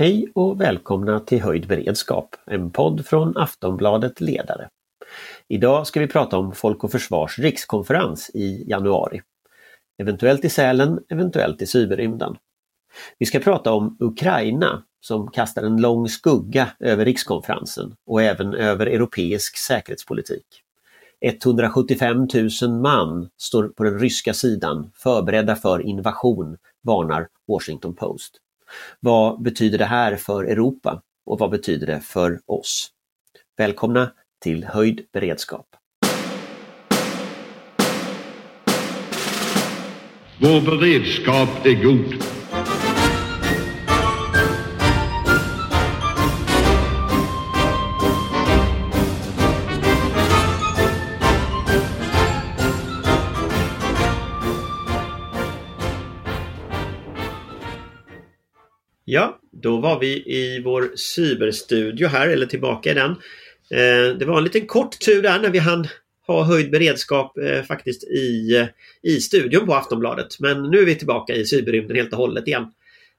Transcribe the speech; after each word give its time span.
Hej 0.00 0.26
och 0.34 0.60
välkomna 0.60 1.20
till 1.20 1.42
Höjd 1.42 1.68
beredskap, 1.68 2.36
en 2.46 2.70
podd 2.70 3.06
från 3.06 3.36
Aftonbladet 3.36 4.20
Ledare. 4.20 4.68
Idag 5.48 5.86
ska 5.86 6.00
vi 6.00 6.06
prata 6.06 6.38
om 6.38 6.52
Folk 6.52 6.84
och 6.84 6.92
Försvars 6.92 7.38
rikskonferens 7.38 8.30
i 8.34 8.64
januari. 8.70 9.22
Eventuellt 9.98 10.44
i 10.44 10.48
Sälen, 10.48 11.00
eventuellt 11.08 11.62
i 11.62 11.66
cyberrymden. 11.66 12.36
Vi 13.18 13.26
ska 13.26 13.38
prata 13.38 13.72
om 13.72 13.96
Ukraina 14.00 14.82
som 15.00 15.30
kastar 15.30 15.62
en 15.62 15.80
lång 15.80 16.08
skugga 16.08 16.68
över 16.78 17.04
rikskonferensen 17.04 17.94
och 18.06 18.22
även 18.22 18.54
över 18.54 18.86
europeisk 18.86 19.56
säkerhetspolitik. 19.56 20.46
175 21.20 22.28
000 22.62 22.80
man 22.80 23.28
står 23.36 23.68
på 23.68 23.84
den 23.84 23.98
ryska 23.98 24.34
sidan 24.34 24.90
förberedda 24.94 25.56
för 25.56 25.82
invasion, 25.82 26.56
varnar 26.82 27.28
Washington 27.48 27.94
Post. 27.94 28.40
Vad 29.00 29.42
betyder 29.42 29.78
det 29.78 29.84
här 29.84 30.16
för 30.16 30.44
Europa 30.44 31.02
och 31.26 31.38
vad 31.38 31.50
betyder 31.50 31.86
det 31.86 32.00
för 32.00 32.40
oss? 32.46 32.88
Välkomna 33.56 34.10
till 34.42 34.64
Höjd 34.64 35.00
beredskap. 35.12 35.66
Vår 40.40 40.60
beredskap 40.60 41.66
är 41.66 41.84
god. 41.84 42.39
Då 59.62 59.76
var 59.76 59.98
vi 59.98 60.06
i 60.26 60.62
vår 60.64 60.90
cyberstudio 60.96 62.08
här, 62.08 62.28
eller 62.28 62.46
tillbaka 62.46 62.90
i 62.90 62.94
den. 62.94 63.10
Eh, 63.70 64.16
det 64.18 64.24
var 64.24 64.38
en 64.38 64.44
liten 64.44 64.66
kort 64.66 64.98
tur 64.98 65.22
där 65.22 65.38
när 65.38 65.50
vi 65.50 65.58
hann 65.58 65.86
ha 66.26 66.42
höjd 66.42 66.70
beredskap 66.70 67.38
eh, 67.38 67.62
faktiskt 67.62 68.04
i, 68.04 68.68
i 69.02 69.20
studion 69.20 69.66
på 69.66 69.74
Aftonbladet. 69.74 70.40
Men 70.40 70.62
nu 70.62 70.78
är 70.78 70.86
vi 70.86 70.94
tillbaka 70.94 71.34
i 71.34 71.46
cyberrymden 71.46 71.96
helt 71.96 72.12
och 72.12 72.18
hållet 72.18 72.48
igen. 72.48 72.72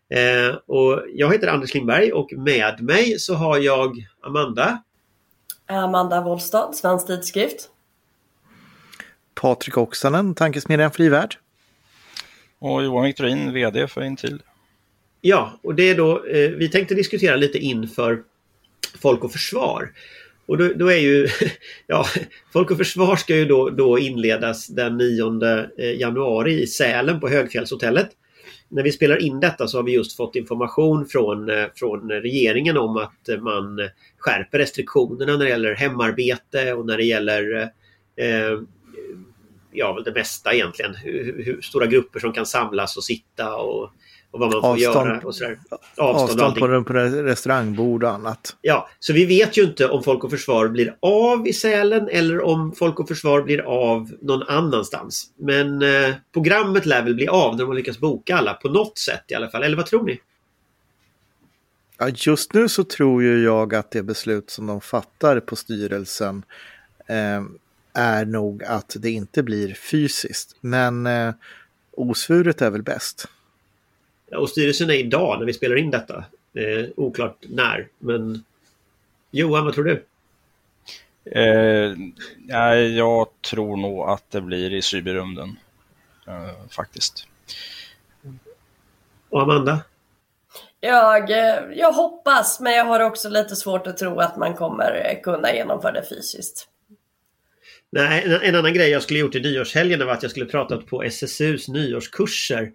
Eh, 0.09 0.55
och 0.65 1.03
jag 1.13 1.31
heter 1.31 1.47
Anders 1.47 1.73
Lindberg 1.73 2.11
och 2.11 2.33
med 2.33 2.81
mig 2.81 3.19
så 3.19 3.33
har 3.33 3.57
jag 3.57 4.07
Amanda. 4.23 4.83
Amanda 5.65 6.21
Wollstad, 6.21 6.75
Svensk 6.75 7.07
Tidskrift. 7.07 7.69
Patrik 9.33 9.77
Oksanen, 9.77 10.35
Tankesmedjan 10.35 10.91
Fri 10.91 11.09
Värld. 11.09 11.37
Och 12.59 12.83
Johan 12.83 13.03
Victorin, 13.03 13.53
VD 13.53 13.87
för 13.87 14.01
Intil. 14.01 14.41
Ja, 15.21 15.59
och 15.63 15.75
det 15.75 15.89
är 15.89 15.95
då, 15.95 16.25
eh, 16.25 16.49
vi 16.49 16.69
tänkte 16.69 16.95
diskutera 16.95 17.35
lite 17.35 17.57
inför 17.57 18.23
Folk 19.01 19.23
och 19.23 19.31
Försvar. 19.31 19.91
Och 20.45 20.57
då, 20.57 20.67
då, 20.75 20.91
är 20.91 20.97
ju, 20.97 21.27
ja, 21.87 22.05
Folk 22.53 22.71
och 22.71 22.77
Försvar 22.77 23.15
ska 23.15 23.35
ju 23.35 23.45
då, 23.45 23.69
då 23.69 23.99
inledas 23.99 24.67
den 24.67 24.97
9 24.97 25.67
eh, 25.77 25.99
januari 25.99 26.61
i 26.61 26.67
Sälen 26.67 27.19
på 27.19 27.29
Högfjällshotellet. 27.29 28.09
När 28.69 28.83
vi 28.83 28.91
spelar 28.91 29.21
in 29.21 29.39
detta 29.39 29.67
så 29.67 29.77
har 29.77 29.83
vi 29.83 29.93
just 29.93 30.17
fått 30.17 30.35
information 30.35 31.05
från, 31.05 31.49
eh, 31.49 31.65
från 31.75 32.11
regeringen 32.11 32.77
om 32.77 32.97
att 32.97 33.29
eh, 33.29 33.37
man 33.37 33.89
skärper 34.17 34.57
restriktionerna 34.57 35.37
när 35.37 35.45
det 35.45 35.49
gäller 35.49 35.75
hemarbete 35.75 36.73
och 36.73 36.85
när 36.85 36.97
det 36.97 37.03
gäller 37.03 37.61
eh, 38.15 38.59
ja, 39.71 40.01
det 40.05 40.11
mesta 40.11 40.53
egentligen. 40.53 40.95
Hur, 40.95 41.43
hur, 41.45 41.61
stora 41.61 41.85
grupper 41.85 42.19
som 42.19 42.33
kan 42.33 42.45
samlas 42.45 42.97
och 42.97 43.03
sitta 43.03 43.55
och 43.55 43.93
och 44.31 44.39
vad 44.39 44.51
man 44.51 44.61
får 44.61 44.67
avstånd, 44.67 45.09
göra. 45.09 45.19
Och 45.19 45.35
sådär. 45.35 45.59
Avstånd, 45.97 46.41
avstånd 46.41 46.55
på, 46.55 46.83
på 46.83 46.93
restaurangbord 46.93 48.03
och 48.03 48.09
annat. 48.09 48.55
Ja, 48.61 48.89
så 48.99 49.13
vi 49.13 49.25
vet 49.25 49.57
ju 49.57 49.63
inte 49.63 49.87
om 49.87 50.03
Folk 50.03 50.23
och 50.23 50.29
Försvar 50.29 50.67
blir 50.67 50.95
av 50.99 51.47
i 51.47 51.53
Sälen 51.53 52.09
eller 52.09 52.41
om 52.41 52.71
Folk 52.71 52.99
och 52.99 53.07
Försvar 53.07 53.41
blir 53.41 53.61
av 53.61 54.11
någon 54.21 54.43
annanstans. 54.43 55.29
Men 55.37 55.81
eh, 55.81 56.13
programmet 56.33 56.85
lär 56.85 57.03
väl 57.03 57.15
bli 57.15 57.27
av 57.27 57.51
när 57.51 57.59
de 57.59 57.67
har 57.67 57.75
lyckats 57.75 57.99
boka 57.99 58.37
alla 58.37 58.53
på 58.53 58.69
något 58.69 58.97
sätt 58.97 59.23
i 59.27 59.33
alla 59.33 59.49
fall. 59.49 59.63
Eller 59.63 59.77
vad 59.77 59.85
tror 59.85 60.03
ni? 60.03 60.19
Ja, 61.97 62.09
just 62.09 62.53
nu 62.53 62.69
så 62.69 62.83
tror 62.83 63.23
ju 63.23 63.43
jag 63.43 63.75
att 63.75 63.91
det 63.91 64.03
beslut 64.03 64.49
som 64.49 64.67
de 64.67 64.81
fattar 64.81 65.39
på 65.39 65.55
styrelsen 65.55 66.43
eh, 67.07 67.43
är 67.93 68.25
nog 68.25 68.63
att 68.63 68.95
det 68.99 69.11
inte 69.11 69.43
blir 69.43 69.73
fysiskt. 69.73 70.55
Men 70.61 71.07
eh, 71.07 71.33
osvuret 71.91 72.61
är 72.61 72.69
väl 72.69 72.83
bäst. 72.83 73.27
Och 74.35 74.49
styrelsen 74.49 74.89
är 74.89 74.93
idag 74.93 75.39
när 75.39 75.45
vi 75.45 75.53
spelar 75.53 75.75
in 75.75 75.91
detta. 75.91 76.25
Eh, 76.53 76.89
oklart 76.95 77.37
när, 77.49 77.87
men 77.99 78.43
Johan, 79.31 79.65
vad 79.65 79.73
tror 79.73 79.83
du? 79.83 80.05
Eh, 81.25 81.95
jag 82.97 83.27
tror 83.41 83.77
nog 83.77 84.09
att 84.09 84.31
det 84.31 84.41
blir 84.41 84.73
i 84.73 84.81
cyberrymden. 84.81 85.57
Eh, 86.27 86.67
faktiskt. 86.69 87.27
Och 89.29 89.41
Amanda? 89.41 89.79
Jag, 90.79 91.31
eh, 91.31 91.63
jag 91.73 91.91
hoppas, 91.91 92.59
men 92.59 92.73
jag 92.73 92.85
har 92.85 92.99
också 92.99 93.29
lite 93.29 93.55
svårt 93.55 93.87
att 93.87 93.97
tro 93.97 94.19
att 94.19 94.37
man 94.37 94.53
kommer 94.53 95.19
kunna 95.23 95.53
genomföra 95.53 95.91
det 95.91 96.05
fysiskt. 96.09 96.67
Nej, 97.91 98.23
en, 98.25 98.41
en 98.41 98.55
annan 98.55 98.73
grej 98.73 98.89
jag 98.89 99.03
skulle 99.03 99.19
gjort 99.19 99.35
i 99.35 99.39
nyårshelgen 99.39 100.05
var 100.05 100.13
att 100.13 100.23
jag 100.23 100.31
skulle 100.31 100.45
pratat 100.45 100.85
på 100.85 101.03
SSUs 101.03 101.67
nyårskurser 101.67 102.71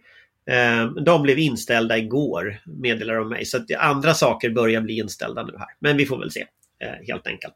ehm, 0.50 0.94
de 1.04 1.22
blev 1.22 1.38
inställda 1.38 1.99
igår, 1.99 2.60
meddelar 2.66 3.15
de 3.15 3.28
mig. 3.28 3.44
Så 3.44 3.56
att 3.56 3.71
andra 3.78 4.15
saker 4.15 4.50
börjar 4.50 4.81
bli 4.81 4.99
inställda 4.99 5.43
nu 5.43 5.53
här. 5.59 5.69
Men 5.81 5.97
vi 5.97 6.06
får 6.06 6.19
väl 6.19 6.31
se, 6.31 6.47
eh, 6.81 7.06
helt 7.06 7.27
enkelt. 7.27 7.54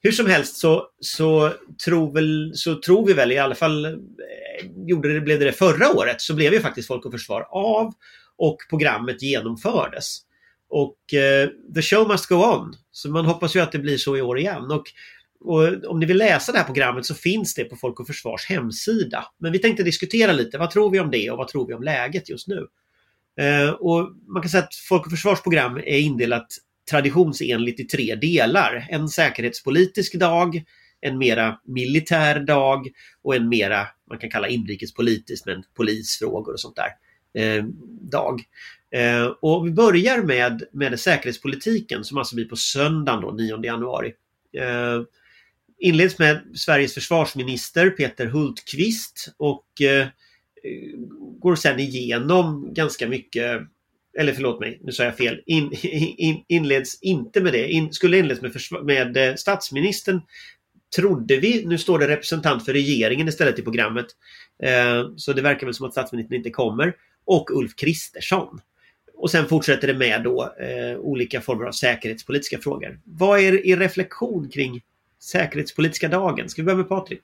Hur 0.00 0.12
som 0.12 0.26
helst 0.26 0.56
så, 0.56 0.86
så, 1.00 1.52
tror, 1.84 2.12
väl, 2.12 2.52
så 2.54 2.74
tror 2.74 3.06
vi 3.06 3.12
väl 3.12 3.32
i 3.32 3.38
alla 3.38 3.54
fall, 3.54 3.84
eh, 3.84 3.90
gjorde 4.86 5.14
det, 5.14 5.20
blev 5.20 5.38
det, 5.38 5.44
det 5.44 5.52
förra 5.52 5.92
året, 5.92 6.20
så 6.20 6.34
blev 6.34 6.52
ju 6.52 6.60
faktiskt 6.60 6.88
Folk 6.88 7.04
och 7.04 7.12
Försvar 7.12 7.46
av 7.50 7.94
och 8.36 8.56
programmet 8.70 9.22
genomfördes. 9.22 10.18
Och 10.68 11.14
eh, 11.14 11.48
the 11.74 11.82
show 11.82 12.08
must 12.08 12.26
go 12.26 12.34
on. 12.34 12.74
Så 12.90 13.10
man 13.10 13.26
hoppas 13.26 13.56
ju 13.56 13.60
att 13.60 13.72
det 13.72 13.78
blir 13.78 13.96
så 13.96 14.16
i 14.16 14.22
år 14.22 14.38
igen. 14.38 14.70
Och 14.70 14.84
och 15.40 15.84
om 15.84 16.00
ni 16.00 16.06
vill 16.06 16.18
läsa 16.18 16.52
det 16.52 16.58
här 16.58 16.64
programmet 16.64 17.06
så 17.06 17.14
finns 17.14 17.54
det 17.54 17.64
på 17.64 17.76
Folk 17.76 18.00
och 18.00 18.06
Försvars 18.06 18.46
hemsida. 18.46 19.24
Men 19.38 19.52
vi 19.52 19.58
tänkte 19.58 19.82
diskutera 19.82 20.32
lite, 20.32 20.58
vad 20.58 20.70
tror 20.70 20.90
vi 20.90 21.00
om 21.00 21.10
det 21.10 21.30
och 21.30 21.38
vad 21.38 21.48
tror 21.48 21.66
vi 21.66 21.74
om 21.74 21.82
läget 21.82 22.28
just 22.28 22.48
nu? 22.48 22.66
Eh, 23.40 23.70
och 23.70 24.12
Man 24.26 24.42
kan 24.42 24.50
säga 24.50 24.62
att 24.62 24.74
Folk 24.74 25.06
och 25.06 25.10
Försvars 25.10 25.42
program 25.42 25.76
är 25.76 25.98
indelat 25.98 26.46
traditionsenligt 26.90 27.80
i 27.80 27.84
tre 27.84 28.14
delar. 28.14 28.86
En 28.90 29.08
säkerhetspolitisk 29.08 30.14
dag, 30.14 30.62
en 31.00 31.18
mera 31.18 31.60
militär 31.64 32.40
dag 32.40 32.88
och 33.22 33.36
en 33.36 33.48
mera, 33.48 33.86
man 34.08 34.18
kan 34.18 34.30
kalla 34.30 34.48
inrikespolitisk, 34.48 35.46
men 35.46 35.62
polisfrågor 35.76 36.52
och 36.52 36.60
sånt 36.60 36.76
där, 36.76 36.90
eh, 37.42 37.64
dag. 38.00 38.42
Eh, 38.90 39.26
och 39.26 39.66
vi 39.66 39.70
börjar 39.70 40.22
med, 40.22 40.62
med 40.72 41.00
säkerhetspolitiken 41.00 42.04
som 42.04 42.18
alltså 42.18 42.34
blir 42.34 42.48
på 42.48 42.56
söndagen 42.56 43.20
då, 43.20 43.30
9 43.30 43.64
januari. 43.64 44.12
Eh, 44.58 45.02
inleds 45.78 46.18
med 46.18 46.42
Sveriges 46.54 46.94
försvarsminister 46.94 47.90
Peter 47.90 48.26
Hultqvist 48.26 49.34
och 49.36 49.82
eh, 49.82 50.06
går 51.40 51.56
sen 51.56 51.80
igenom 51.80 52.74
ganska 52.74 53.08
mycket 53.08 53.60
eller 54.18 54.32
förlåt 54.32 54.60
mig, 54.60 54.80
nu 54.84 54.92
sa 54.92 55.04
jag 55.04 55.16
fel. 55.16 55.42
In, 55.46 55.72
in, 56.16 56.44
inleds 56.48 57.02
inte 57.02 57.40
med 57.40 57.52
det. 57.52 57.68
In, 57.68 57.92
skulle 57.92 58.18
inleds 58.18 58.42
med, 58.42 58.84
med 58.84 59.16
eh, 59.16 59.34
statsministern 59.34 60.20
trodde 60.96 61.36
vi. 61.36 61.66
Nu 61.66 61.78
står 61.78 61.98
det 61.98 62.08
representant 62.08 62.64
för 62.64 62.72
regeringen 62.72 63.28
istället 63.28 63.58
i 63.58 63.62
programmet. 63.62 64.06
Eh, 64.62 65.10
så 65.16 65.32
det 65.32 65.42
verkar 65.42 65.66
väl 65.66 65.74
som 65.74 65.86
att 65.86 65.92
statsministern 65.92 66.36
inte 66.36 66.50
kommer. 66.50 66.94
Och 67.24 67.50
Ulf 67.50 67.76
Kristersson. 67.76 68.60
Och 69.14 69.30
sen 69.30 69.46
fortsätter 69.46 69.88
det 69.88 69.94
med 69.94 70.22
då 70.22 70.54
eh, 70.60 70.98
olika 70.98 71.40
former 71.40 71.64
av 71.64 71.72
säkerhetspolitiska 71.72 72.58
frågor. 72.58 73.00
Vad 73.04 73.40
är 73.40 73.66
er 73.66 73.76
reflektion 73.76 74.48
kring 74.50 74.82
säkerhetspolitiska 75.20 76.08
dagen? 76.08 76.48
Ska 76.48 76.62
vi 76.62 76.66
börja 76.66 76.76
med 76.76 76.88
Patrik? 76.88 77.20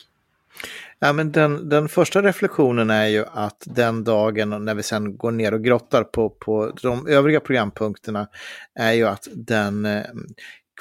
Ja, 0.99 1.13
men 1.13 1.33
den, 1.33 1.69
den 1.69 1.89
första 1.89 2.23
reflektionen 2.23 2.91
är 2.91 3.07
ju 3.07 3.25
att 3.33 3.63
den 3.67 4.05
dagen, 4.05 4.65
när 4.65 4.75
vi 4.75 4.83
sen 4.83 5.17
går 5.17 5.31
ner 5.31 5.55
och 5.55 5.65
grottar 5.65 6.05
på, 6.05 6.31
på 6.31 6.73
de 6.83 7.07
övriga 7.07 7.41
programpunkterna, 7.41 8.29
är 8.75 8.93
ju 8.93 9.05
att 9.05 9.29
den 9.33 9.85
eh, 9.85 10.05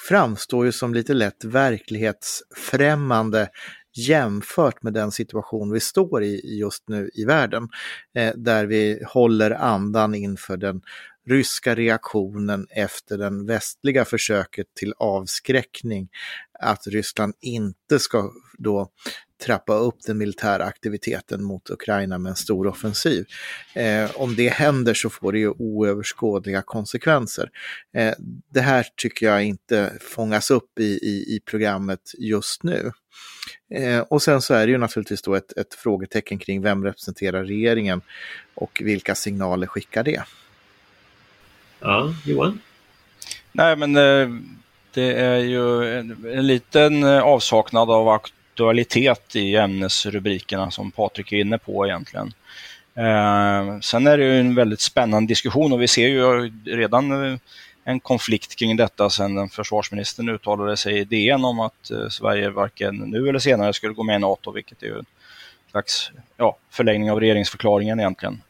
framstår 0.09 0.65
ju 0.65 0.71
som 0.71 0.93
lite 0.93 1.13
lätt 1.13 1.43
verklighetsfrämmande 1.43 3.49
jämfört 3.95 4.83
med 4.83 4.93
den 4.93 5.11
situation 5.11 5.71
vi 5.71 5.79
står 5.79 6.23
i 6.23 6.57
just 6.59 6.83
nu 6.87 7.09
i 7.13 7.25
världen. 7.25 7.69
Eh, 8.15 8.33
där 8.35 8.65
vi 8.65 9.03
håller 9.07 9.51
andan 9.51 10.15
inför 10.15 10.57
den 10.57 10.81
ryska 11.27 11.75
reaktionen 11.75 12.67
efter 12.69 13.17
den 13.17 13.45
västliga 13.45 14.05
försöket 14.05 14.67
till 14.75 14.93
avskräckning 14.97 16.09
att 16.63 16.87
Ryssland 16.87 17.33
inte 17.41 17.99
ska 17.99 18.31
då 18.57 18.89
trappa 19.45 19.73
upp 19.73 19.95
den 20.05 20.17
militära 20.17 20.63
aktiviteten 20.63 21.43
mot 21.43 21.69
Ukraina 21.69 22.17
med 22.17 22.29
en 22.29 22.35
stor 22.35 22.67
offensiv. 22.67 23.25
Eh, 23.73 24.11
om 24.15 24.35
det 24.35 24.49
händer 24.49 24.93
så 24.93 25.09
får 25.09 25.31
det 25.31 25.39
ju 25.39 25.49
oöverskådliga 25.49 26.61
konsekvenser. 26.61 27.49
Eh, 27.93 28.13
det 28.49 28.61
här 28.61 28.87
tycker 28.95 29.25
jag 29.25 29.43
inte 29.43 29.93
fångas 30.01 30.51
upp 30.51 30.79
i, 30.79 30.83
i, 30.83 31.35
i 31.35 31.39
programmet 31.45 32.11
just 32.17 32.63
nu. 32.63 32.91
Eh, 33.73 33.99
och 33.99 34.21
sen 34.21 34.41
så 34.41 34.53
är 34.53 34.65
det 34.65 34.71
ju 34.71 34.77
naturligtvis 34.77 35.21
då 35.21 35.35
ett, 35.35 35.57
ett 35.57 35.73
frågetecken 35.73 36.39
kring 36.39 36.61
vem 36.61 36.83
representerar 36.83 37.43
regeringen 37.43 38.01
och 38.53 38.81
vilka 38.83 39.15
signaler 39.15 39.67
skickar 39.67 40.03
det? 40.03 40.23
Ja, 41.79 42.15
Johan? 42.25 42.59
Nej, 43.51 43.75
men 43.75 43.95
eh, 43.95 44.29
det 44.93 45.13
är 45.13 45.37
ju 45.37 45.97
en, 45.99 46.25
en 46.33 46.47
liten 46.47 47.03
eh, 47.03 47.21
avsaknad 47.21 47.91
av 47.91 48.09
aktualitet 48.09 49.35
i 49.35 49.55
ämnesrubrikerna 49.55 50.71
som 50.71 50.91
Patrik 50.91 51.31
är 51.31 51.37
inne 51.37 51.57
på 51.57 51.87
egentligen. 51.87 52.33
Eh, 52.95 53.79
sen 53.79 54.07
är 54.07 54.17
det 54.17 54.23
ju 54.23 54.39
en 54.39 54.55
väldigt 54.55 54.81
spännande 54.81 55.27
diskussion 55.27 55.73
och 55.73 55.81
vi 55.81 55.87
ser 55.87 56.07
ju 56.07 56.51
redan 56.65 57.31
eh, 57.31 57.37
en 57.83 57.99
konflikt 57.99 58.55
kring 58.55 58.77
detta 58.77 59.09
sedan 59.09 59.49
försvarsministern 59.49 60.29
uttalade 60.29 60.77
sig 60.77 60.99
i 60.99 61.03
DN 61.03 61.45
om 61.45 61.59
att 61.59 61.91
eh, 61.91 62.07
Sverige 62.09 62.49
varken 62.49 62.95
nu 62.95 63.29
eller 63.29 63.39
senare 63.39 63.73
skulle 63.73 63.93
gå 63.93 64.03
med 64.03 64.15
i 64.15 64.19
NATO, 64.19 64.51
vilket 64.51 64.83
är 64.83 64.87
ju 64.87 64.97
en 64.97 65.05
slags 65.71 66.11
ja, 66.37 66.57
förlängning 66.69 67.11
av 67.11 67.19
regeringsförklaringen 67.19 67.99
egentligen. 67.99 68.41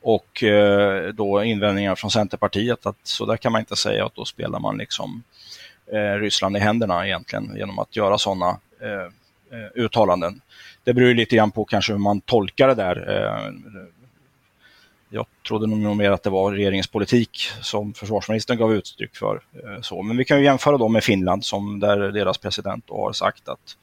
Och 0.00 0.42
eh, 0.42 1.12
då 1.12 1.44
invändningar 1.44 1.94
från 1.94 2.10
Centerpartiet 2.10 2.86
att 2.86 2.96
så 3.02 3.26
där 3.26 3.36
kan 3.36 3.52
man 3.52 3.60
inte 3.60 3.76
säga 3.76 4.06
att 4.06 4.14
då 4.14 4.24
spelar 4.24 4.60
man 4.60 4.78
liksom 4.78 5.22
eh, 5.22 5.37
Eh, 5.92 6.20
Ryssland 6.20 6.56
i 6.56 6.60
händerna 6.60 7.06
egentligen 7.06 7.56
genom 7.56 7.78
att 7.78 7.96
göra 7.96 8.18
sådana 8.18 8.58
eh, 8.80 9.58
eh, 9.58 9.68
uttalanden. 9.74 10.40
Det 10.84 10.94
beror 10.94 11.14
lite 11.14 11.36
grann 11.36 11.50
på 11.50 11.64
kanske 11.64 11.92
hur 11.92 11.98
man 11.98 12.20
tolkar 12.20 12.68
det 12.68 12.74
där. 12.74 13.16
Eh, 13.16 13.52
jag 15.10 15.26
trodde 15.48 15.66
nog 15.66 15.96
mer 15.96 16.10
att 16.10 16.22
det 16.22 16.30
var 16.30 16.52
regeringens 16.52 16.86
politik 16.86 17.50
som 17.60 17.94
försvarsministern 17.94 18.58
gav 18.58 18.74
uttryck 18.74 19.16
för. 19.16 19.40
Eh, 19.52 19.80
så. 19.80 20.02
Men 20.02 20.16
vi 20.16 20.24
kan 20.24 20.38
ju 20.38 20.44
jämföra 20.44 20.78
då 20.78 20.88
med 20.88 21.04
Finland 21.04 21.44
som 21.44 21.80
där 21.80 21.98
deras 21.98 22.38
president 22.38 22.84
har 22.88 23.12
sagt 23.12 23.48
att 23.48 23.76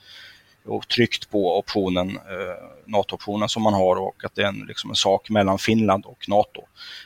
och 0.68 0.88
tryckt 0.88 1.30
på 1.30 1.60
optionen, 1.60 2.10
eh, 2.10 2.66
NATO-optionen 2.86 3.50
som 3.50 3.63
man 3.63 3.74
har 3.74 3.96
och 3.96 4.25
att 4.25 4.36
det 4.36 4.42
är 4.42 4.48
en, 4.48 4.66
liksom 4.68 4.90
en 4.90 4.96
sak 4.96 5.30
mellan 5.30 5.58
Finland 5.58 6.06
och 6.06 6.25
NATO 6.30 6.62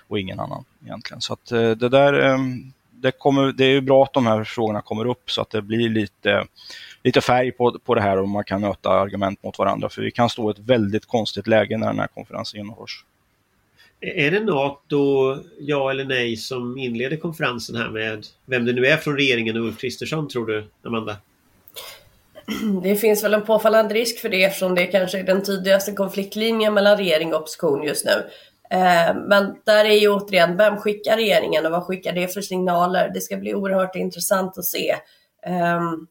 och 0.08 0.20
ingen 0.20 0.40
annan 0.40 0.66
egentligen. 0.86 1.22
Så 1.22 1.34
att 1.34 1.52
eh, 1.52 1.72
det 1.72 1.90
där, 1.90 2.26
eh, 2.26 2.38
det, 3.02 3.12
kommer, 3.12 3.52
det 3.52 3.66
är 3.66 3.82
bra 3.82 4.04
att 4.04 4.14
de 4.14 4.28
här 4.28 4.44
frågorna 4.44 4.82
kommer 4.82 5.08
upp 5.08 5.32
så 5.32 5.42
att 5.42 5.50
det 5.50 5.62
blir 5.62 5.90
lite, 5.90 6.46
lite 7.04 7.22
färg 7.22 7.52
på, 7.52 7.80
på 7.86 7.96
det 7.96 8.02
här 8.02 8.18
och 8.18 8.30
man 8.30 8.44
kan 8.44 8.62
möta 8.62 8.90
argument 8.90 9.44
mot 9.44 9.60
varandra 9.60 9.90
för 9.90 10.02
vi 10.02 10.12
kan 10.12 10.30
stå 10.30 10.50
i 10.50 10.52
ett 10.52 10.60
väldigt 10.60 11.06
konstigt 11.06 11.48
läge 11.48 11.78
när 11.78 11.88
den 11.88 12.00
här 12.00 12.08
konferensen 12.08 12.60
genomförs. 12.60 13.06
Är 14.02 14.32
det 14.32 14.40
NATO, 14.40 15.38
ja 15.60 15.92
eller 15.92 16.06
nej, 16.06 16.38
som 16.38 16.78
inleder 16.78 17.18
konferensen 17.18 17.76
här 17.76 17.90
med 17.90 18.26
vem 18.46 18.66
det 18.66 18.74
nu 18.74 18.86
är 18.86 18.98
från 18.98 19.16
regeringen 19.16 19.58
och 19.58 19.64
Ulf 19.66 19.82
Kristersson 19.82 20.28
tror 20.28 20.46
du, 20.46 20.68
Amanda? 20.84 21.18
Det 22.84 22.96
finns 22.96 23.24
väl 23.24 23.34
en 23.34 23.42
påfallande 23.42 23.94
risk 23.94 24.20
för 24.20 24.30
det 24.30 24.44
eftersom 24.44 24.76
det 24.76 24.86
kanske 24.86 25.20
är 25.20 25.24
den 25.24 25.44
tydligaste 25.44 25.92
konfliktlinjen 25.92 26.74
mellan 26.74 26.98
regering 26.98 27.34
och 27.34 27.40
opposition 27.40 27.84
just 27.84 28.06
nu. 28.06 28.24
Eh, 28.72 29.16
men 29.16 29.56
där 29.66 29.86
är 29.86 30.00
ju 30.00 30.10
återigen, 30.10 30.58
vem 30.58 30.78
skickar 30.78 31.16
regeringen 31.16 31.66
och 31.66 31.72
vad 31.72 31.84
skickar 31.84 32.14
det 32.14 32.34
för 32.34 32.42
signaler? 32.42 33.12
Det 33.14 33.22
ska 33.22 33.38
bli 33.38 33.56
oerhört 33.56 33.96
intressant 33.96 34.58
att 34.58 34.66
se. 34.66 34.96
Ehm, 35.46 36.08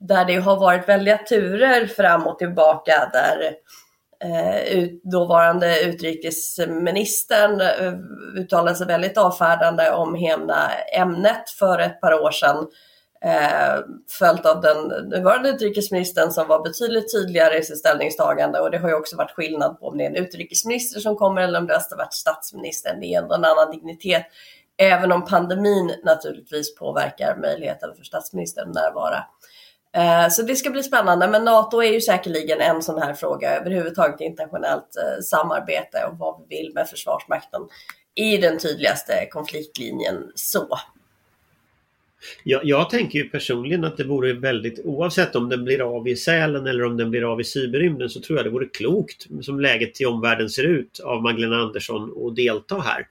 där 0.00 0.24
det 0.24 0.36
har 0.36 0.56
varit 0.56 0.88
väldiga 0.88 1.18
turer 1.18 1.86
fram 1.86 2.26
och 2.26 2.38
tillbaka 2.38 3.10
där 3.12 3.54
eh, 4.24 4.88
dåvarande 5.02 5.80
utrikesministern 5.80 7.60
eh, 7.60 7.92
uttalade 8.40 8.76
sig 8.76 8.86
väldigt 8.86 9.18
avfärdande 9.18 9.90
om 9.90 10.14
hela 10.14 10.70
ämnet 10.96 11.50
för 11.58 11.78
ett 11.78 12.00
par 12.00 12.14
år 12.14 12.30
sedan 12.30 12.66
eh, 13.24 13.78
följt 14.08 14.46
av 14.46 14.60
den 14.60 15.08
nuvarande 15.08 15.48
utrikesministern 15.48 16.30
som 16.30 16.48
var 16.48 16.62
betydligt 16.62 17.12
tydligare 17.12 17.58
i 17.58 17.62
sitt 17.62 17.78
ställningstagande 17.78 18.60
och 18.60 18.70
det 18.70 18.78
har 18.78 18.88
ju 18.88 18.94
också 18.94 19.16
varit 19.16 19.30
skillnad 19.30 19.80
på 19.80 19.86
om 19.86 19.98
det 19.98 20.04
är 20.04 20.10
en 20.10 20.16
utrikesminister 20.16 21.00
som 21.00 21.16
kommer 21.16 21.42
eller 21.42 21.58
om 21.58 21.66
det 21.66 21.74
har 21.74 21.96
varit 21.96 22.14
statsministern. 22.14 23.00
Det 23.00 23.06
är 23.06 23.22
ändå 23.22 23.34
en 23.34 23.44
annan 23.44 23.70
dignitet. 23.70 24.26
Även 24.76 25.12
om 25.12 25.24
pandemin 25.24 25.94
naturligtvis 26.04 26.74
påverkar 26.74 27.36
möjligheten 27.36 27.94
för 27.96 28.04
statsministern 28.04 28.68
att 28.68 28.74
närvara. 28.74 29.24
Eh, 29.96 30.28
så 30.28 30.42
det 30.42 30.56
ska 30.56 30.70
bli 30.70 30.82
spännande, 30.82 31.28
men 31.28 31.44
NATO 31.44 31.82
är 31.82 31.92
ju 31.92 32.00
säkerligen 32.00 32.60
en 32.60 32.82
sån 32.82 33.02
här 33.02 33.14
fråga 33.14 33.56
överhuvudtaget 33.56 34.20
internationellt 34.20 34.96
eh, 34.96 35.22
samarbete 35.22 36.04
och 36.10 36.18
vad 36.18 36.40
vi 36.48 36.56
vill 36.56 36.74
med 36.74 36.88
Försvarsmakten 36.88 37.60
i 38.14 38.36
den 38.36 38.58
tydligaste 38.58 39.26
konfliktlinjen 39.30 40.32
så. 40.34 40.78
Jag, 42.44 42.64
jag, 42.64 42.90
tänker 42.90 43.18
ju 43.18 43.28
personligen 43.28 43.84
att 43.84 43.96
det 43.96 44.04
vore 44.04 44.32
väldigt, 44.32 44.80
oavsett 44.84 45.36
om 45.36 45.48
den 45.48 45.64
blir 45.64 45.96
av 45.96 46.08
i 46.08 46.16
Sälen 46.16 46.66
eller 46.66 46.84
om 46.84 46.96
den 46.96 47.10
blir 47.10 47.32
av 47.32 47.40
i 47.40 47.44
cyberrymden, 47.44 48.10
så 48.10 48.20
tror 48.20 48.38
jag 48.38 48.46
det 48.46 48.50
vore 48.50 48.66
klokt, 48.66 49.26
som 49.42 49.60
läget 49.60 50.00
i 50.00 50.06
omvärlden 50.06 50.50
ser 50.50 50.64
ut, 50.64 51.00
av 51.00 51.22
Magdalena 51.22 51.56
Andersson 51.56 52.26
att 52.26 52.36
delta 52.36 52.80
här. 52.80 53.06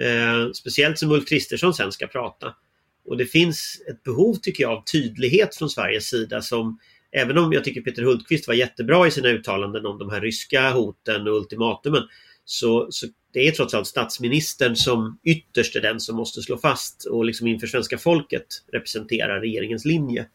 Eh, 0.00 0.52
speciellt 0.52 0.98
som 0.98 1.10
Ulf 1.10 1.28
Kristersson 1.28 1.74
sen 1.74 1.92
ska 1.92 2.06
prata. 2.06 2.54
Och 3.04 3.16
det 3.16 3.26
finns 3.26 3.82
ett 3.90 4.02
behov, 4.02 4.34
tycker 4.34 4.62
jag, 4.62 4.72
av 4.72 4.84
tydlighet 4.84 5.56
från 5.56 5.70
Sveriges 5.70 6.08
sida 6.08 6.42
som 6.42 6.78
Även 7.12 7.38
om 7.38 7.52
jag 7.52 7.64
tycker 7.64 7.80
Peter 7.80 8.02
Hultqvist 8.02 8.48
var 8.48 8.54
jättebra 8.54 9.06
i 9.06 9.10
sina 9.10 9.28
uttalanden 9.28 9.86
om 9.86 9.98
de 9.98 10.10
här 10.10 10.20
ryska 10.20 10.70
hoten 10.70 11.28
och 11.28 11.36
ultimatumen 11.36 12.02
så, 12.50 12.86
så 12.90 13.06
det 13.32 13.48
är 13.48 13.52
trots 13.52 13.74
allt 13.74 13.86
statsministern 13.86 14.76
som 14.76 15.18
ytterst 15.24 15.76
är 15.76 15.80
den 15.80 16.00
som 16.00 16.16
måste 16.16 16.42
slå 16.42 16.58
fast 16.58 17.04
och 17.04 17.24
liksom 17.24 17.46
inför 17.46 17.66
svenska 17.66 17.98
folket 17.98 18.46
representera 18.72 19.40
regeringens 19.40 19.84
linje. 19.84 20.26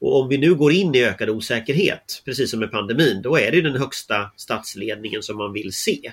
Och 0.00 0.20
om 0.20 0.28
vi 0.28 0.38
nu 0.38 0.54
går 0.54 0.72
in 0.72 0.94
i 0.94 1.04
ökad 1.04 1.30
osäkerhet, 1.30 2.22
precis 2.24 2.50
som 2.50 2.60
med 2.60 2.70
pandemin, 2.70 3.22
då 3.22 3.38
är 3.38 3.50
det 3.50 3.60
den 3.60 3.76
högsta 3.76 4.30
statsledningen 4.36 5.22
som 5.22 5.36
man 5.36 5.52
vill 5.52 5.72
se. 5.72 6.12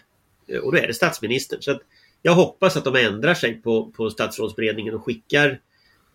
Och 0.63 0.71
då 0.71 0.77
är 0.77 0.87
det 0.87 0.93
statsministern. 0.93 1.61
Så 1.61 1.79
jag 2.21 2.35
hoppas 2.35 2.77
att 2.77 2.83
de 2.83 2.95
ändrar 2.95 3.33
sig 3.33 3.53
på, 3.53 3.91
på 3.91 4.09
statsrådsberedningen 4.09 4.93
och 4.93 5.05
skickar, 5.05 5.59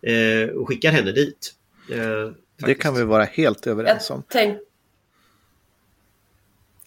eh, 0.01 0.49
och 0.49 0.67
skickar 0.67 0.91
henne 0.91 1.11
dit. 1.11 1.53
Eh, 1.91 2.31
det 2.65 2.75
kan 2.75 2.95
vi 2.95 3.03
vara 3.03 3.23
helt 3.23 3.67
överens 3.67 4.09
om. 4.09 4.23
Tänk, 4.29 4.57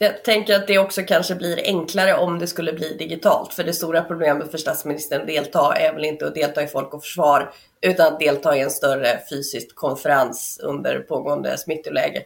jag 0.04 0.24
tänker 0.24 0.56
att 0.56 0.66
det 0.66 0.78
också 0.78 1.02
kanske 1.02 1.34
blir 1.34 1.60
enklare 1.64 2.14
om 2.14 2.38
det 2.38 2.46
skulle 2.46 2.72
bli 2.72 2.96
digitalt. 2.98 3.54
För 3.54 3.64
det 3.64 3.72
stora 3.72 4.02
problemet 4.02 4.50
för 4.50 4.58
statsministern 4.58 5.20
att 5.20 5.26
delta 5.26 5.74
är 5.76 5.94
väl 5.94 6.04
inte 6.04 6.26
att 6.26 6.34
delta 6.34 6.62
i 6.62 6.66
Folk 6.66 6.94
och 6.94 7.02
Försvar 7.02 7.52
utan 7.80 8.12
att 8.12 8.20
delta 8.20 8.56
i 8.56 8.60
en 8.60 8.70
större 8.70 9.20
fysisk 9.30 9.74
konferens 9.74 10.60
under 10.62 10.98
pågående 10.98 11.58
smittoläge. 11.58 12.22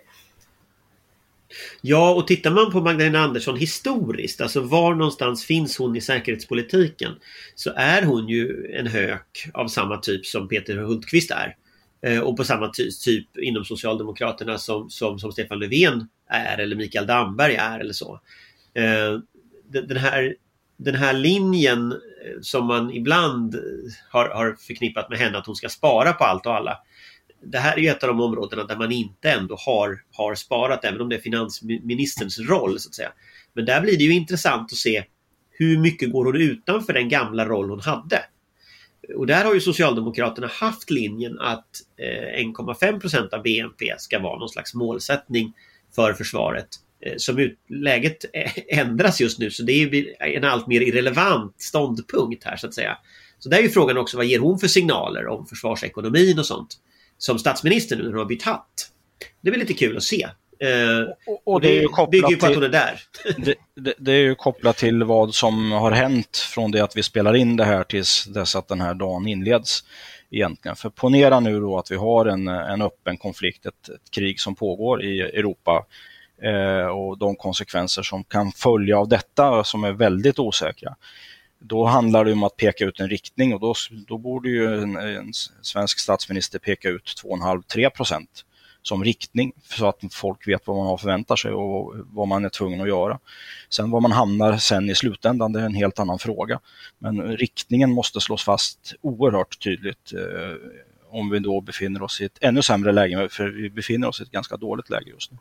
Ja, 1.81 2.14
och 2.14 2.26
tittar 2.26 2.50
man 2.50 2.73
på 2.73 2.81
Magdalena 2.81 3.19
Andersson 3.19 3.57
historiskt, 3.57 4.41
alltså 4.41 4.61
var 4.61 4.95
någonstans 4.95 5.45
finns 5.45 5.79
hon 5.79 5.97
i 5.97 6.00
säkerhetspolitiken? 6.00 7.12
Så 7.55 7.73
är 7.76 8.03
hon 8.03 8.29
ju 8.29 8.73
en 8.73 8.87
hök 8.87 9.49
av 9.55 9.69
samma 9.69 9.97
typ 9.97 10.26
som 10.26 10.49
Peter 10.49 10.76
Hultqvist 10.76 11.31
är. 11.31 11.57
Eh, 12.03 12.21
och 12.21 12.37
på 12.37 12.45
samma 12.45 12.69
typ 13.05 13.38
inom 13.38 13.64
Socialdemokraterna 13.64 14.59
som, 14.59 14.91
som, 14.91 15.19
som 15.19 15.33
Stefan 15.33 15.59
Löfven 15.59 16.09
är 16.29 16.59
eller 16.59 16.77
Mikael 16.77 17.07
Damberg 17.07 17.55
är 17.55 17.81
eller 17.81 17.93
så. 17.93 18.21
Eh, 18.75 19.19
den 19.69 19.97
här, 19.97 20.35
den 20.77 20.95
här 20.95 21.13
linjen 21.13 21.93
eh, 21.93 22.41
som 22.43 22.67
man 22.67 22.91
ibland 22.91 23.57
har, 24.11 24.29
har 24.29 24.57
förknippat 24.67 25.11
med 25.11 25.19
henne 25.19 25.39
att 25.39 25.47
hon 25.47 25.57
ska 25.57 25.69
spara 25.69 26.13
på 26.13 26.25
allt 26.25 26.47
och 26.47 26.55
alla. 26.55 26.79
Det 27.43 27.59
här 27.59 27.77
är 27.77 27.81
ju 27.81 27.89
ett 27.89 28.03
av 28.03 28.09
de 28.09 28.21
områdena 28.21 28.65
där 28.65 28.77
man 28.77 28.93
inte 28.93 29.31
ändå 29.31 29.57
har, 29.59 30.03
har 30.13 30.35
sparat 30.35 30.85
även 30.85 31.01
om 31.01 31.09
det 31.09 31.17
är 31.17 31.21
finansministerns 31.21 32.39
roll 32.39 32.81
så 32.81 32.89
att 32.89 32.95
säga. 32.95 33.13
Men 33.53 33.65
där 33.65 33.81
blir 33.81 33.99
det 33.99 34.05
ju 34.05 34.13
intressant 34.13 34.73
att 34.73 34.79
se 34.79 35.05
hur 35.51 35.79
mycket 35.79 36.13
går 36.13 36.25
hon 36.25 36.37
utanför 36.37 36.93
den 36.93 37.09
gamla 37.09 37.45
roll 37.45 37.71
hon 37.71 37.81
hade. 37.81 38.25
Och 39.17 39.27
där 39.27 39.45
har 39.45 39.55
ju 39.55 39.61
Socialdemokraterna 39.61 40.47
haft 40.47 40.91
linjen 40.91 41.39
att 41.41 41.69
eh, 41.97 42.45
1,5 42.45 43.35
av 43.35 43.43
BNP 43.43 43.95
ska 43.99 44.19
vara 44.19 44.39
någon 44.39 44.49
slags 44.49 44.75
målsättning 44.75 45.53
för 45.95 46.12
försvaret. 46.12 46.68
Eh, 47.00 47.14
som 47.16 47.50
läget 47.68 48.25
ändras 48.68 49.21
just 49.21 49.38
nu 49.38 49.50
så 49.50 49.62
det 49.62 49.73
är 49.73 50.37
en 50.37 50.45
allt 50.45 50.66
mer 50.66 50.80
irrelevant 50.80 51.62
ståndpunkt 51.62 52.45
här 52.45 52.57
så 52.57 52.66
att 52.66 52.75
säga. 52.75 52.99
Så 53.38 53.49
där 53.49 53.59
är 53.59 53.62
ju 53.62 53.68
frågan 53.68 53.99
också 53.99 54.16
vad 54.16 54.26
ger 54.26 54.38
hon 54.38 54.59
för 54.59 54.68
signaler 54.68 55.26
om 55.26 55.47
försvarsekonomin 55.47 56.38
och 56.38 56.47
sånt 56.47 56.76
som 57.18 57.38
statsminister 57.38 57.97
nu 57.97 58.02
när 58.02 58.11
hon 58.11 58.18
har 58.18 58.25
bytt 58.25 58.42
hatt. 58.42 58.90
Det 59.40 59.49
är 59.49 59.50
väl 59.50 59.61
lite 59.61 59.75
kul 59.75 59.97
att 59.97 60.02
se 60.02 60.28
Eh, 60.61 61.12
och, 61.26 61.54
och, 61.54 61.61
det, 61.61 61.80
det 61.80 62.07
bygger 62.11 62.30
ju 62.30 62.37
på 62.37 62.47
att 62.47 62.54
hon 62.54 62.64
är 62.64 62.68
där. 62.68 63.00
det, 63.37 63.54
det, 63.76 63.95
det, 63.99 64.12
är 64.12 64.21
ju 64.21 64.35
kopplat 64.35 64.76
till 64.76 65.04
vad 65.04 65.35
som 65.35 65.73
har 65.73 65.90
hänt 65.90 66.37
från 66.37 66.71
det 66.71 66.80
att 66.80 66.97
vi 66.97 67.02
spelar 67.02 67.37
in 67.37 67.57
det 67.57 67.64
här 67.64 67.85
tills 67.85 68.25
dess 68.25 68.57
att 68.57 68.68
den 68.68 68.80
här 68.80 68.95
dagen 68.95 69.28
inleds. 69.28 69.85
Egentligen. 70.31 70.77
För 70.77 70.91
ponera 70.91 71.41
nu 71.41 71.61
då 71.61 71.79
att 71.79 71.91
vi 71.91 71.97
har 71.97 72.27
en, 72.27 72.49
en 72.49 72.83
öppen 72.83 73.17
konflikt, 73.17 73.67
ett, 73.67 73.89
ett 73.89 74.11
krig 74.11 74.41
som 74.41 74.55
pågår 74.55 75.05
i 75.05 75.21
Europa 75.21 75.87
eh, 76.43 76.87
och 76.87 77.19
de 77.19 77.37
konsekvenser 77.37 78.03
som 78.03 78.25
kan 78.25 78.53
följa 78.53 78.99
av 78.99 79.09
detta 79.09 79.65
som 79.65 79.85
är 79.85 79.93
väldigt 79.93 80.39
osäkra. 80.39 80.97
Då 81.61 81.85
handlar 81.85 82.25
det 82.25 82.33
om 82.33 82.43
att 82.43 82.57
peka 82.57 82.85
ut 82.85 83.01
en 83.01 83.09
riktning 83.09 83.55
och 83.55 83.61
då, 83.61 83.75
då 84.07 84.19
borde 84.19 84.49
ju 84.49 84.83
en, 84.83 84.97
en 84.97 85.33
svensk 85.63 85.99
statsminister 85.99 86.59
peka 86.59 86.89
ut 86.89 87.23
2,5-3 87.25 87.91
procent 87.91 88.45
som 88.83 89.05
riktning 89.05 89.53
så 89.71 89.89
att 89.89 90.01
folk 90.13 90.49
vet 90.49 90.67
vad 90.67 90.77
man 90.77 90.87
har 90.87 90.97
förväntar 90.97 91.37
sig 91.37 91.53
och 91.53 91.95
vad 91.97 92.29
man 92.29 92.45
är 92.45 92.49
tvungen 92.49 92.81
att 92.81 92.89
göra. 92.89 93.19
Sen 93.71 93.91
var 93.91 94.01
man 94.01 94.13
hamnar 94.13 94.57
sen 94.57 94.91
i 94.91 94.95
slutändan, 94.95 95.53
det 95.53 95.61
är 95.61 95.65
en 95.65 95.75
helt 95.75 95.99
annan 95.99 96.19
fråga. 96.19 96.61
Men 96.99 97.37
riktningen 97.37 97.91
måste 97.91 98.21
slås 98.21 98.45
fast 98.45 98.95
oerhört 99.01 99.63
tydligt 99.63 100.13
eh, 100.13 100.57
om 101.11 101.31
vi 101.31 101.38
då 101.38 101.61
befinner 101.61 102.03
oss 102.03 102.21
i 102.21 102.25
ett 102.25 102.38
ännu 102.41 102.62
sämre 102.62 102.93
läge, 102.93 103.29
för 103.31 103.49
vi 103.49 103.71
befinner 103.71 104.09
oss 104.09 104.21
i 104.21 104.23
ett 104.23 104.31
ganska 104.31 104.57
dåligt 104.57 104.91
läge 104.91 105.11
just 105.11 105.33
nu. 105.33 105.38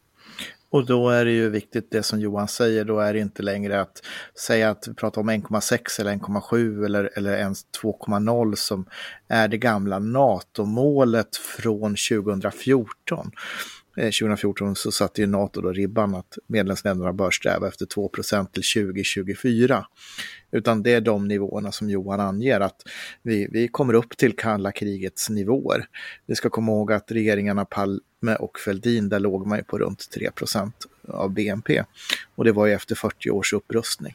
Och 0.70 0.86
då 0.86 1.10
är 1.10 1.26
det 1.26 1.32
ju 1.32 1.50
viktigt 1.50 1.92
det 1.92 2.04
som 2.04 2.20
Johan 2.20 2.48
säger, 2.48 2.86
då 2.86 3.00
är 3.00 3.14
det 3.14 3.20
inte 3.20 3.44
längre 3.44 3.82
att 3.82 4.02
säga 4.46 4.70
att 4.70 4.88
vi 4.88 4.94
pratar 4.94 5.22
om 5.22 5.30
1,6 5.30 6.02
eller 6.02 6.12
1,7 6.12 6.86
eller, 6.86 7.10
eller 7.16 7.38
ens 7.38 7.66
2,0 7.82 8.56
som 8.56 8.86
är 9.28 9.48
det 9.48 9.58
gamla 9.58 10.00
NATO-målet 10.00 11.36
från 11.36 11.96
2014. 12.10 13.32
Eh, 13.98 14.12
2014 14.12 14.76
så 14.76 14.92
satte 14.92 15.22
ju 15.22 15.28
NATO 15.28 15.62
då 15.62 15.72
ribban 15.72 16.16
att 16.16 16.38
medlemsländerna 16.48 17.14
bör 17.14 17.32
sträva 17.32 17.68
efter 17.68 17.86
2% 17.86 18.52
till 18.52 18.64
2024. 18.64 19.86
Utan 20.52 20.84
det 20.84 20.94
är 20.94 21.02
de 21.02 21.28
nivåerna 21.28 21.72
som 21.72 21.90
Johan 21.90 22.20
anger 22.20 22.60
att 22.60 22.82
vi, 23.22 23.48
vi 23.52 23.68
kommer 23.68 23.94
upp 23.94 24.18
till 24.18 24.36
kalla 24.36 24.72
krigets 24.72 25.30
nivåer. 25.30 25.86
Vi 26.26 26.36
ska 26.36 26.50
komma 26.50 26.72
ihåg 26.72 26.92
att 26.92 27.12
regeringarna 27.12 27.66
Palme 27.66 28.36
och 28.40 28.60
Fälldin, 28.60 29.10
där 29.10 29.20
låg 29.20 29.48
man 29.48 29.58
ju 29.58 29.64
på 29.64 29.78
runt 29.78 30.10
3% 30.18 30.72
av 31.08 31.34
BNP. 31.34 31.84
Och 32.36 32.44
det 32.44 32.52
var 32.52 32.66
ju 32.66 32.74
efter 32.74 32.96
40 32.96 33.30
års 33.30 33.54
upprustning. 33.54 34.14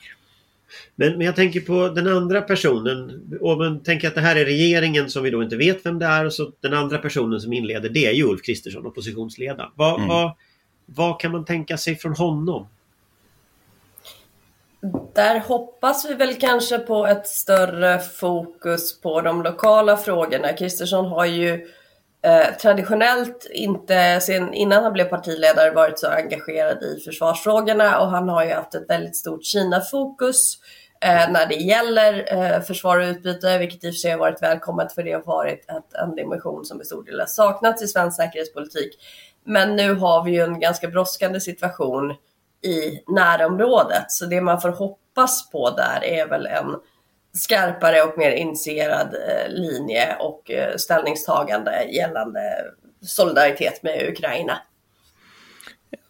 Men, 0.95 1.13
men 1.13 1.27
jag 1.27 1.37
tänker 1.37 1.61
på 1.61 1.89
den 1.89 2.09
andra 2.09 2.41
personen. 2.41 3.23
Och 3.41 3.59
man 3.59 3.83
tänker 3.83 4.09
att 4.09 4.15
det 4.15 4.21
här 4.21 4.37
är 4.37 4.45
regeringen 4.45 5.11
som 5.11 5.23
vi 5.23 5.31
då 5.31 5.43
inte 5.43 5.57
vet 5.57 5.87
vem 5.87 5.99
det 5.99 6.07
är. 6.07 6.25
Och 6.25 6.33
så 6.33 6.53
den 6.61 6.75
andra 6.75 6.99
personen 6.99 7.41
som 7.41 7.53
inleder 7.53 7.89
det 7.89 8.07
är 8.07 8.13
ju 8.13 8.25
Ulf 8.25 8.43
Kristersson, 8.43 8.87
oppositionsledaren. 8.87 9.71
Vad, 9.75 9.97
mm. 9.97 10.09
vad, 10.09 10.33
vad 10.87 11.21
kan 11.21 11.33
man 11.33 11.45
tänka 11.45 11.77
sig 11.77 11.97
från 11.97 12.15
honom? 12.15 12.67
Där 15.15 15.41
hoppas 15.41 16.11
vi 16.11 16.15
väl 16.15 16.35
kanske 16.35 16.79
på 16.79 17.07
ett 17.07 17.27
större 17.27 17.99
fokus 17.99 19.01
på 19.01 19.21
de 19.21 19.43
lokala 19.43 19.97
frågorna. 19.97 20.53
Kristersson 20.53 21.07
har 21.07 21.25
ju 21.25 21.67
eh, 22.23 22.57
traditionellt 22.63 23.47
inte 23.51 24.21
sen 24.21 24.55
innan 24.55 24.85
han 24.85 24.93
blev 24.93 25.05
partiledare 25.05 25.71
varit 25.71 25.99
så 25.99 26.09
engagerad 26.09 26.83
i 26.83 27.01
försvarsfrågorna 27.05 28.01
och 28.01 28.11
han 28.11 28.29
har 28.29 28.45
ju 28.45 28.53
haft 28.53 28.75
ett 28.75 28.91
väldigt 28.91 29.17
stort 29.17 29.45
Kina-fokus 29.45 30.59
eh, 31.01 31.31
när 31.31 31.47
det 31.47 31.55
gäller 31.55 32.35
eh, 32.37 32.61
försvar 32.61 32.99
och 32.99 33.07
utbyte, 33.07 33.59
vilket 33.59 33.85
i 33.85 33.91
och 33.91 33.95
för 33.95 33.99
sig 33.99 34.11
har 34.11 34.19
varit 34.19 34.43
välkommet 34.43 34.93
för 34.93 35.03
det 35.03 35.13
har 35.13 35.23
varit 35.23 35.71
ett, 35.71 35.95
en 35.95 36.15
dimension 36.15 36.65
som 36.65 36.81
i 36.81 36.85
stor 36.85 37.05
del 37.05 37.21
har 37.21 37.27
saknats 37.27 37.83
i 37.83 37.89
svensk 37.89 38.17
säkerhetspolitik. 38.17 38.99
Men 39.45 39.77
nu 39.77 39.95
har 39.95 40.25
vi 40.25 40.31
ju 40.31 40.41
en 40.41 40.61
ganska 40.61 40.89
brådskande 40.89 41.41
situation 41.41 42.15
i 42.63 43.01
närområdet. 43.07 44.05
Så 44.09 44.27
det 44.27 44.41
man 44.41 44.61
får 44.61 44.69
hoppas 44.69 45.51
på 45.51 45.71
där 45.71 46.05
är 46.05 46.27
väl 46.27 46.47
en 46.47 46.77
skarpare 47.35 48.03
och 48.03 48.19
mer 48.19 48.31
initierad 48.31 49.15
eh, 49.15 49.53
linje 49.53 50.17
och 50.21 50.51
eh, 50.51 50.77
ställningstagande 50.77 51.85
gällande 51.85 52.41
solidaritet 53.01 53.83
med 53.83 54.09
Ukraina. 54.09 54.59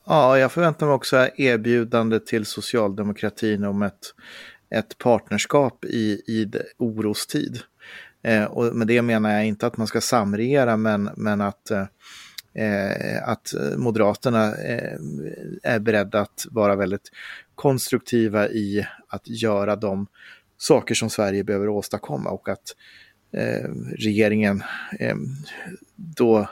Ja, 0.05 0.39
jag 0.39 0.53
förväntar 0.53 0.87
mig 0.87 0.95
också 0.95 1.29
erbjudande 1.37 2.21
till 2.21 2.47
socialdemokratin 2.47 3.65
om 3.65 3.83
ett, 3.83 4.15
ett 4.71 4.99
partnerskap 4.99 5.85
i, 5.85 6.23
i 6.27 6.51
orostid. 6.79 7.61
Eh, 8.23 8.45
och 8.45 8.77
med 8.77 8.87
det 8.87 9.03
menar 9.03 9.33
jag 9.33 9.47
inte 9.47 9.67
att 9.67 9.77
man 9.77 9.87
ska 9.87 10.01
samregera, 10.01 10.77
men, 10.77 11.11
men 11.17 11.41
att 11.41 11.71
eh, 11.71 11.87
eh 12.55 13.29
att 13.29 13.55
Moderaterna 13.77 14.55
eh, 14.55 14.99
är 15.63 15.79
beredda 15.79 16.21
att 16.21 16.47
vara 16.51 16.77
väldigt 16.77 17.11
konstruktiva 17.55 18.49
i 18.49 18.87
att 19.09 19.29
göra 19.29 19.77
de 19.77 20.07
saker 20.63 20.95
som 20.95 21.11
Sverige 21.11 21.45
behöver 21.45 21.69
åstadkomma 21.69 22.31
och 22.31 22.49
att 22.49 22.77
eh, 23.33 23.69
regeringen 23.99 24.63
eh, 25.01 25.17
då 25.97 26.49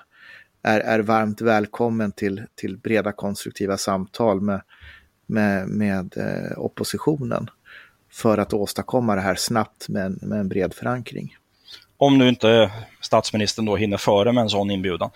är, 0.62 0.80
är 0.80 0.98
varmt 0.98 1.40
välkommen 1.40 2.12
till, 2.12 2.42
till 2.54 2.76
breda 2.76 3.12
konstruktiva 3.12 3.76
samtal 3.76 4.40
med, 4.40 4.62
med, 5.26 5.68
med 5.68 6.16
eh, 6.16 6.58
oppositionen 6.58 7.50
för 8.12 8.38
att 8.38 8.52
åstadkomma 8.52 9.14
det 9.14 9.20
här 9.20 9.34
snabbt 9.34 9.88
med 9.88 10.22
med 10.22 10.40
en 10.40 10.48
bred 10.48 10.74
förankring. 10.74 11.36
Om 11.96 12.18
nu 12.18 12.28
inte 12.28 12.70
statsministern 13.00 13.64
då 13.64 13.76
hinner 13.76 13.96
före 13.96 14.32
med 14.32 14.42
en 14.42 14.48
sån 14.48 14.70
inbjudan. 14.70 15.10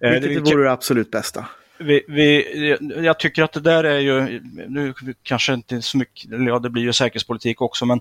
Eh, 0.00 0.10
Vilket 0.10 0.44
det 0.44 0.54
vore 0.54 0.64
det 0.64 0.72
absolut 0.72 1.10
bästa. 1.10 1.48
Vi, 1.78 2.04
vi, 2.08 2.76
jag 3.04 3.18
tycker 3.18 3.42
att 3.42 3.52
det 3.52 3.60
där 3.60 3.84
är 3.84 3.98
ju, 3.98 4.40
nu 4.68 4.94
kanske 5.22 5.54
inte 5.54 5.82
så 5.82 5.98
mycket, 5.98 6.30
ja 6.30 6.58
det 6.58 6.70
blir 6.70 6.82
ju 6.82 6.92
säkerhetspolitik 6.92 7.60
också, 7.60 7.86
men 7.86 8.00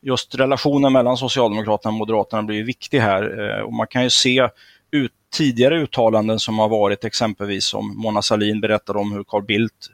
just 0.00 0.34
relationen 0.34 0.92
mellan 0.92 1.16
Socialdemokraterna 1.16 1.92
och 1.92 1.98
Moderaterna 1.98 2.42
blir 2.42 2.64
viktig 2.64 3.00
här. 3.00 3.40
Eh, 3.40 3.62
och 3.62 3.72
man 3.72 3.86
kan 3.86 4.02
ju 4.02 4.10
se 4.10 4.48
ut, 4.90 5.12
tidigare 5.32 5.80
uttalanden 5.80 6.38
som 6.38 6.58
har 6.58 6.68
varit 6.68 7.04
exempelvis 7.04 7.64
som 7.64 7.96
Mona 7.96 8.22
Salin 8.22 8.60
berättade 8.60 8.98
om 8.98 9.12
hur 9.12 9.24
Carl 9.24 9.44
Bildt 9.44 9.90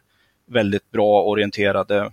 väldigt 0.46 0.90
bra 0.90 1.22
orienterade 1.22 2.12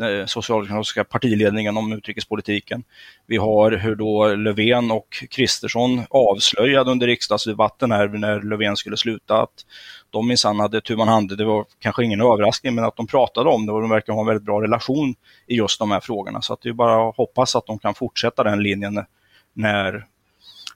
Eh, 0.00 0.26
socialdemokratiska 0.26 1.04
partiledningen 1.04 1.76
om 1.76 1.92
utrikespolitiken. 1.92 2.84
Vi 3.26 3.36
har 3.36 3.72
hur 3.72 3.94
då 3.94 4.34
Löfven 4.34 4.90
och 4.90 5.24
Kristersson 5.30 6.02
avslöjade 6.10 6.90
under 6.90 7.06
riksdagsdebatten 7.06 7.92
här 7.92 8.08
när 8.08 8.42
Löfven 8.42 8.76
skulle 8.76 8.96
sluta 8.96 9.42
att 9.42 9.66
de 10.10 10.28
minsann 10.28 10.60
hade 10.60 10.80
tu 10.80 10.96
man 10.96 11.08
hade, 11.08 11.36
det 11.36 11.44
var 11.44 11.64
kanske 11.78 12.04
ingen 12.04 12.20
överraskning, 12.20 12.74
men 12.74 12.84
att 12.84 12.96
de 12.96 13.06
pratade 13.06 13.50
om 13.50 13.66
det 13.66 13.72
och 13.72 13.80
de 13.80 13.90
verkar 13.90 14.12
ha 14.12 14.20
en 14.20 14.26
väldigt 14.26 14.44
bra 14.44 14.62
relation 14.62 15.14
i 15.46 15.54
just 15.54 15.78
de 15.78 15.90
här 15.90 16.00
frågorna. 16.00 16.42
Så 16.42 16.52
att 16.52 16.62
det 16.62 16.68
är 16.68 16.72
bara 16.72 17.08
att 17.08 17.16
hoppas 17.16 17.56
att 17.56 17.66
de 17.66 17.78
kan 17.78 17.94
fortsätta 17.94 18.44
den 18.44 18.62
linjen 18.62 19.04
när, 19.52 20.06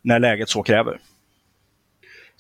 när 0.03 0.19
läget 0.19 0.49
så 0.49 0.63
kräver. 0.63 1.01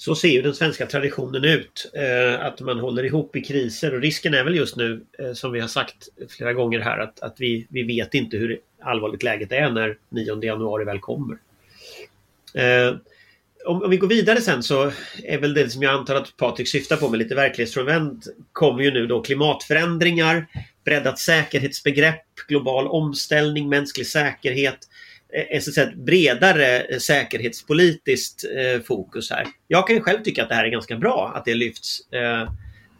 Så 0.00 0.14
ser 0.14 0.28
ju 0.28 0.42
den 0.42 0.54
svenska 0.54 0.86
traditionen 0.86 1.44
ut. 1.44 1.90
Eh, 1.94 2.46
att 2.46 2.60
man 2.60 2.78
håller 2.78 3.04
ihop 3.04 3.36
i 3.36 3.40
kriser 3.40 3.94
och 3.94 4.00
risken 4.00 4.34
är 4.34 4.44
väl 4.44 4.56
just 4.56 4.76
nu 4.76 5.04
eh, 5.18 5.32
som 5.32 5.52
vi 5.52 5.60
har 5.60 5.68
sagt 5.68 6.08
flera 6.28 6.52
gånger 6.52 6.80
här 6.80 6.98
att, 6.98 7.20
att 7.20 7.34
vi, 7.38 7.66
vi 7.70 7.82
vet 7.82 8.14
inte 8.14 8.36
hur 8.36 8.60
allvarligt 8.82 9.22
läget 9.22 9.52
är 9.52 9.70
när 9.70 9.96
9 10.08 10.44
januari 10.44 10.84
väl 10.84 11.00
kommer. 11.00 11.38
Eh, 12.54 12.96
om, 13.66 13.82
om, 13.82 13.90
vi 13.90 13.96
går 13.96 14.08
vidare 14.08 14.40
sen 14.40 14.62
så 14.62 14.92
är 15.22 15.38
väl 15.38 15.54
det 15.54 15.70
som 15.70 15.82
jag 15.82 15.94
antar 15.94 16.14
att 16.14 16.36
Patrik 16.36 16.68
syftar 16.68 16.96
på 16.96 17.08
med 17.08 17.18
lite 17.18 17.34
verklighetsfrånvänt 17.34 18.26
kommer 18.52 18.82
ju 18.82 18.90
nu 18.90 19.06
då 19.06 19.22
klimatförändringar, 19.22 20.46
breddat 20.84 21.18
säkerhetsbegrepp, 21.18 22.24
global 22.48 22.86
omställning, 22.86 23.68
mänsklig 23.68 24.06
säkerhet 24.06 24.78
Eh, 25.34 25.56
eh, 25.56 25.84
ett 25.84 25.94
bredare 25.94 26.80
eh, 26.80 26.98
säkerhetspolitiskt 26.98 28.44
eh, 28.44 28.82
fokus 28.82 29.30
här. 29.30 29.46
Jag 29.68 29.86
kan 29.86 30.00
själv 30.00 30.22
tycka 30.22 30.42
att 30.42 30.48
det 30.48 30.54
här 30.54 30.64
är 30.64 30.70
ganska 30.70 30.96
bra 30.96 31.32
att 31.34 31.44
det 31.44 31.54
lyfts. 31.54 32.12
Eh, 32.12 32.50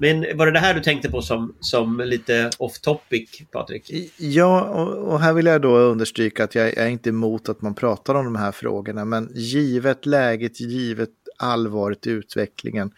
men 0.00 0.36
var 0.36 0.46
det 0.46 0.52
det 0.52 0.58
här 0.58 0.74
du 0.74 0.80
tänkte 0.80 1.10
på 1.10 1.22
som, 1.22 1.54
som 1.60 2.00
lite 2.00 2.50
off 2.58 2.78
topic, 2.78 3.42
Patrik? 3.52 4.12
Ja, 4.16 4.62
och, 4.62 5.12
och 5.12 5.20
här 5.20 5.32
vill 5.32 5.46
jag 5.46 5.62
då 5.62 5.76
understryka 5.76 6.44
att 6.44 6.54
jag, 6.54 6.66
jag 6.66 6.78
är 6.78 6.88
inte 6.88 7.08
emot 7.08 7.48
att 7.48 7.62
man 7.62 7.74
pratar 7.74 8.14
om 8.14 8.24
de 8.24 8.36
här 8.36 8.52
frågorna, 8.52 9.04
men 9.04 9.30
givet 9.34 10.06
läget, 10.06 10.60
givet 10.60 11.10
allvaret 11.38 12.06
i 12.06 12.10
utvecklingen 12.10 12.90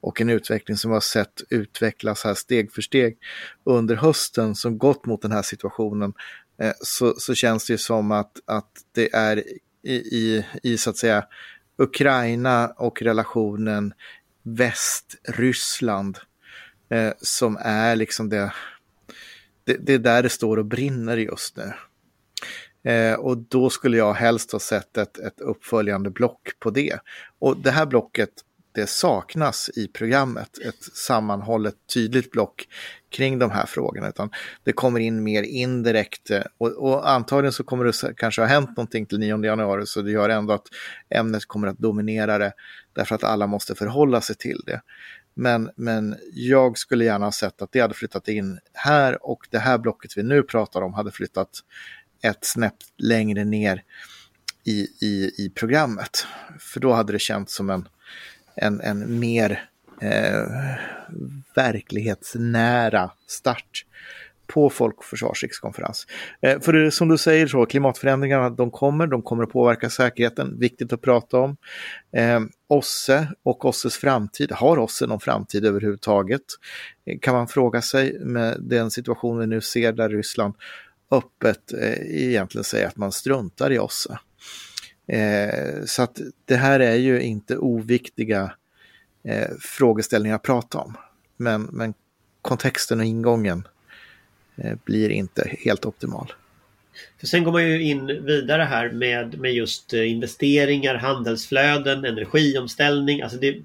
och 0.00 0.20
en 0.20 0.30
utveckling 0.30 0.76
som 0.76 0.90
vi 0.90 0.94
har 0.94 1.00
sett 1.00 1.42
utvecklas 1.50 2.24
här 2.24 2.34
steg 2.34 2.72
för 2.72 2.82
steg 2.82 3.16
under 3.64 3.96
hösten 3.96 4.54
som 4.54 4.78
gått 4.78 5.06
mot 5.06 5.22
den 5.22 5.32
här 5.32 5.42
situationen 5.42 6.12
Eh, 6.60 6.72
så, 6.80 7.14
så 7.18 7.34
känns 7.34 7.66
det 7.66 7.78
som 7.78 8.12
att, 8.12 8.40
att 8.44 8.70
det 8.92 9.14
är 9.14 9.48
i, 9.82 9.92
i, 9.92 10.46
i 10.62 10.78
så 10.78 10.90
att 10.90 10.96
säga 10.96 11.26
Ukraina 11.76 12.68
och 12.68 13.02
relationen 13.02 13.94
Västryssland 14.42 16.18
eh, 16.88 17.12
som 17.18 17.58
är 17.60 17.96
liksom 17.96 18.28
det, 18.28 18.52
det, 19.64 19.76
det 19.76 19.94
är 19.94 19.98
där 19.98 20.22
det 20.22 20.28
står 20.28 20.56
och 20.56 20.66
brinner 20.66 21.16
just 21.16 21.56
nu. 21.56 21.72
Eh, 22.90 23.14
och 23.14 23.38
då 23.38 23.70
skulle 23.70 23.96
jag 23.96 24.14
helst 24.14 24.52
ha 24.52 24.58
sett 24.58 24.98
ett, 24.98 25.18
ett 25.18 25.40
uppföljande 25.40 26.10
block 26.10 26.52
på 26.58 26.70
det. 26.70 26.98
Och 27.38 27.56
det 27.56 27.70
här 27.70 27.86
blocket, 27.86 28.30
det 28.80 28.86
saknas 28.86 29.70
i 29.76 29.88
programmet 29.88 30.58
ett 30.58 30.82
sammanhållet 30.82 31.74
tydligt 31.94 32.30
block 32.30 32.68
kring 33.10 33.38
de 33.38 33.50
här 33.50 33.66
frågorna, 33.66 34.08
utan 34.08 34.30
det 34.64 34.72
kommer 34.72 35.00
in 35.00 35.22
mer 35.22 35.42
indirekt 35.42 36.30
eh, 36.30 36.42
och, 36.58 36.68
och 36.68 37.10
antagligen 37.10 37.52
så 37.52 37.64
kommer 37.64 37.84
det 37.84 38.14
kanske 38.16 38.42
ha 38.42 38.48
hänt 38.48 38.68
någonting 38.68 39.06
till 39.06 39.18
9 39.18 39.44
januari 39.44 39.86
så 39.86 40.02
det 40.02 40.10
gör 40.10 40.28
ändå 40.28 40.54
att 40.54 40.66
ämnet 41.10 41.46
kommer 41.46 41.68
att 41.68 41.78
dominera 41.78 42.38
det 42.38 42.52
därför 42.92 43.14
att 43.14 43.24
alla 43.24 43.46
måste 43.46 43.74
förhålla 43.74 44.20
sig 44.20 44.36
till 44.36 44.62
det. 44.66 44.80
Men, 45.34 45.70
men 45.76 46.16
jag 46.32 46.78
skulle 46.78 47.04
gärna 47.04 47.26
ha 47.26 47.32
sett 47.32 47.62
att 47.62 47.72
det 47.72 47.80
hade 47.80 47.94
flyttat 47.94 48.28
in 48.28 48.58
här 48.72 49.26
och 49.26 49.46
det 49.50 49.58
här 49.58 49.78
blocket 49.78 50.16
vi 50.16 50.22
nu 50.22 50.42
pratar 50.42 50.82
om 50.82 50.94
hade 50.94 51.10
flyttat 51.10 51.50
ett 52.22 52.44
snäpp 52.44 52.76
längre 52.98 53.44
ner 53.44 53.82
i, 54.64 54.88
i, 55.00 55.30
i 55.38 55.52
programmet. 55.54 56.26
För 56.58 56.80
då 56.80 56.92
hade 56.92 57.12
det 57.12 57.18
känts 57.18 57.54
som 57.54 57.70
en, 57.70 57.88
en, 58.54 58.80
en 58.80 59.18
mer 59.20 59.64
eh, 60.00 60.46
verklighetsnära 61.54 63.10
start 63.26 63.84
på 64.46 64.70
Folk 64.70 64.98
och 64.98 65.04
Försvars 65.04 65.42
rikskonferens. 65.42 66.06
Eh, 66.42 66.60
för 66.60 66.72
det, 66.72 66.90
som 66.90 67.08
du 67.08 67.18
säger 67.18 67.46
så, 67.46 67.66
klimatförändringarna 67.66 68.50
de 68.50 68.70
kommer, 68.70 69.06
de 69.06 69.22
kommer 69.22 69.42
att 69.42 69.50
påverka 69.50 69.90
säkerheten, 69.90 70.58
viktigt 70.58 70.92
att 70.92 71.00
prata 71.00 71.38
om. 71.38 71.56
Eh, 72.12 72.40
OSSE 72.68 73.28
och 73.42 73.64
OSSEs 73.64 73.96
framtid, 73.96 74.52
har 74.52 74.78
OSSE 74.78 75.06
någon 75.06 75.20
framtid 75.20 75.64
överhuvudtaget? 75.64 76.42
Eh, 77.06 77.18
kan 77.18 77.34
man 77.34 77.48
fråga 77.48 77.82
sig 77.82 78.18
med 78.20 78.56
den 78.60 78.90
situation 78.90 79.38
vi 79.38 79.46
nu 79.46 79.60
ser 79.60 79.92
där 79.92 80.08
Ryssland 80.08 80.54
öppet 81.10 81.72
eh, 81.72 82.28
egentligen 82.28 82.64
säger 82.64 82.86
att 82.86 82.96
man 82.96 83.12
struntar 83.12 83.72
i 83.72 83.78
OSSE. 83.78 84.18
Eh, 85.12 85.84
så 85.86 86.02
att 86.02 86.20
det 86.44 86.56
här 86.56 86.80
är 86.80 86.94
ju 86.94 87.20
inte 87.20 87.56
oviktiga 87.56 88.52
eh, 89.24 89.48
frågeställningar 89.60 90.36
att 90.36 90.42
prata 90.42 90.78
om. 90.78 90.96
Men, 91.36 91.62
men 91.62 91.94
kontexten 92.42 93.00
och 93.00 93.06
ingången 93.06 93.68
eh, 94.56 94.74
blir 94.84 95.10
inte 95.10 95.56
helt 95.64 95.86
optimal. 95.86 96.32
För 97.20 97.26
sen 97.26 97.44
går 97.44 97.52
man 97.52 97.68
ju 97.68 97.82
in 97.82 98.06
vidare 98.06 98.62
här 98.62 98.90
med, 98.90 99.38
med 99.38 99.54
just 99.54 99.92
eh, 99.92 100.10
investeringar, 100.10 100.94
handelsflöden, 100.94 102.04
energiomställning. 102.04 103.22
Alltså 103.22 103.38
det, 103.38 103.58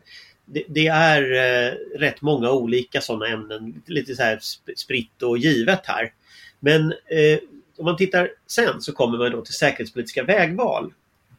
det, 0.46 0.64
det 0.68 0.88
är 0.88 1.22
eh, 1.22 1.74
rätt 2.00 2.22
många 2.22 2.52
olika 2.52 3.02
sådana 3.02 3.28
ämnen, 3.28 3.82
lite 3.86 4.16
så 4.16 4.24
här 4.24 4.40
spritt 4.76 5.22
och 5.24 5.38
givet 5.38 5.82
här. 5.84 6.14
Men 6.60 6.92
eh, 6.92 7.40
om 7.78 7.86
man 7.86 7.98
tittar 7.98 8.30
sen 8.48 8.82
så 8.82 8.94
kommer 8.94 9.18
man 9.18 9.32
då 9.32 9.42
till 9.42 9.54
säkerhetspolitiska 9.54 10.24
vägval. 10.24 10.94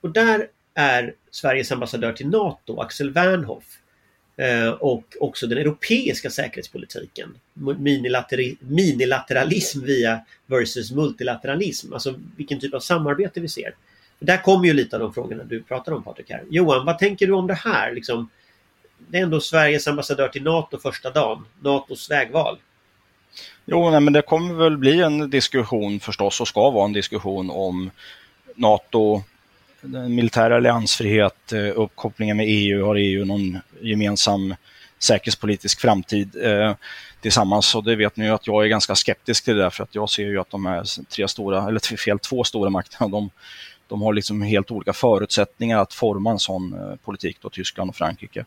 Och 0.06 0.12
där 0.12 0.48
är 0.74 1.14
Sveriges 1.30 1.72
ambassadör 1.72 2.12
till 2.12 2.28
NATO, 2.28 2.80
Axel 2.80 3.10
Wernhoff, 3.10 3.64
eh, 4.36 4.68
och 4.68 5.04
också 5.20 5.46
den 5.46 5.58
europeiska 5.58 6.30
säkerhetspolitiken. 6.30 7.34
Minilateralism 8.60 9.84
via 9.84 10.20
versus 10.46 10.92
multilateralism, 10.92 11.92
alltså 11.92 12.14
vilken 12.36 12.60
typ 12.60 12.74
av 12.74 12.80
samarbete 12.80 13.40
vi 13.40 13.48
ser. 13.48 13.74
Där 14.18 14.42
kommer 14.42 14.66
ju 14.66 14.72
lite 14.72 14.96
av 14.96 15.02
de 15.02 15.14
frågorna 15.14 15.44
du 15.44 15.62
pratar 15.62 15.92
om 15.92 16.02
Patrik 16.02 16.30
här. 16.30 16.44
Johan, 16.50 16.86
vad 16.86 16.98
tänker 16.98 17.26
du 17.26 17.32
om 17.32 17.46
det 17.46 17.54
här? 17.54 17.92
Liksom, 17.92 18.28
det 19.08 19.18
är 19.18 19.22
ändå 19.22 19.40
Sveriges 19.40 19.88
ambassadör 19.88 20.28
till 20.28 20.42
NATO 20.42 20.78
första 20.78 21.10
dagen, 21.10 21.44
NATOs 21.60 22.10
vägval. 22.10 22.58
Jo, 23.64 23.90
nej, 23.90 24.00
men 24.00 24.12
det 24.12 24.22
kommer 24.22 24.54
väl 24.54 24.76
bli 24.76 25.00
en 25.00 25.30
diskussion 25.30 26.00
förstås 26.00 26.40
och 26.40 26.48
ska 26.48 26.70
vara 26.70 26.84
en 26.84 26.92
diskussion 26.92 27.50
om 27.50 27.90
NATO, 28.56 29.22
militär 30.08 30.50
alliansfrihet, 30.50 31.52
eh, 31.52 31.72
uppkopplingen 31.74 32.36
med 32.36 32.46
EU, 32.48 32.84
har 32.84 32.94
EU 32.94 33.24
någon 33.24 33.58
gemensam 33.80 34.54
säkerhetspolitisk 34.98 35.80
framtid 35.80 36.36
eh, 36.42 36.74
tillsammans 37.20 37.74
och 37.74 37.84
det 37.84 37.96
vet 37.96 38.16
ni 38.16 38.24
ju 38.24 38.30
att 38.30 38.46
jag 38.46 38.64
är 38.64 38.68
ganska 38.68 38.94
skeptisk 38.94 39.44
till 39.44 39.56
det 39.56 39.62
där 39.62 39.70
för 39.70 39.82
att 39.82 39.94
jag 39.94 40.10
ser 40.10 40.26
ju 40.26 40.40
att 40.40 40.50
de 40.50 40.66
här 40.66 41.04
tre 41.10 41.28
stora, 41.28 41.68
eller 41.68 41.96
fel, 41.96 42.18
två 42.18 42.44
stora 42.44 42.70
makterna, 42.70 43.08
de, 43.08 43.30
de 43.88 44.02
har 44.02 44.12
liksom 44.12 44.42
helt 44.42 44.70
olika 44.70 44.92
förutsättningar 44.92 45.78
att 45.78 45.94
forma 45.94 46.30
en 46.30 46.38
sån 46.38 46.72
eh, 46.72 46.96
politik, 47.04 47.38
då 47.40 47.50
Tyskland 47.50 47.90
och 47.90 47.96
Frankrike. 47.96 48.44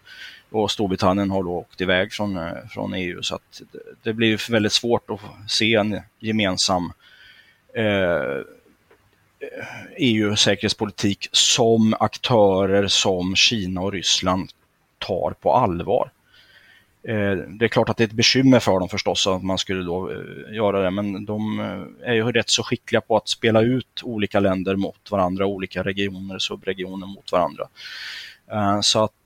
Och 0.49 0.71
Storbritannien 0.71 1.31
har 1.31 1.43
då 1.43 1.51
åkt 1.51 1.81
iväg 1.81 2.13
från, 2.13 2.37
eh, 2.37 2.53
från 2.69 2.93
EU 2.93 3.21
så 3.21 3.35
att 3.35 3.61
det, 3.71 3.79
det 4.03 4.13
blir 4.13 4.51
väldigt 4.51 4.73
svårt 4.73 5.09
att 5.09 5.51
se 5.51 5.75
en 5.75 6.01
gemensam 6.19 6.93
eh, 7.73 8.43
EU-säkerhetspolitik 9.97 11.29
som 11.31 11.95
aktörer 11.99 12.87
som 12.87 13.35
Kina 13.35 13.81
och 13.81 13.91
Ryssland 13.91 14.49
tar 14.97 15.31
på 15.31 15.53
allvar. 15.53 16.11
Eh, 17.03 17.31
det 17.47 17.65
är 17.65 17.67
klart 17.67 17.89
att 17.89 17.97
det 17.97 18.03
är 18.03 18.07
ett 18.07 18.13
bekymmer 18.13 18.59
för 18.59 18.79
dem 18.79 18.89
förstås 18.89 19.27
att 19.27 19.43
man 19.43 19.57
skulle 19.57 19.83
då 19.83 20.11
eh, 20.11 20.55
göra 20.55 20.81
det, 20.81 20.91
men 20.91 21.25
de 21.25 21.59
eh, 21.59 22.09
är 22.09 22.13
ju 22.13 22.31
rätt 22.31 22.49
så 22.49 22.63
skickliga 22.63 23.01
på 23.01 23.17
att 23.17 23.27
spela 23.27 23.61
ut 23.61 24.03
olika 24.03 24.39
länder 24.39 24.75
mot 24.75 25.11
varandra, 25.11 25.45
olika 25.45 25.83
regioner, 25.83 26.39
subregioner 26.39 27.07
mot 27.07 27.31
varandra. 27.31 27.67
Så 28.81 29.03
att 29.03 29.25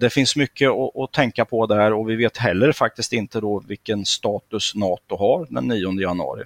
det 0.00 0.12
finns 0.12 0.36
mycket 0.36 0.70
att, 0.70 1.12
tänka 1.12 1.44
på 1.44 1.66
där 1.66 1.92
och 1.92 2.10
vi 2.10 2.16
vet 2.16 2.36
heller 2.36 2.72
faktiskt 2.72 3.12
inte 3.12 3.40
då 3.40 3.62
vilken 3.68 4.04
status 4.04 4.74
NATO 4.74 5.16
har 5.16 5.46
den 5.50 5.68
9 5.68 6.00
januari 6.00 6.42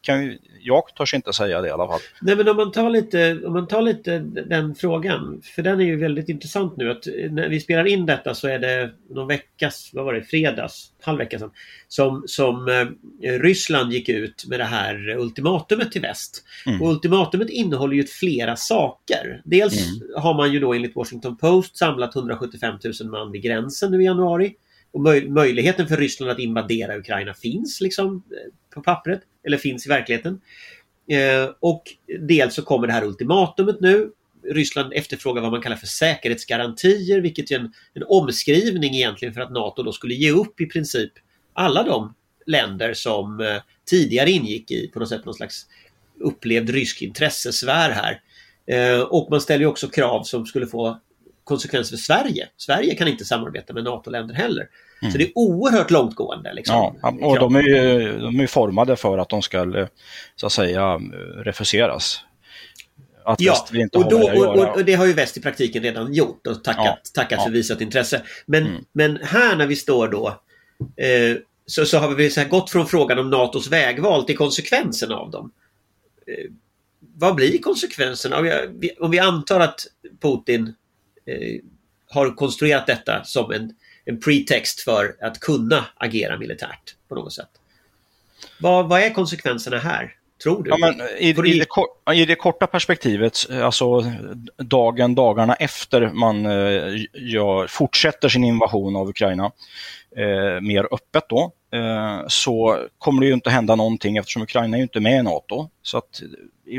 kan, 0.00 0.38
jag 0.60 0.82
törs 0.96 1.14
inte 1.14 1.32
säga 1.32 1.60
det 1.60 1.68
i 1.68 1.70
alla 1.70 1.86
fall. 1.86 2.00
Nej 2.20 2.36
men 2.36 2.48
om 2.48 2.56
man 2.56 2.72
tar 2.72 2.90
lite, 2.90 3.40
om 3.46 3.52
man 3.52 3.68
tar 3.68 3.82
lite 3.82 4.18
den 4.46 4.74
frågan, 4.74 5.42
för 5.54 5.62
den 5.62 5.80
är 5.80 5.84
ju 5.84 5.96
väldigt 5.96 6.28
intressant 6.28 6.76
nu. 6.76 6.90
att 6.90 7.06
När 7.30 7.48
vi 7.48 7.60
spelar 7.60 7.86
in 7.86 8.06
detta 8.06 8.34
så 8.34 8.48
är 8.48 8.58
det 8.58 8.90
någon 9.10 9.28
veckas, 9.28 9.90
vad 9.92 10.04
var 10.04 10.14
det, 10.14 10.22
fredags, 10.22 10.92
halv 11.02 11.18
vecka 11.18 11.38
sedan, 11.38 11.50
som, 11.88 12.22
som 12.26 12.68
eh, 13.22 13.40
Ryssland 13.40 13.92
gick 13.92 14.08
ut 14.08 14.44
med 14.48 14.60
det 14.60 14.64
här 14.64 15.16
ultimatumet 15.18 15.92
till 15.92 16.02
väst. 16.02 16.44
Mm. 16.66 16.82
Och 16.82 16.88
ultimatumet 16.88 17.50
innehåller 17.50 17.96
ju 17.96 18.04
flera 18.04 18.56
saker. 18.56 19.42
Dels 19.44 19.88
mm. 19.88 20.22
har 20.22 20.34
man 20.34 20.52
ju 20.52 20.60
då 20.60 20.74
enligt 20.74 20.96
Washington 20.96 21.36
Post 21.36 21.76
samlat 21.76 22.16
175 22.16 22.74
000 23.00 23.10
man 23.10 23.32
vid 23.32 23.42
gränsen 23.42 23.90
nu 23.90 24.02
i 24.02 24.04
januari. 24.04 24.54
Och 24.92 25.00
möj 25.00 25.28
möjligheten 25.28 25.88
för 25.88 25.96
Ryssland 25.96 26.32
att 26.32 26.38
invadera 26.38 26.98
Ukraina 26.98 27.34
finns 27.34 27.80
liksom 27.80 28.16
eh, 28.16 28.52
på 28.74 28.82
pappret, 28.82 29.20
eller 29.48 29.58
finns 29.58 29.86
i 29.86 29.88
verkligheten. 29.88 30.40
Eh, 31.10 31.50
och 31.60 31.82
dels 32.20 32.54
så 32.54 32.62
kommer 32.62 32.86
det 32.86 32.92
här 32.92 33.04
ultimatumet 33.04 33.80
nu. 33.80 34.10
Ryssland 34.44 34.92
efterfrågar 34.92 35.42
vad 35.42 35.50
man 35.50 35.62
kallar 35.62 35.76
för 35.76 35.86
säkerhetsgarantier, 35.86 37.20
vilket 37.20 37.50
är 37.50 37.56
en, 37.56 37.72
en 37.94 38.02
omskrivning 38.06 38.94
egentligen 38.94 39.34
för 39.34 39.40
att 39.40 39.52
NATO 39.52 39.82
då 39.82 39.92
skulle 39.92 40.14
ge 40.14 40.30
upp 40.30 40.60
i 40.60 40.66
princip 40.66 41.12
alla 41.52 41.82
de 41.82 42.14
länder 42.46 42.94
som 42.94 43.40
eh, 43.40 43.56
tidigare 43.90 44.30
ingick 44.30 44.70
i 44.70 44.88
på 44.88 44.98
något 44.98 45.08
sätt 45.08 45.24
någon 45.24 45.34
slags 45.34 45.66
upplevd 46.20 46.70
rysk 46.70 47.02
intressesfär 47.02 47.90
här. 47.90 48.20
Eh, 48.66 49.00
och 49.00 49.30
man 49.30 49.40
ställer 49.40 49.66
också 49.66 49.88
krav 49.88 50.22
som 50.22 50.46
skulle 50.46 50.66
få 50.66 51.00
konsekvenser 51.48 51.96
för 51.96 52.02
Sverige. 52.02 52.48
Sverige 52.56 52.94
kan 52.94 53.08
inte 53.08 53.24
samarbeta 53.24 53.72
med 53.72 53.84
NATO-länder 53.84 54.34
heller. 54.34 54.68
Mm. 55.02 55.12
Så 55.12 55.18
det 55.18 55.24
är 55.24 55.32
oerhört 55.34 55.90
långtgående. 55.90 56.54
Liksom. 56.54 56.96
Ja, 57.02 57.14
och 57.20 57.38
de 57.38 57.56
är, 57.56 57.62
ju, 57.62 58.18
de 58.18 58.40
är 58.40 58.46
formade 58.46 58.96
för 58.96 59.18
att 59.18 59.28
de 59.28 59.42
ska 59.42 59.88
så 60.36 60.46
att 60.46 60.52
säga 60.52 61.00
refuseras. 61.44 62.20
Att 63.24 63.40
ja, 63.40 63.66
inte 63.74 63.98
och, 63.98 64.10
då, 64.10 64.30
och, 64.30 64.76
och, 64.76 64.84
det 64.84 64.94
har 64.94 65.06
ju 65.06 65.12
väst 65.12 65.36
i 65.36 65.40
praktiken 65.40 65.82
redan 65.82 66.14
gjort 66.14 66.46
och 66.46 66.64
tackat, 66.64 66.84
ja, 66.84 66.98
tackat 67.14 67.38
ja. 67.38 67.44
för 67.44 67.50
visat 67.50 67.80
intresse. 67.80 68.22
Men, 68.46 68.66
mm. 68.66 68.84
men 68.92 69.18
här 69.22 69.56
när 69.56 69.66
vi 69.66 69.76
står 69.76 70.08
då 70.08 70.28
eh, 70.96 71.36
så, 71.66 71.84
så 71.84 71.98
har 71.98 72.14
vi 72.14 72.30
så 72.30 72.40
här 72.40 72.48
gått 72.48 72.70
från 72.70 72.86
frågan 72.86 73.18
om 73.18 73.30
NATOs 73.30 73.68
vägval 73.68 74.24
till 74.24 74.36
konsekvenserna 74.36 75.16
av 75.16 75.30
dem. 75.30 75.52
Eh, 76.26 76.50
vad 77.00 77.34
blir 77.34 77.58
konsekvenserna? 77.58 78.38
Om, 78.38 78.46
jag, 78.46 78.88
om 79.00 79.10
vi 79.10 79.18
antar 79.18 79.60
att 79.60 79.86
Putin 80.20 80.74
har 82.10 82.34
konstruerat 82.34 82.86
detta 82.86 83.24
som 83.24 83.52
en, 83.52 83.72
en 84.04 84.20
pretext 84.20 84.80
för 84.80 85.16
att 85.20 85.40
kunna 85.40 85.84
agera 85.96 86.38
militärt 86.38 86.96
på 87.08 87.14
något 87.14 87.32
sätt. 87.32 87.50
Vad, 88.60 88.88
vad 88.88 89.00
är 89.00 89.10
konsekvenserna 89.10 89.78
här? 89.78 90.14
Tror 90.42 90.62
du? 90.62 90.70
Ja, 90.70 90.76
men 90.76 91.00
i, 91.18 91.28
i, 91.28 91.32
det, 91.32 92.14
I 92.14 92.24
det 92.24 92.34
korta 92.34 92.66
perspektivet, 92.66 93.50
alltså 93.50 94.04
dagen, 94.56 95.14
dagarna 95.14 95.54
efter 95.54 96.08
man 96.08 96.46
eh, 96.46 97.06
gör, 97.14 97.66
fortsätter 97.66 98.28
sin 98.28 98.44
invasion 98.44 98.96
av 98.96 99.08
Ukraina 99.08 99.52
eh, 100.16 100.60
mer 100.60 100.94
öppet 100.94 101.24
då, 101.28 101.52
eh, 101.72 102.20
så 102.28 102.86
kommer 102.98 103.20
det 103.20 103.26
ju 103.26 103.32
inte 103.32 103.50
hända 103.50 103.74
någonting 103.74 104.16
eftersom 104.16 104.42
Ukraina 104.42 104.78
är 104.78 104.82
inte 104.82 105.00
med 105.00 105.20
i 105.20 105.22
NATO. 105.22 105.68
Så 105.82 105.98
att 105.98 106.22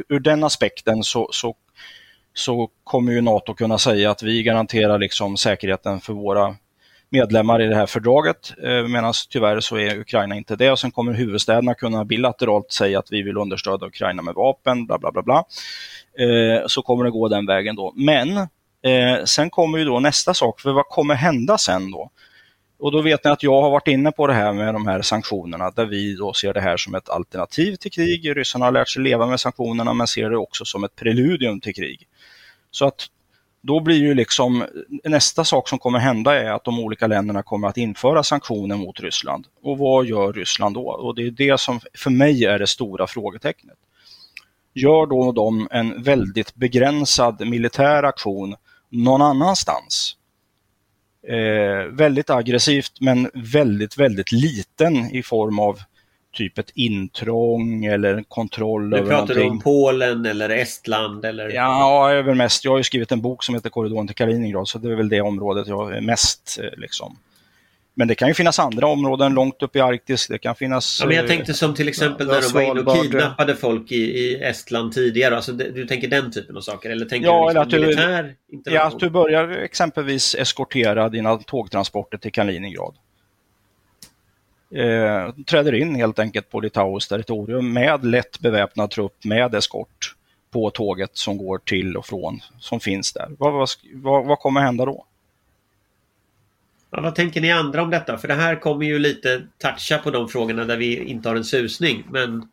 ur 0.10 0.20
den 0.20 0.44
aspekten 0.44 1.04
så, 1.04 1.30
så 1.32 1.56
så 2.34 2.70
kommer 2.84 3.12
ju 3.12 3.22
NATO 3.22 3.54
kunna 3.54 3.78
säga 3.78 4.12
att 4.12 4.24
vi 4.24 4.44
garanterar 4.44 5.00
liksom 5.00 5.38
säkerheten 5.38 6.00
för 6.00 6.14
våra 6.14 6.56
medlemmar 7.10 7.62
i 7.62 7.68
det 7.68 7.76
här 7.76 7.86
fördraget, 7.86 8.54
eh, 8.64 8.88
medan 8.88 9.14
tyvärr 9.30 9.60
så 9.60 9.78
är 9.78 10.00
Ukraina 10.00 10.36
inte 10.36 10.56
det. 10.56 10.72
Och 10.72 10.80
sen 10.80 10.92
kommer 10.92 11.14
huvudstäderna 11.14 11.74
kunna 11.74 12.06
bilateralt 12.06 12.72
säga 12.72 13.00
att 13.00 13.12
vi 13.12 13.22
vill 13.22 13.38
understödja 13.38 13.88
Ukraina 13.88 14.22
med 14.22 14.34
vapen, 14.34 14.86
bla 14.86 14.98
bla 14.98 15.12
bla. 15.12 15.22
bla. 15.22 15.44
Eh, 16.20 16.68
så 16.68 16.82
kommer 16.82 17.04
det 17.04 17.12
gå 17.12 17.28
den 17.28 17.46
vägen 17.46 17.76
då. 17.76 17.94
Men 17.96 18.38
eh, 18.38 19.24
sen 19.26 19.50
kommer 19.50 19.78
ju 19.78 19.86
då 19.86 20.00
nästa 20.00 20.34
sak, 20.34 20.60
för 20.60 20.72
vad 20.72 20.86
kommer 20.86 21.16
hända 21.16 21.58
sen 21.58 21.92
då? 21.92 22.10
Och 22.80 22.92
då 22.92 23.02
vet 23.02 23.24
ni 23.24 23.32
att 23.32 23.44
jag 23.44 23.62
har 23.62 23.70
varit 23.70 23.88
inne 23.88 24.12
på 24.12 24.28
det 24.28 24.34
här 24.34 24.54
med 24.54 24.74
de 24.76 24.88
här 24.88 25.02
sanktionerna 25.02 25.72
där 25.72 25.86
vi 25.86 26.16
då 26.16 26.34
ser 26.34 26.54
det 26.54 26.62
här 26.62 26.78
som 26.78 26.96
ett 26.96 27.10
alternativ 27.10 27.76
till 27.76 27.92
krig. 27.92 28.38
Ryssarna 28.38 28.66
har 28.66 28.72
lärt 28.72 28.90
sig 28.90 29.04
leva 29.04 29.26
med 29.26 29.40
sanktionerna 29.40 29.94
men 29.94 30.08
ser 30.08 30.30
det 30.30 30.38
också 30.38 30.66
som 30.66 30.84
ett 30.84 30.96
preludium 30.96 31.62
till 31.62 31.76
krig. 31.76 32.08
Så 32.72 32.86
att 32.86 33.08
då 33.62 33.80
blir 33.80 33.98
ju 33.98 34.14
liksom 34.14 34.66
nästa 35.04 35.44
sak 35.44 35.70
som 35.70 35.80
kommer 35.80 36.00
hända 36.00 36.42
är 36.42 36.52
att 36.52 36.64
de 36.64 36.80
olika 36.80 37.08
länderna 37.08 37.44
kommer 37.44 37.68
att 37.68 37.78
införa 37.78 38.24
sanktioner 38.24 38.76
mot 38.76 39.00
Ryssland. 39.00 39.48
Och 39.64 39.78
vad 39.78 40.06
gör 40.06 40.34
Ryssland 40.34 40.76
då? 40.76 40.90
Och 40.90 41.16
det 41.16 41.28
är 41.28 41.32
det 41.32 41.60
som 41.60 41.80
för 41.94 42.10
mig 42.10 42.46
är 42.46 42.60
det 42.60 42.68
stora 42.68 43.08
frågetecknet. 43.08 43.78
Gör 44.74 45.06
då 45.06 45.32
de 45.32 45.68
en 45.72 46.04
väldigt 46.04 46.56
begränsad 46.56 47.48
militär 47.48 48.04
aktion 48.04 48.56
någon 48.90 49.22
annanstans? 49.22 50.16
Eh, 51.28 51.86
väldigt 51.92 52.30
aggressivt 52.30 52.92
men 53.00 53.30
väldigt, 53.34 53.98
väldigt 53.98 54.32
liten 54.32 54.96
i 55.16 55.24
form 55.24 55.60
av 55.60 55.80
typ 56.34 56.58
ett 56.58 56.72
intrång 56.76 57.86
eller 57.86 58.24
kontroll 58.28 58.90
nu 58.90 59.06
pratar 59.06 59.36
du 59.36 59.50
om 59.50 59.60
Polen 59.60 60.26
eller 60.26 60.50
Estland 60.50 61.26
eller? 61.26 61.50
Ja, 61.50 62.12
över 62.12 62.34
mest. 62.34 62.66
Jag 62.66 62.72
har 62.72 62.78
ju 62.78 62.84
skrivit 62.84 63.12
en 63.12 63.22
bok 63.22 63.44
som 63.44 63.56
heter 63.56 63.70
Korridoren 63.70 64.08
till 64.08 64.16
Kaliningrad, 64.16 64.68
så 64.68 64.78
det 64.78 64.92
är 64.92 64.96
väl 64.96 65.10
det 65.10 65.22
området 65.22 65.68
jag 65.68 65.98
är 65.98 66.02
mest 66.02 66.60
eh, 66.64 66.80
liksom. 66.80 67.18
Men 68.00 68.08
det 68.08 68.16
kan 68.16 68.28
ju 68.28 68.34
finnas 68.34 68.60
andra 68.60 68.88
områden 68.88 69.34
långt 69.34 69.64
upp 69.64 69.76
i 69.76 69.80
Arktis. 69.80 70.28
Det 70.28 70.38
kan 70.38 70.56
finnas... 70.56 71.00
Ja, 71.02 71.08
men 71.08 71.16
jag 71.16 71.24
eh, 71.26 71.30
tänkte 71.30 71.54
som 71.54 71.74
till 71.74 71.88
exempel 71.88 72.28
Ja, 72.28 72.34
när 72.34 72.42
de 72.42 72.54
var 72.54 72.62
inne 72.62 72.82
och 72.82 73.04
kidnappade 73.04 73.56
folk 73.56 73.92
i, 73.92 73.96
i 73.96 74.44
Estland 74.44 74.94
tidigare. 74.94 75.36
Alltså, 75.36 75.52
du 75.52 75.88
tänker 75.88 76.08
den 76.08 76.32
typen 76.32 76.58
av 76.58 76.62
saker? 76.62 76.90
Eller 76.90 77.06
tänker 77.06 77.28
Ja, 77.28 77.42
du 77.42 77.48
liksom 77.48 77.62
att 77.62 77.70
du- 77.70 77.80
militär 77.80 78.36
Ja, 78.66 78.88
att 78.88 79.00
du 79.00 79.10
börjar 79.10 79.50
exempelvis 79.50 80.36
eskortera 80.36 81.10
dina 81.10 81.38
tågtransporter 81.38 82.18
till 82.18 82.32
Kaliningrad. 82.32 82.96
Eh, 84.76 85.34
träder 85.46 85.74
in 85.76 85.96
helt 85.96 86.20
enkelt 86.20 86.50
på 86.50 86.60
Litauens 86.60 87.08
territorium 87.08 87.74
med 87.74 88.06
lätt 88.06 88.40
beväpnad 88.40 88.92
trupp 88.92 89.24
med 89.24 89.56
eskort 89.56 90.16
på 90.52 90.70
tåget 90.70 91.18
som 91.18 91.38
går 91.38 91.58
till 91.58 91.98
och 91.98 92.06
från, 92.06 92.40
som 92.60 92.80
finns 92.80 93.14
där. 93.14 93.28
Vad, 93.38 93.68
vad, 93.94 94.26
vad 94.26 94.40
kommer 94.40 94.62
hända 94.62 94.86
då? 94.86 95.06
Ja, 96.92 97.02
vad 97.02 97.16
tänker 97.16 97.42
ni 97.42 97.52
andra 97.52 97.82
om 97.82 97.90
detta? 97.90 98.18
För 98.18 98.28
det 98.28 98.34
här 98.34 98.60
kommer 98.60 98.86
ju 98.86 99.00
lite 99.00 99.42
toucha 99.58 99.98
på 99.98 100.12
de 100.12 100.30
frågorna 100.30 100.66
där 100.66 100.78
vi 100.78 101.04
inte 101.04 101.30
har 101.30 101.36
en 101.36 101.44
susning. 101.44 102.08
Men, 102.10 102.48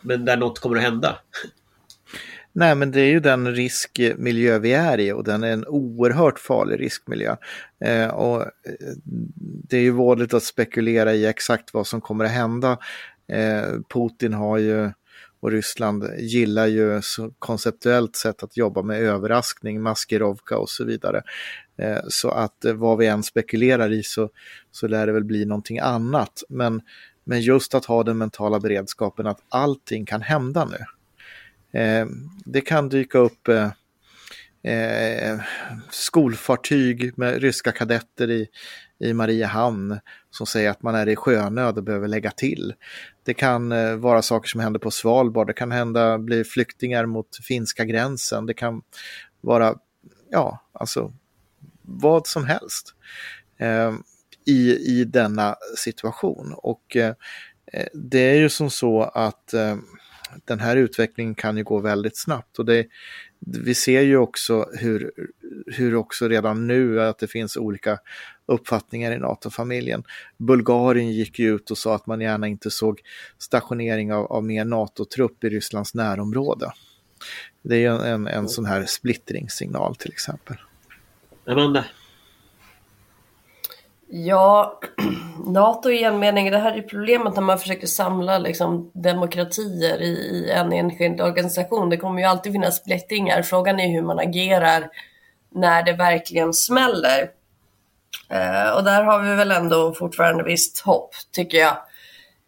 men 0.00 0.24
där 0.24 0.36
något 0.36 0.58
kommer 0.58 0.76
att 0.76 0.82
hända. 0.82 1.18
Nej, 2.52 2.74
men 2.74 2.90
det 2.90 3.00
är 3.00 3.10
ju 3.10 3.20
den 3.20 3.54
riskmiljö 3.54 4.58
vi 4.58 4.72
är 4.72 5.00
i 5.00 5.12
och 5.12 5.24
den 5.24 5.42
är 5.42 5.52
en 5.52 5.66
oerhört 5.66 6.38
farlig 6.38 6.80
riskmiljö. 6.80 7.36
Eh, 7.84 8.08
och 8.08 8.42
eh, 8.42 8.48
det 9.68 9.76
är 9.76 9.82
ju 9.82 9.90
vådligt 9.90 10.34
att 10.34 10.42
spekulera 10.42 11.14
i 11.14 11.26
exakt 11.26 11.74
vad 11.74 11.86
som 11.86 12.00
kommer 12.00 12.24
att 12.24 12.30
hända. 12.30 12.78
Eh, 13.32 13.62
Putin 13.94 14.32
har 14.32 14.58
ju 14.58 14.90
och 15.40 15.50
Ryssland 15.50 16.04
gillar 16.18 16.66
ju 16.66 17.02
så 17.02 17.30
konceptuellt 17.38 18.16
sett 18.16 18.42
att 18.42 18.56
jobba 18.56 18.82
med 18.82 19.02
överraskning, 19.02 19.82
maskerovka 19.82 20.58
och 20.58 20.70
så 20.70 20.84
vidare. 20.84 21.22
Eh, 21.76 21.98
så 22.08 22.30
att 22.30 22.64
eh, 22.64 22.74
vad 22.74 22.98
vi 22.98 23.06
än 23.06 23.22
spekulerar 23.22 23.92
i 23.92 24.02
så, 24.02 24.30
så 24.72 24.88
lär 24.88 25.06
det 25.06 25.12
väl 25.12 25.24
bli 25.24 25.44
någonting 25.44 25.78
annat. 25.78 26.42
Men, 26.48 26.82
men 27.24 27.40
just 27.40 27.74
att 27.74 27.84
ha 27.84 28.02
den 28.02 28.18
mentala 28.18 28.60
beredskapen 28.60 29.26
att 29.26 29.40
allting 29.48 30.06
kan 30.06 30.22
hända 30.22 30.64
nu. 30.64 30.78
Eh, 31.80 32.06
det 32.44 32.60
kan 32.60 32.88
dyka 32.88 33.18
upp 33.18 33.48
eh, 34.62 35.40
skolfartyg 35.90 37.18
med 37.18 37.42
ryska 37.42 37.72
kadetter 37.72 38.30
i, 38.30 38.48
i 38.98 39.12
Mariehamn 39.12 39.98
som 40.30 40.46
säger 40.46 40.70
att 40.70 40.82
man 40.82 40.94
är 40.94 41.08
i 41.08 41.16
sjönöd 41.16 41.78
och 41.78 41.84
behöver 41.84 42.08
lägga 42.08 42.30
till. 42.30 42.74
Det 43.24 43.34
kan 43.34 43.72
eh, 43.72 43.96
vara 43.96 44.22
saker 44.22 44.48
som 44.48 44.60
händer 44.60 44.80
på 44.80 44.90
Svalbard, 44.90 45.46
det 45.46 45.52
kan 45.52 45.70
hända 45.70 46.18
bli 46.18 46.44
flyktingar 46.44 47.06
mot 47.06 47.36
finska 47.42 47.84
gränsen, 47.84 48.46
det 48.46 48.54
kan 48.54 48.82
vara, 49.40 49.74
ja, 50.30 50.68
alltså 50.72 51.12
vad 51.82 52.26
som 52.26 52.44
helst 52.44 52.94
eh, 53.58 53.92
i, 54.46 54.76
i 55.00 55.04
denna 55.04 55.56
situation. 55.76 56.54
Och 56.56 56.96
eh, 56.96 57.14
eh, 57.72 57.86
det 57.94 58.30
är 58.30 58.34
ju 58.34 58.48
som 58.48 58.70
så 58.70 59.02
att 59.02 59.54
eh, 59.54 59.76
den 60.44 60.60
här 60.60 60.76
utvecklingen 60.76 61.34
kan 61.34 61.56
ju 61.56 61.64
gå 61.64 61.78
väldigt 61.78 62.16
snabbt 62.18 62.58
och 62.58 62.64
det, 62.64 62.86
vi 63.46 63.74
ser 63.74 64.00
ju 64.00 64.16
också 64.16 64.70
hur, 64.72 65.10
hur 65.66 65.94
också 65.94 66.28
redan 66.28 66.66
nu 66.66 67.02
att 67.02 67.18
det 67.18 67.28
finns 67.28 67.56
olika 67.56 67.98
uppfattningar 68.46 69.12
i 69.12 69.18
NATO-familjen. 69.18 70.02
Bulgarien 70.36 71.12
gick 71.12 71.38
ju 71.38 71.54
ut 71.54 71.70
och 71.70 71.78
sa 71.78 71.94
att 71.94 72.06
man 72.06 72.20
gärna 72.20 72.48
inte 72.48 72.70
såg 72.70 73.00
stationering 73.38 74.12
av, 74.12 74.26
av 74.26 74.44
mer 74.44 74.64
NATO-trupp 74.64 75.44
i 75.44 75.48
Rysslands 75.48 75.94
närområde. 75.94 76.72
Det 77.62 77.74
är 77.74 77.78
ju 77.78 77.86
en, 77.86 78.00
en, 78.00 78.26
en 78.26 78.48
sån 78.48 78.64
här 78.64 78.84
splittringssignal 78.84 79.96
till 79.96 80.12
exempel. 80.12 80.56
Amanda? 81.46 81.84
Ja, 84.12 84.80
NATO 85.46 85.90
i 85.90 86.04
en 86.04 86.18
mening, 86.18 86.50
det 86.50 86.58
här 86.58 86.78
är 86.78 86.82
problemet 86.82 87.34
när 87.34 87.42
man 87.42 87.58
försöker 87.58 87.86
samla 87.86 88.38
liksom, 88.38 88.90
demokratier 88.94 90.02
i, 90.02 90.06
i 90.06 90.50
en 90.50 90.72
enskild 90.72 91.20
organisation. 91.20 91.90
Det 91.90 91.96
kommer 91.96 92.20
ju 92.20 92.26
alltid 92.26 92.52
finnas 92.52 92.76
splittringar. 92.76 93.42
Frågan 93.42 93.80
är 93.80 93.88
hur 93.88 94.02
man 94.02 94.18
agerar 94.18 94.88
när 95.54 95.82
det 95.82 95.92
verkligen 95.92 96.54
smäller. 96.54 97.30
Eh, 98.30 98.70
och 98.70 98.84
där 98.84 99.02
har 99.02 99.22
vi 99.22 99.34
väl 99.34 99.50
ändå 99.50 99.94
fortfarande 99.94 100.44
visst 100.44 100.80
hopp, 100.80 101.14
tycker 101.32 101.58
jag. 101.58 101.76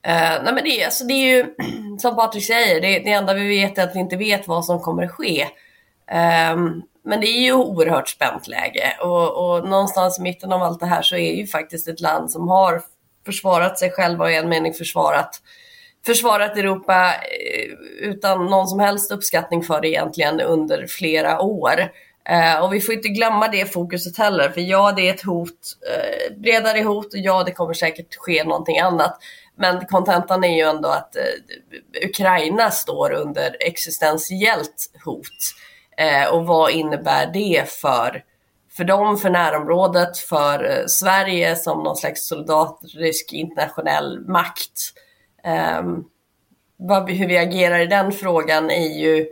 Eh, 0.02 0.42
nej 0.44 0.54
men 0.54 0.64
det, 0.64 0.84
alltså 0.84 1.04
det 1.04 1.14
är 1.14 1.36
ju, 1.36 1.54
som 1.98 2.16
Patrik 2.16 2.46
säger, 2.46 2.80
det, 2.80 2.98
det 2.98 3.12
enda 3.12 3.34
vi 3.34 3.48
vet 3.48 3.78
är 3.78 3.82
att 3.82 3.96
vi 3.96 4.00
inte 4.00 4.16
vet 4.16 4.48
vad 4.48 4.64
som 4.64 4.80
kommer 4.80 5.02
att 5.02 5.12
ske. 5.12 5.46
Ehm, 6.10 6.82
men 7.04 7.20
det 7.20 7.26
är 7.26 7.40
ju 7.40 7.52
oerhört 7.52 8.08
spänt 8.08 8.48
läge 8.48 8.96
och, 9.00 9.56
och 9.56 9.68
någonstans 9.68 10.18
i 10.18 10.22
mitten 10.22 10.52
av 10.52 10.62
allt 10.62 10.80
det 10.80 10.86
här 10.86 11.02
så 11.02 11.16
är 11.16 11.34
ju 11.34 11.46
faktiskt 11.46 11.88
ett 11.88 12.00
land 12.00 12.30
som 12.30 12.48
har 12.48 12.82
försvarat 13.26 13.78
sig 13.78 13.90
själva 13.90 14.24
och 14.24 14.30
i 14.30 14.36
en 14.36 14.48
mening 14.48 14.74
försvarat, 14.74 15.42
försvarat 16.06 16.56
Europa 16.56 17.14
eh, 17.14 18.08
utan 18.08 18.46
någon 18.46 18.68
som 18.68 18.80
helst 18.80 19.12
uppskattning 19.12 19.62
för 19.62 19.80
det 19.80 19.88
egentligen 19.88 20.40
under 20.40 20.86
flera 20.86 21.40
år. 21.40 21.90
Eh, 22.28 22.64
och 22.64 22.74
vi 22.74 22.80
får 22.80 22.94
inte 22.94 23.08
glömma 23.08 23.48
det 23.48 23.72
fokuset 23.72 24.18
heller, 24.18 24.48
för 24.50 24.60
ja, 24.60 24.92
det 24.92 25.08
är 25.08 25.14
ett 25.14 25.24
hot, 25.24 25.76
eh, 25.90 26.36
bredare 26.36 26.82
hot 26.82 27.06
och 27.14 27.18
ja, 27.18 27.42
det 27.44 27.52
kommer 27.52 27.74
säkert 27.74 28.14
ske 28.14 28.44
någonting 28.44 28.78
annat. 28.78 29.18
Men 29.56 29.86
kontentan 29.86 30.44
är 30.44 30.56
ju 30.56 30.62
ändå 30.62 30.88
att 30.88 31.16
eh, 31.16 32.08
Ukraina 32.08 32.70
står 32.70 33.12
under 33.12 33.56
existentiellt 33.60 34.90
hot. 35.04 35.54
Eh, 36.02 36.34
och 36.34 36.46
vad 36.46 36.70
innebär 36.70 37.30
det 37.32 37.68
för, 37.68 38.24
för 38.76 38.84
dem, 38.84 39.18
för 39.18 39.30
närområdet, 39.30 40.18
för 40.18 40.70
eh, 40.70 40.86
Sverige 40.86 41.56
som 41.56 41.82
någon 41.82 41.96
slags 41.96 42.28
soldatrisk 42.28 43.32
internationell 43.32 44.20
makt? 44.28 44.80
Eh, 45.44 45.82
vad, 46.76 47.10
hur 47.10 47.28
vi 47.28 47.38
agerar 47.38 47.78
i 47.78 47.86
den 47.86 48.12
frågan 48.12 48.70
är 48.70 48.98
ju 48.98 49.26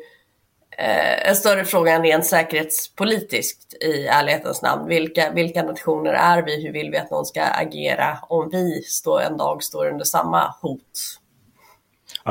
eh, 0.79 1.29
en 1.29 1.37
större 1.37 1.65
fråga 1.65 1.93
än 1.93 2.03
rent 2.03 2.27
säkerhetspolitiskt 2.27 3.75
i 3.75 4.07
ärlighetens 4.07 4.63
namn. 4.63 4.89
Vilka, 4.89 5.31
vilka 5.31 5.63
nationer 5.63 6.13
är 6.13 6.43
vi? 6.43 6.63
Hur 6.63 6.73
vill 6.73 6.91
vi 6.91 6.99
att 6.99 7.11
någon 7.11 7.27
ska 7.27 7.43
agera 7.43 8.19
om 8.29 8.49
vi 8.53 8.83
står, 8.83 9.21
en 9.21 9.37
dag 9.37 9.63
står 9.63 9.87
under 9.87 10.05
samma 10.05 10.55
hot? 10.63 11.20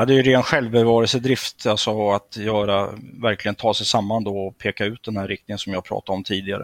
Ja, 0.00 0.06
det 0.06 0.14
är 0.14 0.16
ju 0.16 0.22
ren 0.22 0.42
självbevarelsedrift, 0.42 1.66
alltså 1.66 2.10
att 2.10 2.36
göra, 2.36 2.88
verkligen 3.22 3.54
ta 3.54 3.74
sig 3.74 3.86
samman 3.86 4.24
då 4.24 4.38
och 4.38 4.58
peka 4.58 4.84
ut 4.84 5.02
den 5.02 5.16
här 5.16 5.28
riktningen 5.28 5.58
som 5.58 5.72
jag 5.72 5.84
pratade 5.84 6.16
om 6.16 6.24
tidigare. 6.24 6.62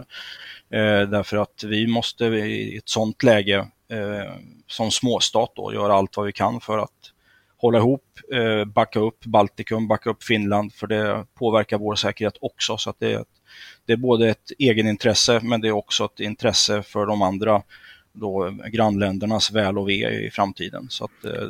Eh, 0.69 1.09
därför 1.09 1.37
att 1.37 1.63
vi 1.63 1.87
måste 1.87 2.25
i 2.25 2.77
ett 2.77 2.89
sådant 2.89 3.23
läge 3.23 3.57
eh, 3.91 4.33
som 4.67 4.91
småstat 4.91 5.51
då 5.55 5.73
göra 5.73 5.93
allt 5.93 6.17
vad 6.17 6.25
vi 6.25 6.31
kan 6.31 6.61
för 6.61 6.77
att 6.77 7.13
hålla 7.57 7.77
ihop, 7.77 8.03
eh, 8.33 8.65
backa 8.65 8.99
upp 8.99 9.25
Baltikum, 9.25 9.87
backa 9.87 10.09
upp 10.09 10.23
Finland, 10.23 10.73
för 10.73 10.87
det 10.87 11.25
påverkar 11.33 11.77
vår 11.77 11.95
säkerhet 11.95 12.37
också. 12.41 12.77
Så 12.77 12.89
att 12.89 12.99
det, 12.99 13.13
är, 13.13 13.23
det 13.85 13.93
är 13.93 13.97
både 13.97 14.29
ett 14.29 14.51
egenintresse 14.59 15.39
men 15.43 15.61
det 15.61 15.67
är 15.67 15.75
också 15.75 16.05
ett 16.05 16.19
intresse 16.19 16.83
för 16.83 17.05
de 17.05 17.21
andra 17.21 17.61
då, 18.13 18.57
grannländernas 18.67 19.51
väl 19.51 19.77
och 19.77 19.89
ve 19.89 20.09
i 20.09 20.29
framtiden. 20.31 20.87
Så 20.89 21.05
att, 21.05 21.25
eh, 21.25 21.47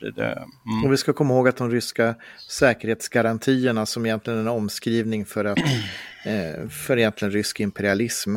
det, 0.00 0.10
det, 0.10 0.32
mm. 0.66 0.84
Och 0.84 0.92
vi 0.92 0.96
ska 0.96 1.12
komma 1.12 1.34
ihåg 1.34 1.48
att 1.48 1.56
de 1.56 1.70
ryska 1.70 2.14
säkerhetsgarantierna 2.48 3.86
som 3.86 4.06
egentligen 4.06 4.38
är 4.38 4.42
en 4.42 4.48
omskrivning 4.48 5.26
för, 5.26 5.44
att, 5.44 5.58
eh, 6.24 6.68
för 6.68 6.98
egentligen 6.98 7.32
rysk 7.32 7.60
imperialism. 7.60 8.36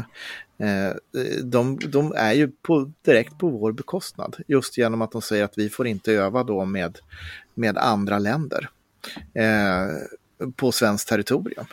Eh, 0.60 0.94
de, 1.44 1.80
de 1.80 2.14
är 2.16 2.34
ju 2.34 2.52
på, 2.62 2.92
direkt 3.02 3.38
på 3.38 3.50
vår 3.50 3.72
bekostnad. 3.72 4.38
Just 4.48 4.78
genom 4.78 5.02
att 5.02 5.12
de 5.12 5.22
säger 5.22 5.44
att 5.44 5.58
vi 5.58 5.70
får 5.70 5.88
inte 5.88 6.14
öva 6.14 6.44
då 6.44 6.66
med, 6.66 7.00
med 7.54 7.78
andra 7.78 8.20
länder 8.20 8.70
eh, 9.34 9.88
på 10.56 10.72
svenskt 10.72 11.10
territorium. 11.10 11.66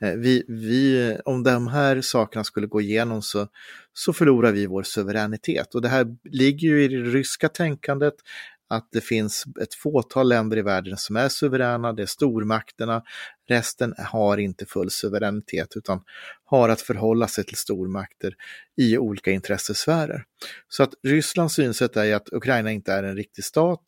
Eh, 0.00 0.12
vi, 0.12 0.44
vi, 0.48 1.16
om 1.24 1.42
de 1.42 1.66
här 1.66 2.00
sakerna 2.00 2.44
skulle 2.44 2.66
gå 2.66 2.80
igenom 2.80 3.22
så, 3.22 3.48
så 3.92 4.12
förlorar 4.12 4.52
vi 4.52 4.66
vår 4.66 4.82
suveränitet. 4.82 5.74
Och 5.74 5.82
det 5.82 5.88
här 5.88 6.16
ligger 6.24 6.68
ju 6.68 6.84
i 6.84 6.88
det 6.88 7.10
ryska 7.10 7.48
tänkandet, 7.48 8.14
att 8.68 8.88
det 8.92 9.00
finns 9.00 9.44
ett 9.62 9.74
fåtal 9.74 10.28
länder 10.28 10.56
i 10.56 10.62
världen 10.62 10.96
som 10.96 11.16
är 11.16 11.28
suveräna, 11.28 11.92
det 11.92 12.02
är 12.02 12.06
stormakterna, 12.06 13.02
resten 13.48 13.94
har 13.98 14.38
inte 14.38 14.66
full 14.66 14.90
suveränitet 14.90 15.76
utan 15.76 16.02
har 16.44 16.68
att 16.68 16.80
förhålla 16.80 17.28
sig 17.28 17.44
till 17.44 17.56
stormakter 17.56 18.34
i 18.76 18.98
olika 18.98 19.30
intressesfärer. 19.30 20.24
Så 20.68 20.82
att 20.82 20.94
Rysslands 21.02 21.54
synsätt 21.54 21.96
är 21.96 22.14
att 22.14 22.32
Ukraina 22.32 22.72
inte 22.72 22.92
är 22.92 23.02
en 23.02 23.16
riktig 23.16 23.44
stat 23.44 23.82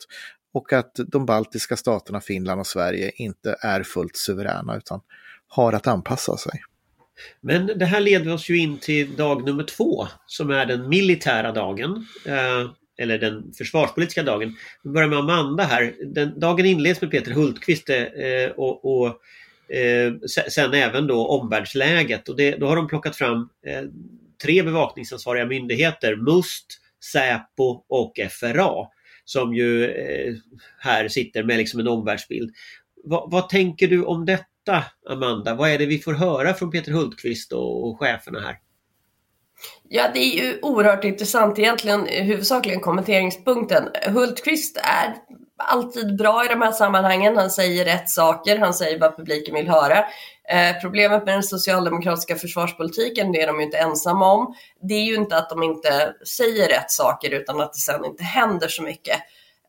och 0.53 0.73
att 0.73 0.91
de 1.07 1.25
baltiska 1.25 1.77
staterna, 1.77 2.21
Finland 2.21 2.59
och 2.59 2.67
Sverige 2.67 3.11
inte 3.15 3.55
är 3.61 3.83
fullt 3.83 4.15
suveräna 4.15 4.77
utan 4.77 5.01
har 5.47 5.73
att 5.73 5.87
anpassa 5.87 6.37
sig. 6.37 6.61
Men 7.41 7.67
det 7.67 7.85
här 7.85 7.99
leder 7.99 8.33
oss 8.33 8.49
ju 8.49 8.57
in 8.57 8.77
till 8.77 9.15
dag 9.15 9.45
nummer 9.45 9.63
två 9.63 10.07
som 10.25 10.49
är 10.49 10.65
den 10.65 10.89
militära 10.89 11.51
dagen. 11.51 12.05
Eh, 12.25 12.71
eller 12.99 13.17
den 13.17 13.53
försvarspolitiska 13.57 14.23
dagen. 14.23 14.55
Vi 14.83 14.89
börjar 14.89 15.07
med 15.07 15.19
Amanda 15.19 15.63
här. 15.63 15.93
Den, 16.05 16.39
dagen 16.39 16.65
inleds 16.65 17.01
med 17.01 17.11
Peter 17.11 17.31
Hultqvist 17.31 17.89
eh, 17.89 18.03
eh 18.03 18.51
och, 18.51 18.85
och 18.85 19.07
eh, 19.75 20.13
sen 20.49 20.73
även 20.73 21.07
då 21.07 21.27
omvärldsläget. 21.27 22.29
Och 22.29 22.35
det, 22.35 22.55
då 22.55 22.67
har 22.67 22.75
de 22.75 22.87
plockat 22.87 23.15
fram 23.15 23.49
eh, 23.65 23.83
tre 24.43 24.63
bevakningsansvariga 24.63 25.45
myndigheter. 25.45 26.15
MUST, 26.15 26.65
Säpo 27.11 27.83
och 27.89 28.13
FRA. 28.29 28.87
Som 29.25 29.53
ju 29.53 29.85
eh, 29.85 30.33
här 30.79 31.07
sitter 31.07 31.43
med 31.43 31.57
liksom 31.57 31.79
en 31.79 31.87
omvärldsbild. 31.87 32.51
Va, 33.03 33.27
vad 33.31 33.49
tänker 33.49 33.87
du 33.87 34.03
om 34.03 34.25
detta 34.25 34.83
Amanda? 35.09 35.55
Vad 35.55 35.69
är 35.69 35.77
det 35.77 35.85
vi 35.85 35.99
får 35.99 36.13
höra 36.13 36.53
från 36.53 36.71
Peter 36.71 36.91
Hultqvist 36.91 37.53
och, 37.53 37.87
och 37.87 37.99
cheferna 37.99 38.39
här? 38.39 38.55
Ja, 39.89 40.03
det 40.13 40.19
är 40.19 40.43
ju 40.43 40.59
oerhört 40.61 41.03
intressant 41.03 41.59
egentligen, 41.59 42.05
huvudsakligen 42.05 42.79
kommenteringspunkten. 42.79 43.89
Hultqvist 44.07 44.77
är 44.77 45.15
alltid 45.57 46.17
bra 46.17 46.45
i 46.45 46.47
de 46.47 46.61
här 46.61 46.71
sammanhangen. 46.71 47.37
Han 47.37 47.49
säger 47.49 47.85
rätt 47.85 48.09
saker, 48.09 48.57
han 48.57 48.73
säger 48.73 48.99
vad 48.99 49.17
publiken 49.17 49.55
vill 49.55 49.69
höra. 49.69 49.97
Eh, 50.49 50.81
problemet 50.81 51.25
med 51.25 51.35
den 51.35 51.43
socialdemokratiska 51.43 52.35
försvarspolitiken, 52.35 53.31
det 53.31 53.41
är 53.41 53.47
de 53.47 53.59
ju 53.59 53.65
inte 53.65 53.77
ensamma 53.77 54.31
om. 54.31 54.55
Det 54.81 54.93
är 54.93 55.03
ju 55.03 55.15
inte 55.15 55.37
att 55.37 55.49
de 55.49 55.63
inte 55.63 56.13
säger 56.25 56.67
rätt 56.67 56.91
saker 56.91 57.29
utan 57.29 57.61
att 57.61 57.73
det 57.73 57.79
sen 57.79 58.05
inte 58.05 58.23
händer 58.23 58.67
så 58.67 58.83
mycket. 58.83 59.17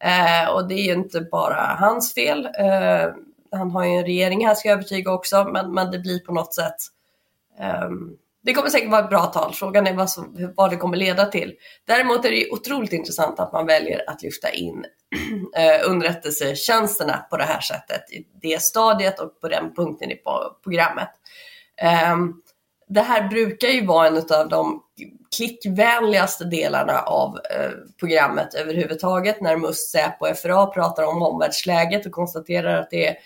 Eh, 0.01 0.51
och 0.51 0.69
det 0.69 0.75
är 0.75 0.85
ju 0.85 0.93
inte 0.93 1.21
bara 1.21 1.77
hans 1.79 2.15
fel. 2.15 2.47
Eh, 2.47 3.09
han 3.53 3.71
har 3.71 3.85
ju 3.85 3.91
en 3.91 4.05
regering 4.05 4.47
här 4.47 4.55
ska 4.55 4.69
jag 4.69 4.75
övertyga 4.75 5.13
också, 5.13 5.45
men, 5.45 5.75
men 5.75 5.91
det 5.91 5.99
blir 5.99 6.19
på 6.19 6.33
något 6.33 6.55
sätt 6.55 6.77
ehm, 7.59 8.17
det 8.43 8.55
kommer 8.55 8.69
säkert 8.69 8.91
vara 8.91 9.05
ett 9.05 9.11
bra 9.11 9.27
tal. 9.27 9.55
Frågan 9.55 9.87
är 9.87 9.95
vad, 9.95 10.11
som, 10.11 10.53
vad 10.57 10.71
det 10.71 10.77
kommer 10.77 10.97
leda 10.97 11.27
till. 11.27 11.55
Däremot 11.87 12.25
är 12.25 12.31
det 12.31 12.51
otroligt 12.51 12.93
intressant 12.93 13.41
att 13.41 13.53
man 13.53 13.67
väljer 13.67 14.11
att 14.11 14.23
lyfta 14.23 14.51
in 14.51 14.85
eh, 15.57 15.91
underrättelsetjänsterna 15.91 17.27
på 17.31 17.37
det 17.37 17.45
här 17.45 17.61
sättet, 17.61 18.13
i 18.13 18.27
det 18.43 18.63
stadiet 18.63 19.21
och 19.21 19.41
på 19.41 19.49
den 19.49 19.75
punkten 19.75 20.11
i 20.11 20.21
programmet. 20.65 21.09
Eh, 21.83 22.17
det 22.89 23.01
här 23.01 23.29
brukar 23.29 23.69
ju 23.69 23.87
vara 23.87 24.07
en 24.07 24.17
av 24.17 24.49
de 24.49 24.83
klickvänligaste 25.37 26.45
delarna 26.45 26.99
av 26.99 27.37
eh, 27.37 27.71
programmet 28.01 28.55
överhuvudtaget 28.55 29.41
när 29.41 29.57
MUST, 29.57 29.91
Säpo 29.91 30.29
och 30.31 30.37
FRA 30.37 30.67
pratar 30.67 31.03
om 31.03 31.23
omvärldsläget 31.23 32.07
och 32.07 32.13
konstaterar 32.13 32.81
att 32.81 32.91
det 32.91 33.07
är 33.07 33.17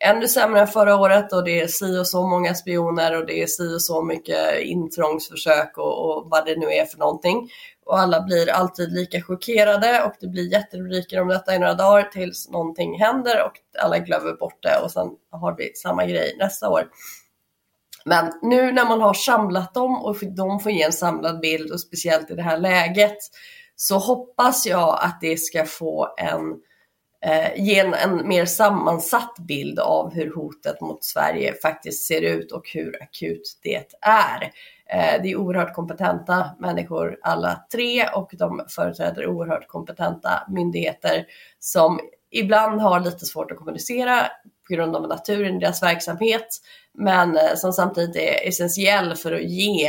ännu 0.00 0.28
sämre 0.28 0.60
än 0.60 0.66
förra 0.66 0.96
året 0.96 1.32
och 1.32 1.44
det 1.44 1.60
är 1.60 1.66
si 1.66 1.98
och 1.98 2.06
så 2.06 2.26
många 2.26 2.54
spioner 2.54 3.18
och 3.18 3.26
det 3.26 3.42
är 3.42 3.46
si 3.46 3.76
och 3.76 3.82
så 3.82 4.02
mycket 4.02 4.60
intrångsförsök 4.62 5.78
och, 5.78 6.04
och 6.04 6.30
vad 6.30 6.46
det 6.46 6.56
nu 6.56 6.66
är 6.66 6.84
för 6.84 6.98
någonting. 6.98 7.50
Och 7.86 7.98
alla 7.98 8.22
blir 8.22 8.50
alltid 8.50 8.92
lika 8.92 9.22
chockerade 9.22 10.02
och 10.04 10.12
det 10.20 10.26
blir 10.26 10.52
jätterubriker 10.52 11.20
om 11.20 11.28
detta 11.28 11.54
i 11.54 11.58
några 11.58 11.74
dagar 11.74 12.02
tills 12.02 12.50
någonting 12.50 12.98
händer 12.98 13.44
och 13.44 13.52
alla 13.82 13.98
glömmer 13.98 14.32
bort 14.32 14.62
det 14.62 14.78
och 14.84 14.90
sen 14.90 15.08
har 15.30 15.56
vi 15.56 15.74
samma 15.74 16.06
grej 16.06 16.36
nästa 16.38 16.70
år. 16.70 16.82
Men 18.04 18.32
nu 18.42 18.72
när 18.72 18.84
man 18.84 19.00
har 19.00 19.14
samlat 19.14 19.74
dem 19.74 20.04
och 20.04 20.16
de 20.36 20.60
får 20.60 20.72
ge 20.72 20.82
en 20.82 20.92
samlad 20.92 21.40
bild 21.40 21.72
och 21.72 21.80
speciellt 21.80 22.30
i 22.30 22.34
det 22.34 22.42
här 22.42 22.58
läget 22.58 23.18
så 23.76 23.98
hoppas 23.98 24.66
jag 24.66 24.98
att 25.02 25.18
det 25.20 25.36
ska 25.40 25.64
få 25.64 26.14
en 26.18 26.50
eh, 26.50 26.56
Eh, 27.22 27.64
ge 27.64 27.78
en, 27.78 27.94
en, 27.94 28.28
mer 28.28 28.44
sammansatt 28.44 29.38
bild 29.38 29.78
av 29.78 30.14
hur 30.14 30.34
hotet 30.34 30.80
mot 30.80 31.04
Sverige 31.04 31.54
faktiskt 31.62 32.06
ser 32.06 32.20
ut 32.20 32.52
och 32.52 32.70
hur 32.74 33.02
akut 33.02 33.58
det 33.62 33.84
är. 34.00 34.42
Eh, 34.86 35.22
det 35.22 35.30
är 35.30 35.36
oerhört 35.36 35.74
kompetenta 35.74 36.50
människor 36.58 37.18
alla 37.22 37.64
tre 37.72 38.08
och 38.14 38.30
de 38.38 38.64
företräder 38.68 39.26
oerhört 39.26 39.68
kompetenta 39.68 40.30
myndigheter 40.48 41.26
som 41.58 42.00
ibland 42.30 42.80
har 42.80 43.00
lite 43.00 43.26
svårt 43.26 43.50
att 43.50 43.58
kommunicera 43.58 44.26
på 44.68 44.74
grund 44.74 44.96
av 44.96 45.08
naturen 45.08 45.56
i 45.56 45.60
deras 45.60 45.82
verksamhet, 45.82 46.48
men 46.94 47.36
eh, 47.36 47.54
som 47.56 47.72
samtidigt 47.72 48.16
är 48.16 48.48
essentiell 48.48 49.14
för 49.14 49.32
att 49.32 49.44
ge 49.44 49.88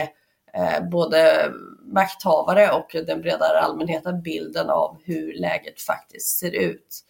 eh, 0.53 0.89
både 0.91 1.51
makthavare 1.91 2.71
och 2.71 2.95
den 3.05 3.21
bredare 3.21 3.59
allmänheten 3.59 4.21
bilden 4.21 4.69
av 4.69 4.97
hur 5.03 5.33
läget 5.33 5.81
faktiskt 5.81 6.39
ser 6.39 6.55
ut. 6.55 7.03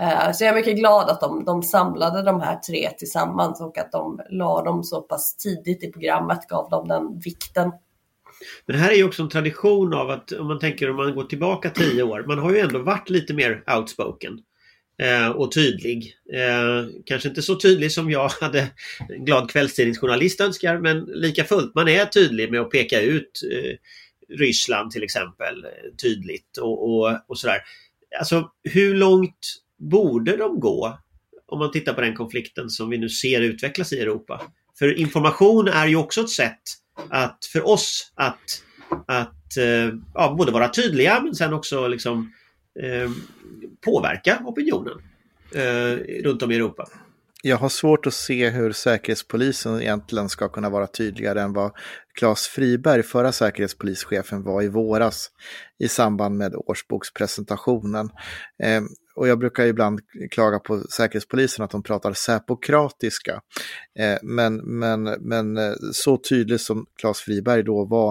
Eh, 0.00 0.32
så 0.32 0.44
jag 0.44 0.50
är 0.50 0.54
mycket 0.54 0.76
glad 0.76 1.10
att 1.10 1.20
de, 1.20 1.44
de 1.44 1.62
samlade 1.62 2.22
de 2.22 2.40
här 2.40 2.56
tre 2.56 2.90
tillsammans 2.98 3.60
och 3.60 3.78
att 3.78 3.92
de 3.92 4.20
la 4.30 4.62
dem 4.62 4.84
så 4.84 5.00
pass 5.00 5.36
tidigt 5.36 5.84
i 5.84 5.92
programmet, 5.92 6.48
gav 6.48 6.70
dem 6.70 6.88
den 6.88 7.18
vikten. 7.18 7.72
Men 8.66 8.76
det 8.76 8.82
här 8.82 8.90
är 8.90 8.96
ju 8.96 9.04
också 9.04 9.22
en 9.22 9.28
tradition 9.28 9.94
av 9.94 10.10
att 10.10 10.32
om 10.32 10.46
man 10.46 10.58
tänker 10.58 10.90
om 10.90 10.96
man 10.96 11.14
går 11.14 11.24
tillbaka 11.24 11.70
tio 11.70 12.02
år, 12.02 12.24
man 12.28 12.38
har 12.38 12.52
ju 12.52 12.58
ändå 12.58 12.78
varit 12.78 13.10
lite 13.10 13.34
mer 13.34 13.64
outspoken 13.76 14.38
eh, 15.02 15.28
och 15.28 15.52
tydlig. 15.52 16.14
Eh, 16.34 16.88
kanske 17.06 17.28
inte 17.28 17.42
så 17.42 17.54
tydlig 17.54 17.92
som 17.92 18.10
jag 18.10 18.28
hade 18.28 18.60
en 19.08 19.24
glad 19.24 19.50
kvällstidningsjournalist 19.50 20.40
önskar, 20.40 20.78
men 20.78 21.00
lika 21.00 21.44
fullt, 21.44 21.74
man 21.74 21.88
är 21.88 22.04
tydlig 22.04 22.50
med 22.50 22.60
att 22.60 22.70
peka 22.70 23.00
ut 23.00 23.40
eh, 23.52 23.76
Ryssland 24.28 24.90
till 24.90 25.02
exempel 25.02 25.66
tydligt 26.02 26.56
och, 26.56 26.90
och, 26.90 27.18
och 27.26 27.38
sådär. 27.38 27.58
Alltså 28.18 28.50
hur 28.62 28.94
långt 28.94 29.62
borde 29.78 30.36
de 30.36 30.60
gå 30.60 30.98
om 31.46 31.58
man 31.58 31.72
tittar 31.72 31.92
på 31.92 32.00
den 32.00 32.14
konflikten 32.14 32.70
som 32.70 32.90
vi 32.90 32.98
nu 32.98 33.08
ser 33.08 33.40
utvecklas 33.40 33.92
i 33.92 34.00
Europa? 34.00 34.42
För 34.78 34.98
information 34.98 35.68
är 35.68 35.86
ju 35.86 35.96
också 35.96 36.20
ett 36.20 36.30
sätt 36.30 36.62
att, 37.08 37.44
för 37.52 37.66
oss 37.66 38.12
att, 38.14 38.62
att 39.06 39.56
eh, 39.56 39.94
ja, 40.14 40.34
både 40.38 40.52
vara 40.52 40.68
tydliga 40.68 41.20
men 41.20 41.34
sen 41.34 41.52
också 41.52 41.88
liksom, 41.88 42.32
eh, 42.82 43.10
påverka 43.84 44.42
opinionen 44.44 44.98
eh, 45.54 46.22
runt 46.24 46.42
om 46.42 46.52
i 46.52 46.56
Europa. 46.56 46.88
Jag 47.42 47.56
har 47.56 47.68
svårt 47.68 48.06
att 48.06 48.14
se 48.14 48.50
hur 48.50 48.72
Säkerhetspolisen 48.72 49.80
egentligen 49.80 50.28
ska 50.28 50.48
kunna 50.48 50.70
vara 50.70 50.86
tydligare 50.86 51.42
än 51.42 51.52
vad 51.52 51.72
Claes 52.18 52.46
Friberg, 52.46 53.02
förra 53.02 53.32
säkerhetspolischefen, 53.32 54.42
var 54.42 54.62
i 54.62 54.68
våras 54.68 55.30
i 55.78 55.88
samband 55.88 56.36
med 56.36 56.54
årsbokspresentationen. 56.54 58.10
Eh, 58.62 58.82
och 59.16 59.28
jag 59.28 59.38
brukar 59.38 59.66
ibland 59.66 60.00
klaga 60.30 60.58
på 60.58 60.80
Säkerhetspolisen 60.80 61.64
att 61.64 61.70
de 61.70 61.82
pratar 61.82 62.12
säpokratiska. 62.12 63.40
Eh, 63.98 64.18
men, 64.22 64.56
men, 64.56 65.02
men 65.02 65.56
eh, 65.56 65.72
så 65.92 66.16
tydligt 66.16 66.60
som 66.60 66.86
Claes 67.00 67.20
Friberg 67.20 67.62
då 67.62 67.84
var 67.84 68.10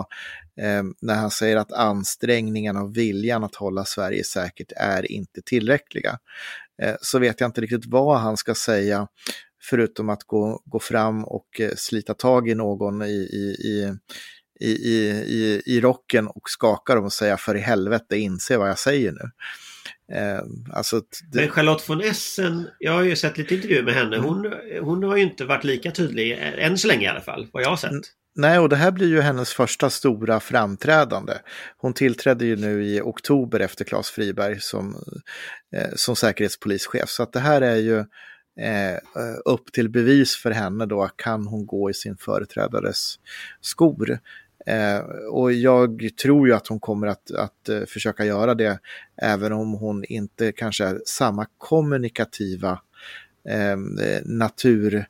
eh, 0.62 0.84
när 1.02 1.16
han 1.16 1.32
säger 1.32 1.58
att 1.58 1.72
ansträngningarna 1.72 2.82
och 2.82 2.98
viljan 2.98 3.44
att 3.44 3.56
hålla 3.56 3.86
Sverige 3.86 4.24
säkert 4.24 4.72
är 4.76 5.12
inte 5.12 5.42
tillräckliga. 5.42 6.20
Eh, 6.82 6.96
så 7.02 7.20
vet 7.20 7.40
jag 7.40 7.48
inte 7.48 7.62
riktigt 7.62 7.86
vad 7.86 8.20
han 8.20 8.38
ska 8.38 8.56
säga 8.56 9.08
förutom 9.64 10.10
att 10.10 10.24
gå, 10.24 10.62
gå 10.66 10.80
fram 10.80 11.26
och 11.26 11.60
eh, 11.60 11.72
slita 11.76 12.14
tag 12.14 12.50
i 12.50 12.56
någon 12.56 13.02
i, 13.02 13.06
i, 13.06 13.68
i 13.68 13.94
i, 14.60 14.72
i, 14.72 15.10
i, 15.28 15.62
i 15.66 15.82
rocken 15.82 16.28
och 16.28 16.50
skaka 16.50 16.96
dem 16.96 17.06
och 17.06 17.14
säga 17.14 17.38
för 17.38 17.56
i 17.56 17.60
helvete 17.60 18.18
inse 18.18 18.58
vad 18.58 18.70
jag 18.70 18.80
säger 18.80 19.12
nu. 19.12 19.32
Eh, 20.16 20.42
alltså 20.74 21.02
det... 21.32 21.40
Men 21.40 21.50
Charlotte 21.50 21.90
von 21.90 22.02
Essen, 22.02 22.68
jag 22.80 22.92
har 22.92 23.02
ju 23.04 23.16
sett 23.16 23.38
lite 23.38 23.56
intervjuer 23.56 23.84
med 23.84 23.94
henne. 23.94 24.18
Mm. 24.18 24.30
Hon, 24.30 24.54
hon 24.82 25.04
har 25.04 25.18
ju 25.18 25.24
inte 25.24 25.46
varit 25.46 25.64
lika 25.64 25.92
tydlig, 25.92 26.40
än 26.58 26.78
så 26.78 26.88
länge 26.88 27.06
i 27.06 27.08
alla 27.08 27.22
fall, 27.22 27.48
vad 27.54 27.64
jag 27.64 27.70
har 27.70 27.78
sett. 27.78 27.92
Nej, 28.38 28.60
och 28.60 28.70
det 28.70 28.76
här 28.76 28.92
blir 28.92 29.08
ju 29.08 29.22
hennes 29.22 29.54
första 29.54 29.90
stora 29.90 30.40
framträdande. 30.40 31.34
Hon 31.78 31.94
tillträdde 31.94 32.46
ju 32.46 32.56
nu 32.56 32.86
i 32.86 33.02
oktober 33.02 33.60
efter 33.60 33.86
Claes 33.86 34.10
Friberg 34.10 34.60
som, 34.60 34.96
eh, 35.76 35.90
som 35.96 36.16
säkerhetspolischef. 36.16 37.10
Så 37.10 37.24
att 37.24 37.34
det 37.34 37.40
här 37.40 37.62
är 37.62 37.76
ju 37.76 37.98
eh, 38.60 39.00
upp 39.46 39.72
till 39.72 39.90
bevis 39.90 40.36
för 40.36 40.52
henne 40.52 40.86
då, 40.86 41.10
kan 41.16 41.48
hon 41.48 41.66
gå 41.66 41.90
i 41.90 41.94
sin 41.94 42.18
företrädares 42.18 43.20
skor. 43.62 44.20
Eh, 44.66 45.00
och 45.32 45.54
jag 45.54 46.10
tror 46.22 46.48
ju 46.48 46.54
att 46.54 46.68
hon 46.68 46.80
kommer 46.80 47.08
att, 47.08 47.32
att 47.32 47.70
uh, 47.70 47.86
försöka 47.86 48.26
göra 48.26 48.56
det, 48.56 48.80
även 49.22 49.54
om 49.54 49.74
hon 49.74 50.04
inte 50.04 50.52
kanske 50.52 50.86
är 50.86 51.02
samma 51.06 51.46
kommunikativa 51.58 52.82
eh, 53.50 53.78
natur 54.26 55.06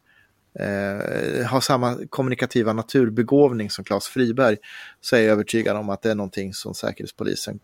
eh, 0.60 1.46
har 1.46 1.62
samma 1.62 1.98
kommunikativa 2.10 2.74
naturbegåvning 2.74 3.70
som 3.70 3.84
Claes 3.84 4.08
Friberg 4.08 4.58
så 5.02 5.16
är 5.16 5.20
jag 5.20 5.32
övertygad 5.32 5.78
om 5.78 5.90
att 5.90 6.02
det 6.02 6.12
är 6.12 6.16
någonting 6.16 6.54
som 6.54 6.74
Säkerhetspolisen 6.74 7.60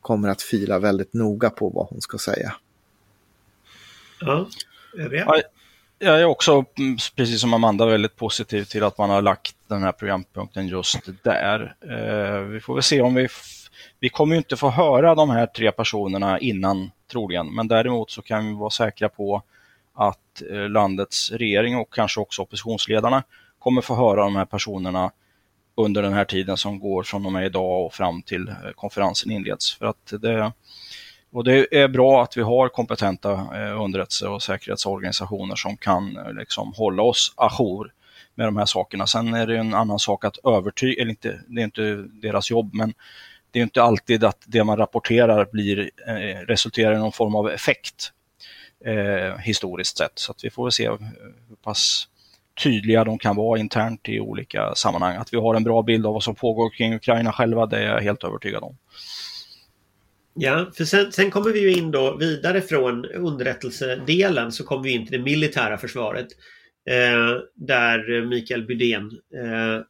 kommer 0.00 0.28
att 0.28 0.42
fila 0.42 0.78
väldigt 0.78 1.14
noga 1.14 1.50
på 1.50 1.68
vad 1.68 1.86
hon 1.86 2.00
ska 2.00 2.18
säga. 2.18 2.54
Ja, 4.20 4.48
övriga? 4.98 5.26
Jag 5.98 6.20
är 6.20 6.24
också, 6.24 6.64
mm, 6.78 6.96
precis 7.16 7.40
som 7.40 7.54
Amanda, 7.54 7.86
väldigt 7.86 8.16
positiv 8.16 8.64
till 8.64 8.84
att 8.84 8.98
man 8.98 9.10
har 9.10 9.22
lagt 9.22 9.56
den 9.68 9.82
här 9.82 9.92
programpunkten 9.92 10.68
just 10.68 11.00
där. 11.22 11.74
Eh, 11.80 12.40
vi 12.40 12.60
får 12.60 12.74
väl 12.74 12.82
se 12.82 13.00
om 13.00 13.14
vi... 13.14 13.28
Vi 14.00 14.08
kommer 14.08 14.36
inte 14.36 14.56
få 14.56 14.70
höra 14.70 15.14
de 15.14 15.30
här 15.30 15.46
tre 15.46 15.72
personerna 15.72 16.38
innan 16.38 16.90
troligen, 17.10 17.54
men 17.54 17.68
däremot 17.68 18.10
så 18.10 18.22
kan 18.22 18.46
vi 18.46 18.54
vara 18.54 18.70
säkra 18.70 19.08
på 19.08 19.42
att 19.98 20.42
eh, 20.50 20.68
landets 20.68 21.30
regering 21.30 21.76
och 21.76 21.94
kanske 21.94 22.20
också 22.20 22.42
oppositionsledarna 22.42 23.22
kommer 23.58 23.80
få 23.80 23.94
höra 23.94 24.24
de 24.24 24.36
här 24.36 24.44
personerna 24.44 25.10
under 25.74 26.02
den 26.02 26.12
här 26.12 26.24
tiden 26.24 26.56
som 26.56 26.78
går 26.78 27.02
från 27.02 27.26
och 27.26 27.32
med 27.32 27.46
idag 27.46 27.86
och 27.86 27.94
fram 27.94 28.22
till 28.22 28.48
eh, 28.48 28.54
konferensen 28.74 29.30
inleds. 29.32 29.74
För 29.74 29.86
att 29.86 30.12
det, 30.20 30.52
och 31.32 31.44
det 31.44 31.76
är 31.76 31.88
bra 31.88 32.22
att 32.22 32.36
vi 32.36 32.42
har 32.42 32.68
kompetenta 32.68 33.32
eh, 33.32 33.82
underrättelse 33.82 34.28
och 34.28 34.42
säkerhetsorganisationer 34.42 35.56
som 35.56 35.76
kan 35.76 36.18
liksom 36.38 36.72
hålla 36.76 37.02
oss 37.02 37.32
ajour 37.36 37.92
med 38.34 38.46
de 38.46 38.56
här 38.56 38.66
sakerna. 38.66 39.06
Sen 39.06 39.34
är 39.34 39.46
det 39.46 39.58
en 39.58 39.74
annan 39.74 39.98
sak 39.98 40.24
att 40.24 40.38
övertyga, 40.44 41.02
eller 41.02 41.10
inte, 41.10 41.40
det 41.46 41.60
är 41.60 41.64
inte 41.64 42.04
deras 42.22 42.50
jobb, 42.50 42.74
men 42.74 42.94
det 43.50 43.58
är 43.58 43.62
inte 43.62 43.82
alltid 43.82 44.24
att 44.24 44.42
det 44.46 44.64
man 44.64 44.76
rapporterar 44.76 45.48
blir, 45.52 45.90
resulterar 46.46 46.94
i 46.94 46.98
någon 46.98 47.12
form 47.12 47.34
av 47.34 47.50
effekt 47.50 48.12
eh, 48.84 49.38
historiskt 49.38 49.98
sett. 49.98 50.18
Så 50.18 50.32
att 50.32 50.44
vi 50.44 50.50
får 50.50 50.64
väl 50.64 50.72
se 50.72 50.84
eh, 50.84 50.96
hur 51.48 51.56
pass 51.56 52.08
tydliga 52.62 53.04
de 53.04 53.18
kan 53.18 53.36
vara 53.36 53.58
internt 53.58 54.08
i 54.08 54.20
olika 54.20 54.74
sammanhang. 54.74 55.16
Att 55.16 55.32
vi 55.32 55.36
har 55.36 55.54
en 55.54 55.64
bra 55.64 55.82
bild 55.82 56.06
av 56.06 56.12
vad 56.12 56.22
som 56.22 56.34
pågår 56.34 56.70
kring 56.70 56.94
Ukraina 56.94 57.32
själva, 57.32 57.66
det 57.66 57.78
är 57.78 57.94
jag 57.94 58.00
helt 58.00 58.24
övertygad 58.24 58.62
om. 58.62 58.76
Ja, 60.34 60.70
för 60.76 60.84
sen, 60.84 61.12
sen, 61.12 61.30
kommer 61.30 61.50
vi 61.50 61.60
ju 61.60 61.72
in 61.72 61.90
då 61.90 62.16
vidare 62.16 62.60
från 62.60 63.04
underrättelsedelen 63.04 64.52
så 64.52 64.64
kommer 64.64 64.82
vi 64.82 64.92
in 64.92 65.06
till 65.06 65.18
det 65.18 65.24
militära 65.24 65.78
försvaret. 65.78 66.26
Eh, 66.90 67.40
där 67.54 68.26
Mikael 68.26 68.66
Bydén 68.66 69.04
eh, 69.34 69.82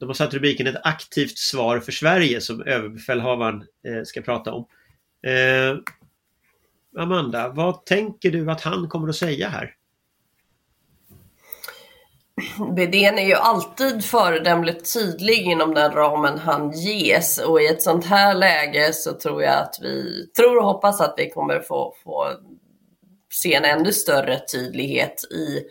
de 0.00 0.08
har 0.08 0.14
satt 0.14 0.34
rubriken 0.34 0.66
ett 0.66 0.80
aktivt 0.82 1.38
svar 1.38 1.80
för 1.80 1.92
Sverige 1.92 2.40
som 2.40 2.62
överbefälhavaren 2.62 3.64
eh, 3.86 4.02
ska 4.04 4.20
prata 4.20 4.52
om. 4.52 4.66
Eh, 5.26 5.78
Amanda, 6.98 7.48
vad 7.48 7.84
tänker 7.84 8.30
du 8.30 8.50
att 8.50 8.60
han 8.60 8.88
kommer 8.88 9.08
att 9.08 9.16
säga 9.16 9.48
här? 9.48 9.74
Bedén 12.76 13.18
är 13.18 13.26
ju 13.26 13.34
alltid 13.34 14.04
föredömligt 14.04 14.94
tydlig 14.94 15.46
inom 15.46 15.74
den 15.74 15.92
ramen 15.92 16.38
han 16.38 16.70
ges 16.70 17.38
och 17.38 17.62
i 17.62 17.66
ett 17.66 17.82
sånt 17.82 18.06
här 18.06 18.34
läge 18.34 18.92
så 18.92 19.12
tror 19.12 19.42
jag 19.42 19.58
att 19.58 19.74
vi 19.82 20.26
tror 20.36 20.56
och 20.56 20.64
hoppas 20.64 21.00
att 21.00 21.14
vi 21.16 21.30
kommer 21.30 21.60
få, 21.60 21.94
få 22.04 22.26
se 23.32 23.54
en 23.54 23.64
ännu 23.64 23.92
större 23.92 24.38
tydlighet 24.38 25.24
i 25.30 25.62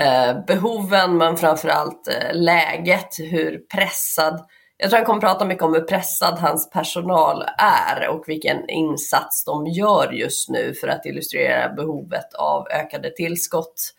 eh, 0.00 0.44
behoven 0.46 1.16
men 1.16 1.36
framförallt 1.36 2.08
eh, 2.08 2.34
läget, 2.34 3.08
hur 3.18 3.58
pressad 3.58 4.46
jag 4.76 4.90
tror 4.90 4.98
han 4.98 5.06
kommer 5.06 5.20
prata 5.20 5.44
mycket 5.44 5.64
om 5.64 5.74
hur 5.74 5.80
pressad 5.80 6.38
hans 6.38 6.70
personal 6.70 7.44
är 7.58 8.08
och 8.08 8.24
vilken 8.26 8.70
insats 8.70 9.44
de 9.44 9.66
gör 9.66 10.12
just 10.12 10.48
nu 10.48 10.74
för 10.74 10.88
att 10.88 11.06
illustrera 11.06 11.68
behovet 11.68 12.34
av 12.34 12.68
ökade 12.68 13.10
tillskott 13.10 13.94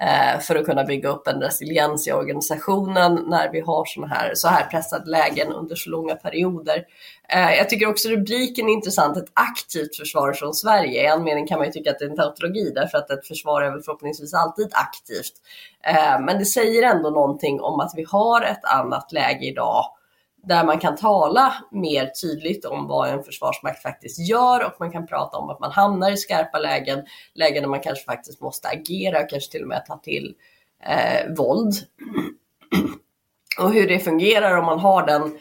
eh, 0.00 0.40
för 0.40 0.56
att 0.56 0.66
kunna 0.66 0.84
bygga 0.84 1.08
upp 1.08 1.26
en 1.26 1.40
resiliens 1.40 2.08
i 2.08 2.12
organisationen 2.12 3.24
när 3.26 3.52
vi 3.52 3.60
har 3.60 3.84
såna 3.84 4.06
här, 4.06 4.32
så 4.34 4.48
här 4.48 4.64
pressade 4.64 5.10
lägen 5.10 5.52
under 5.52 5.76
så 5.76 5.90
långa 5.90 6.14
perioder. 6.14 6.84
Eh, 7.28 7.54
jag 7.54 7.68
tycker 7.68 7.88
också 7.88 8.08
rubriken 8.08 8.68
är 8.68 8.72
intressant, 8.72 9.16
ett 9.16 9.32
aktivt 9.34 9.96
försvar 9.96 10.32
från 10.32 10.54
Sverige. 10.54 11.02
I 11.02 11.06
en 11.06 11.24
mening 11.24 11.46
kan 11.46 11.58
man 11.58 11.66
ju 11.66 11.72
tycka 11.72 11.90
att 11.90 11.98
det 11.98 12.04
är 12.04 12.10
en 12.10 12.16
tautologi 12.16 12.72
därför 12.74 12.98
att 12.98 13.10
ett 13.10 13.26
försvar 13.26 13.62
är 13.62 13.70
väl 13.70 13.82
förhoppningsvis 13.82 14.34
alltid 14.34 14.70
aktivt. 14.72 15.34
Eh, 15.86 16.20
men 16.20 16.38
det 16.38 16.46
säger 16.46 16.82
ändå 16.82 17.10
någonting 17.10 17.60
om 17.60 17.80
att 17.80 17.92
vi 17.96 18.04
har 18.08 18.42
ett 18.42 18.64
annat 18.64 19.12
läge 19.12 19.46
idag 19.46 19.84
där 20.42 20.64
man 20.64 20.78
kan 20.78 20.96
tala 20.96 21.54
mer 21.70 22.06
tydligt 22.06 22.64
om 22.64 22.86
vad 22.86 23.08
en 23.08 23.22
försvarsmakt 23.22 23.82
faktiskt 23.82 24.28
gör 24.28 24.66
och 24.66 24.72
man 24.78 24.92
kan 24.92 25.06
prata 25.06 25.36
om 25.36 25.50
att 25.50 25.60
man 25.60 25.70
hamnar 25.72 26.10
i 26.10 26.16
skarpa 26.16 26.58
lägen, 26.58 27.04
lägen 27.34 27.62
där 27.62 27.70
man 27.70 27.80
kanske 27.80 28.04
faktiskt 28.04 28.40
måste 28.40 28.68
agera 28.68 29.22
och 29.22 29.30
kanske 29.30 29.52
till 29.52 29.62
och 29.62 29.68
med 29.68 29.86
ta 29.86 29.96
till 29.96 30.34
eh, 30.84 31.34
våld. 31.36 31.74
Och 33.58 33.72
hur 33.72 33.88
det 33.88 33.98
fungerar 33.98 34.56
om 34.56 34.64
man 34.64 34.78
har 34.78 35.06
den, 35.06 35.38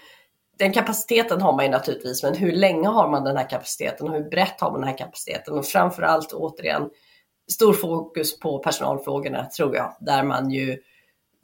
den 0.57 0.73
kapaciteten 0.73 1.41
har 1.41 1.53
man 1.53 1.65
ju 1.65 1.71
naturligtvis, 1.71 2.23
men 2.23 2.35
hur 2.35 2.51
länge 2.51 2.87
har 2.87 3.09
man 3.09 3.23
den 3.23 3.37
här 3.37 3.49
kapaciteten 3.49 4.07
och 4.07 4.13
hur 4.13 4.29
brett 4.29 4.61
har 4.61 4.71
man 4.71 4.79
den 4.79 4.89
här 4.89 4.97
kapaciteten? 4.97 5.57
Och 5.57 5.65
framförallt 5.65 6.33
återigen 6.33 6.89
stor 7.51 7.73
fokus 7.73 8.39
på 8.39 8.59
personalfrågorna 8.59 9.45
tror 9.45 9.75
jag, 9.75 9.95
där 9.99 10.23
man 10.23 10.49
ju 10.49 10.77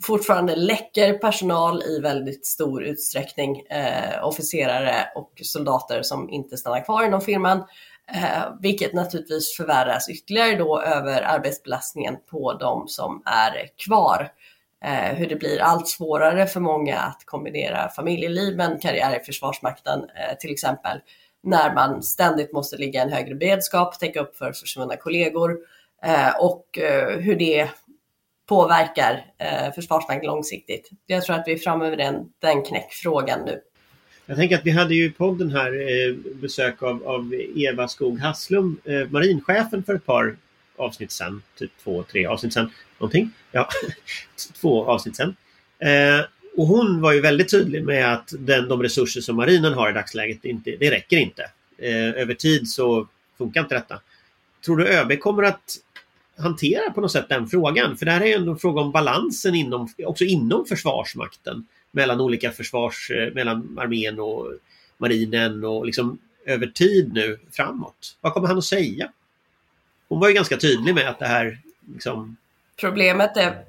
fortfarande 0.03 0.55
läcker 0.55 1.13
personal 1.13 1.83
i 1.83 1.99
väldigt 1.99 2.45
stor 2.45 2.83
utsträckning, 2.83 3.59
eh, 3.59 4.27
officerare 4.27 5.07
och 5.15 5.31
soldater 5.43 6.01
som 6.01 6.29
inte 6.29 6.57
stannar 6.57 6.85
kvar 6.85 7.03
inom 7.05 7.21
firman, 7.21 7.57
eh, 8.15 8.43
vilket 8.61 8.93
naturligtvis 8.93 9.57
förvärras 9.57 10.09
ytterligare 10.09 10.55
då 10.55 10.81
över 10.81 11.21
arbetsbelastningen 11.21 12.15
på 12.31 12.53
de 12.53 12.87
som 12.87 13.21
är 13.25 13.69
kvar. 13.85 14.31
Eh, 14.85 15.15
hur 15.15 15.27
det 15.27 15.35
blir 15.35 15.61
allt 15.61 15.87
svårare 15.87 16.47
för 16.47 16.59
många 16.59 16.97
att 16.97 17.21
kombinera 17.25 17.89
familjeliv 17.89 18.57
med 18.57 18.71
en 18.71 18.79
karriär 18.79 19.19
i 19.21 19.23
Försvarsmakten 19.25 19.99
eh, 19.99 20.37
till 20.39 20.51
exempel, 20.51 20.99
när 21.43 21.73
man 21.73 22.03
ständigt 22.03 22.53
måste 22.53 22.77
ligga 22.77 22.99
i 22.99 23.03
en 23.03 23.13
högre 23.13 23.35
beredskap, 23.35 23.99
täcka 23.99 24.21
upp 24.21 24.37
för 24.37 24.51
försvunna 24.51 24.95
kollegor 24.95 25.57
eh, 26.03 26.35
och 26.39 26.77
eh, 26.77 27.19
hur 27.19 27.35
det 27.35 27.69
påverkar 28.45 29.25
eh, 29.37 29.73
Försvarsmakten 29.75 30.27
långsiktigt. 30.27 30.89
Jag 31.05 31.23
tror 31.23 31.35
att 31.35 31.43
vi 31.47 31.53
är 31.53 31.57
framme 31.57 31.89
vid 31.89 31.99
den, 31.99 32.15
den 32.39 32.63
knäckfrågan 32.63 33.39
nu. 33.45 33.61
Jag 34.25 34.37
tänker 34.37 34.57
att 34.57 34.65
vi 34.65 34.71
hade 34.71 34.95
ju 34.95 35.05
i 35.05 35.11
podden 35.11 35.51
här 35.51 35.73
eh, 35.73 36.15
besök 36.35 36.83
av, 36.83 37.07
av 37.07 37.33
Eva 37.55 37.87
Skog 37.87 38.19
Hasslum, 38.19 38.79
eh, 38.83 39.09
marinchefen 39.09 39.83
för 39.83 39.95
ett 39.95 40.05
par 40.05 40.35
avsnitt 40.77 41.11
sen, 41.11 41.41
typ 41.57 41.71
två, 41.83 42.03
tre 42.03 42.25
avsnitt 42.25 42.53
sen, 42.53 42.71
någonting. 42.99 43.31
Ja, 43.51 43.69
två 44.61 44.85
avsnitt 44.85 45.15
sen. 45.15 45.35
Eh, 45.79 46.25
och 46.57 46.67
hon 46.67 47.01
var 47.01 47.13
ju 47.13 47.21
väldigt 47.21 47.51
tydlig 47.51 47.85
med 47.85 48.13
att 48.13 48.33
den, 48.39 48.67
de 48.67 48.83
resurser 48.83 49.21
som 49.21 49.35
marinen 49.35 49.73
har 49.73 49.89
i 49.89 49.93
dagsläget, 49.93 50.45
inte, 50.45 50.75
det 50.79 50.91
räcker 50.91 51.17
inte. 51.17 51.43
Eh, 51.77 52.21
över 52.21 52.33
tid 52.33 52.69
så 52.69 53.07
funkar 53.37 53.61
inte 53.61 53.75
detta. 53.75 54.01
Tror 54.65 54.77
du 54.77 54.87
ÖB 54.87 55.19
kommer 55.19 55.43
att 55.43 55.77
hanterar 56.37 56.89
på 56.89 57.01
något 57.01 57.11
sätt 57.11 57.29
den 57.29 57.47
frågan. 57.47 57.97
För 57.97 58.05
det 58.05 58.11
här 58.11 58.21
är 58.21 58.25
ju 58.25 58.33
ändå 58.33 58.51
en 58.51 58.57
fråga 58.57 58.81
om 58.81 58.91
balansen 58.91 59.55
inom, 59.55 59.89
också 60.05 60.23
inom 60.23 60.65
Försvarsmakten. 60.65 61.67
Mellan 61.91 62.21
olika 62.21 62.51
försvars, 62.51 63.11
eh, 63.11 63.33
mellan 63.33 63.79
armén 63.79 64.19
och 64.19 64.53
marinen 64.97 65.63
och 65.63 65.85
liksom 65.85 66.17
över 66.45 66.67
tid 66.67 67.13
nu 67.13 67.39
framåt. 67.51 68.17
Vad 68.21 68.33
kommer 68.33 68.47
han 68.47 68.57
att 68.57 68.63
säga? 68.63 69.11
Hon 70.07 70.19
var 70.19 70.27
ju 70.27 70.33
ganska 70.33 70.57
tydlig 70.57 70.95
med 70.95 71.09
att 71.09 71.19
det 71.19 71.27
här 71.27 71.59
liksom... 71.93 72.37
Problemet 72.75 73.37
är 73.37 73.65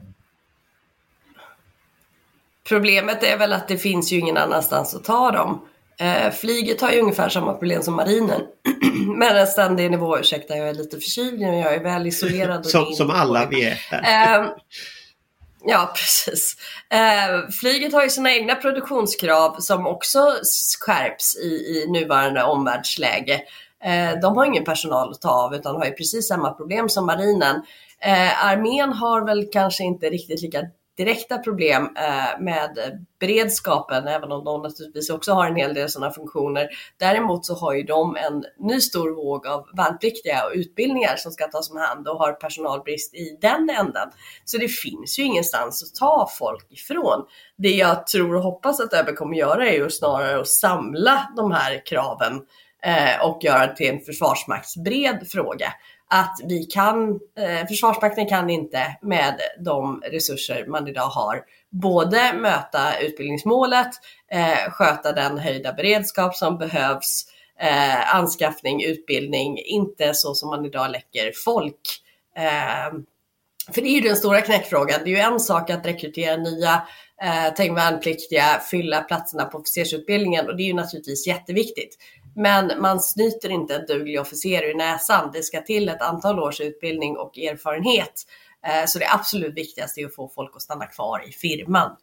Problemet 2.69 3.23
är 3.23 3.39
väl 3.39 3.53
att 3.53 3.69
det 3.69 3.79
finns 3.79 4.13
ju 4.13 4.19
ingen 4.19 4.37
annanstans 4.37 4.95
att 4.95 5.05
ta 5.05 5.31
dem. 5.31 5.61
Eh, 6.01 6.33
flyget 6.33 6.81
har 6.81 6.91
ju 6.91 7.01
ungefär 7.01 7.29
samma 7.29 7.53
problem 7.53 7.83
som 7.83 7.95
marinen. 7.95 8.41
Men 9.17 9.37
en 9.37 9.47
ständig 9.47 9.91
nivå, 9.91 10.19
ursäkta 10.19 10.57
jag 10.57 10.69
är 10.69 10.75
lite 10.75 10.97
förkyld 10.97 11.41
nu, 11.41 11.47
jag 11.47 11.75
är 11.75 11.83
väl 11.83 12.07
isolerad. 12.07 12.67
som, 12.67 12.85
som 12.85 13.11
alla 13.11 13.47
vi 13.47 13.65
är. 13.65 13.79
Eh, 13.93 14.49
ja, 15.65 15.93
precis. 15.95 16.57
Eh, 16.91 17.51
flyget 17.61 17.93
har 17.93 18.03
ju 18.03 18.11
sina 18.11 18.33
egna 18.33 18.55
produktionskrav 18.55 19.57
som 19.59 19.87
också 19.87 20.35
skärps 20.81 21.37
i, 21.37 21.49
i 21.49 21.87
nuvarande 21.89 22.43
omvärldsläge. 22.43 23.43
Eh, 23.85 24.21
de 24.23 24.37
har 24.37 24.45
ingen 24.45 24.65
personal 24.65 25.11
att 25.11 25.21
ta 25.21 25.31
av 25.31 25.55
utan 25.55 25.77
har 25.77 25.85
ju 25.85 25.93
precis 25.93 26.29
samma 26.29 26.51
problem 26.53 26.89
som 26.89 27.07
marinen. 27.07 27.57
Eh, 28.01 28.47
armén 28.47 28.93
har 28.93 29.27
väl 29.27 29.49
kanske 29.53 29.85
inte 29.85 30.11
riktigt 30.11 30.43
lika 30.43 30.63
direkta 30.97 31.39
problem 31.39 31.97
eh, 31.97 32.41
med 32.41 32.79
beredskapen, 33.21 34.09
även 34.09 34.33
om 34.33 34.45
de 34.45 34.63
naturligtvis 34.63 35.11
också 35.11 35.33
har 35.33 35.47
en 35.47 35.57
hel 35.57 35.75
del 35.75 35.89
sådana 35.89 36.13
funktioner. 36.13 36.69
Däremot 36.99 37.47
så 37.47 37.55
har 37.55 37.75
ju 37.75 37.83
de 37.83 38.17
en 38.17 38.45
ny 38.59 38.81
stor 38.81 39.11
våg 39.11 39.47
av 39.47 39.67
värnpliktiga 39.77 40.45
och 40.47 40.53
utbildningar 40.55 41.17
som 41.17 41.33
ska 41.33 41.47
tas 41.47 41.71
om 41.71 41.77
hand 41.77 42.09
och 42.09 42.19
har 42.19 42.33
personalbrist 42.33 43.15
i 43.15 43.39
den 43.41 43.71
änden. 43.71 44.09
Så 44.45 44.59
det 44.59 44.69
finns 44.69 45.19
ju 45.19 45.23
ingenstans 45.23 45.83
att 45.83 45.99
ta 45.99 46.29
folk 46.39 46.67
ifrån. 46.71 47.27
Det 47.57 47.71
jag 47.71 48.07
tror 48.07 48.35
och 48.35 48.43
hoppas 48.43 48.81
att 48.81 48.93
ÖB 48.93 49.17
kommer 49.17 49.37
göra 49.37 49.69
är 49.69 49.75
ju 49.75 49.91
snarare 49.91 50.41
att 50.41 50.49
samla 50.49 51.33
de 51.37 51.53
här 51.53 51.87
kraven 51.87 52.43
eh, 52.83 53.29
och 53.29 53.45
göra 53.45 53.67
det 53.67 53.77
till 53.77 53.89
en 53.89 54.01
försvarsmaktsbred 54.01 55.27
fråga 55.33 55.73
att 56.11 56.41
vi 56.45 56.65
kan, 56.65 57.21
eh, 57.39 57.67
Försvarsmakten 57.69 58.29
kan 58.29 58.51
inte 58.51 58.97
med 59.03 59.41
de 59.65 60.03
resurser 60.11 60.67
man 60.67 60.89
idag 60.89 61.09
har 61.09 61.43
både 61.71 62.33
möta 62.33 62.99
utbildningsmålet, 62.99 63.91
eh, 64.31 64.71
sköta 64.71 65.13
den 65.13 65.39
höjda 65.39 65.73
beredskap 65.73 66.37
som 66.37 66.59
behövs, 66.59 67.27
eh, 67.61 68.15
anskaffning, 68.15 68.85
utbildning, 68.85 69.59
inte 69.59 70.15
så 70.15 70.35
som 70.35 70.49
man 70.49 70.67
idag 70.67 70.91
läcker 70.91 71.33
folk. 71.45 71.81
Eh, 72.37 72.99
för 73.73 73.83
det 73.83 73.89
är 73.89 73.95
ju 73.95 74.01
den 74.01 74.17
stora 74.17 74.41
knäckfrågan. 74.41 75.01
Det 75.05 75.11
är 75.11 75.17
ju 75.17 75.35
en 75.35 75.41
sak 75.41 75.71
att 75.71 75.87
rekrytera 75.87 76.37
nya 76.37 76.83
eh, 77.23 77.53
tänk 77.57 77.79
värnpliktiga, 77.79 78.61
fylla 78.71 79.01
platserna 79.01 79.45
på 79.45 79.59
officersutbildningen 79.59 80.49
och 80.49 80.57
det 80.57 80.63
är 80.63 80.67
ju 80.67 80.75
naturligtvis 80.75 81.27
jätteviktigt. 81.27 81.99
Men 82.37 82.73
man 82.81 83.01
snyter 83.01 83.51
inte 83.51 83.75
en 83.75 83.87
duglig 83.87 84.21
officer 84.21 84.63
ur 84.63 84.75
näsan. 84.75 85.31
Det 85.33 85.43
ska 85.43 85.61
till 85.61 85.89
ett 85.89 86.03
antal 86.03 86.39
års 86.39 86.61
utbildning 86.61 87.17
och 87.17 87.39
erfarenhet. 87.39 88.23
Eh, 88.67 88.87
så 88.87 88.99
det 88.99 89.07
absolut 89.13 89.55
viktigaste 89.55 90.01
är 90.01 90.07
att 90.07 90.15
få 90.15 90.29
folk 90.29 90.57
att 90.57 90.63
stanna 90.63 90.87
kvar 90.87 91.29
i 91.29 91.33
firman. 91.33 91.97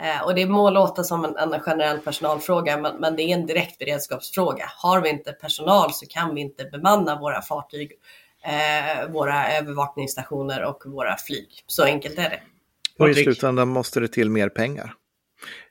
Eh, 0.00 0.24
och 0.24 0.34
det 0.34 0.46
må 0.46 0.70
låta 0.70 1.04
som 1.04 1.24
en, 1.24 1.36
en 1.36 1.60
generell 1.60 1.98
personalfråga, 1.98 2.76
men, 2.76 2.96
men, 2.96 3.16
det 3.16 3.22
är 3.22 3.34
en 3.34 3.46
direkt 3.46 3.78
beredskapsfråga. 3.78 4.64
Har 4.76 5.00
vi 5.00 5.08
inte 5.08 5.32
personal 5.32 5.92
så 5.92 6.06
kan 6.06 6.34
vi 6.34 6.40
inte 6.40 6.64
bemanna 6.64 7.20
våra 7.20 7.42
fartyg, 7.42 7.92
eh, 8.44 9.10
våra 9.10 9.52
övervakningsstationer 9.52 10.64
och 10.64 10.82
våra 10.86 11.16
flyg. 11.16 11.48
Så 11.66 11.84
enkelt 11.84 12.18
är 12.18 12.30
det. 12.30 12.40
Och 12.98 13.10
i 13.10 13.14
slutändan 13.14 13.68
måste 13.68 14.00
det 14.00 14.08
till 14.08 14.30
mer 14.30 14.48
pengar. 14.48 14.94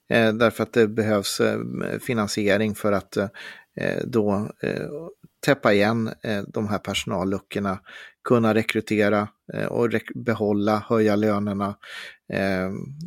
Eh, 0.09 0.33
därför 0.33 0.63
att 0.63 0.73
det 0.73 0.87
behövs 0.87 1.39
eh, 1.39 1.59
finansiering 1.99 2.75
för 2.75 2.91
att 2.91 3.17
eh, 3.17 4.01
då 4.05 4.51
täppa 5.45 5.73
igen 5.73 6.09
de 6.47 6.67
här 6.67 6.77
personalluckorna, 6.77 7.79
kunna 8.23 8.53
rekrytera 8.53 9.27
och 9.69 9.89
behålla, 10.15 10.83
höja 10.89 11.15
lönerna. 11.15 11.75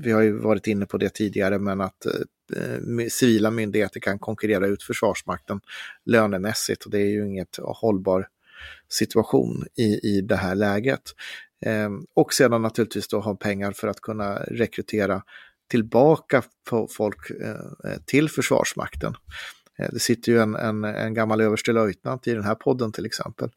vi 0.02 0.12
har 0.12 0.20
ju 0.20 0.32
varit 0.32 0.66
inne 0.66 0.86
på 0.86 0.98
det 0.98 1.08
tidigare, 1.08 1.58
men 1.58 1.80
att 1.80 2.06
civila 3.10 3.50
myndigheter 3.50 4.00
kan 4.00 4.18
konkurrera 4.18 4.66
ut 4.66 4.82
Försvarsmakten 4.82 5.60
lönemässigt 6.04 6.84
och 6.84 6.90
det 6.90 6.98
är 6.98 7.10
ju 7.10 7.26
inget 7.26 7.56
hållbar 7.58 8.28
situation 8.88 9.64
i, 9.76 10.16
i 10.16 10.20
det 10.20 10.36
här 10.36 10.54
läget. 10.54 11.02
och 12.14 12.32
sedan 12.32 12.62
naturligtvis 12.62 13.08
då 13.08 13.20
ha 13.20 13.34
pengar 13.34 13.72
för 13.72 13.88
att 13.88 14.00
kunna 14.00 14.34
rekrytera 14.36 15.22
tillbaka 15.70 16.42
folk 16.96 17.18
till 18.06 18.28
Försvarsmakten. 18.28 19.14
Eh, 19.80 19.88
det 19.92 20.00
sitter 20.00 20.32
ju 20.32 20.38
en, 20.38 20.54
en, 20.54 20.84
en 20.84 21.14
gammal 21.14 21.40
överstelöjtnant 21.40 22.26
i 22.26 22.34
den 22.34 22.44
här 22.44 22.54
podden 22.54 22.92
till 22.92 23.06
exempel. 23.06 23.48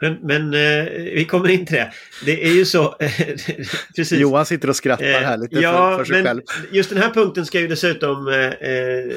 Men, 0.00 0.14
men 0.22 0.54
eh, 0.54 0.92
vi 1.14 1.26
kommer 1.30 1.48
in 1.48 1.66
till 1.66 1.76
det. 1.76 1.92
Det 2.24 2.44
är 2.44 2.52
ju 2.52 2.64
så... 2.64 2.96
precis. 3.96 4.18
Johan 4.18 4.46
sitter 4.46 4.68
och 4.68 4.76
skrattar 4.76 5.04
här 5.04 5.36
lite 5.36 5.56
ja, 5.56 5.72
för, 5.72 5.96
för 5.96 6.04
sig 6.04 6.16
men 6.16 6.24
själv. 6.24 6.42
Just 6.72 6.90
den 6.90 6.98
här 6.98 7.10
punkten 7.10 7.46
ska 7.46 7.60
ju 7.60 7.68
dessutom 7.68 8.28
eh, 8.28 8.36
eh 8.36 9.16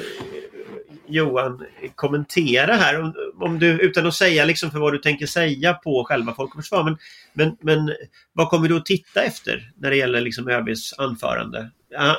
Johan 1.06 1.66
kommentera 1.94 2.74
här. 2.74 3.00
Om, 3.00 3.14
om, 3.40 3.58
du, 3.58 3.80
utan 3.80 4.06
att 4.06 4.14
säga 4.14 4.44
liksom 4.44 4.70
för 4.70 4.78
vad 4.78 4.92
du 4.92 4.98
tänker 4.98 5.26
säga 5.26 5.74
på 5.74 6.04
själva 6.04 6.34
Folk 6.34 6.54
och 6.54 6.60
Försvar. 6.60 6.84
Men, 6.84 6.96
men, 7.32 7.56
men 7.60 7.94
vad 8.32 8.48
kommer 8.48 8.68
du 8.68 8.76
att 8.76 8.86
titta 8.86 9.22
efter 9.22 9.72
när 9.76 9.90
det 9.90 9.96
gäller 9.96 10.20
liksom 10.20 10.48
ÖBs 10.48 10.94
anförande? 10.98 11.70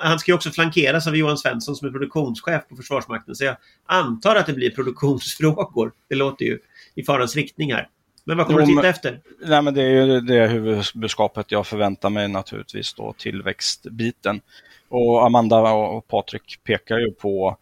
Han 0.01 0.19
ska 0.19 0.31
ju 0.31 0.35
också 0.35 0.51
flankeras 0.51 1.07
av 1.07 1.15
Johan 1.15 1.37
Svensson 1.37 1.75
som 1.75 1.87
är 1.87 1.91
produktionschef 1.91 2.61
på 2.69 2.75
Försvarsmakten. 2.75 3.35
Så 3.35 3.43
jag 3.43 3.55
antar 3.85 4.35
att 4.35 4.45
det 4.45 4.53
blir 4.53 4.69
produktionsfrågor. 4.69 5.91
Det 6.09 6.15
låter 6.15 6.45
ju 6.45 6.59
i 6.95 7.03
farans 7.03 7.35
riktning 7.35 7.73
här. 7.73 7.89
Men 8.23 8.37
vad 8.37 8.47
kommer 8.47 8.59
du 8.59 8.65
titta 8.65 8.87
efter? 8.87 9.19
Nej, 9.45 9.61
men 9.61 9.73
det 9.73 9.81
är 9.81 10.05
ju 10.05 10.21
det 10.21 10.47
huvudbudskapet 10.47 11.51
jag 11.51 11.67
förväntar 11.67 12.09
mig 12.09 12.27
naturligtvis 12.27 12.93
då, 12.93 13.13
tillväxtbiten. 13.17 14.41
Och 14.89 15.25
Amanda 15.25 15.73
och 15.73 16.07
Patrik 16.07 16.59
pekar 16.63 16.99
ju 16.99 17.11
på 17.11 17.57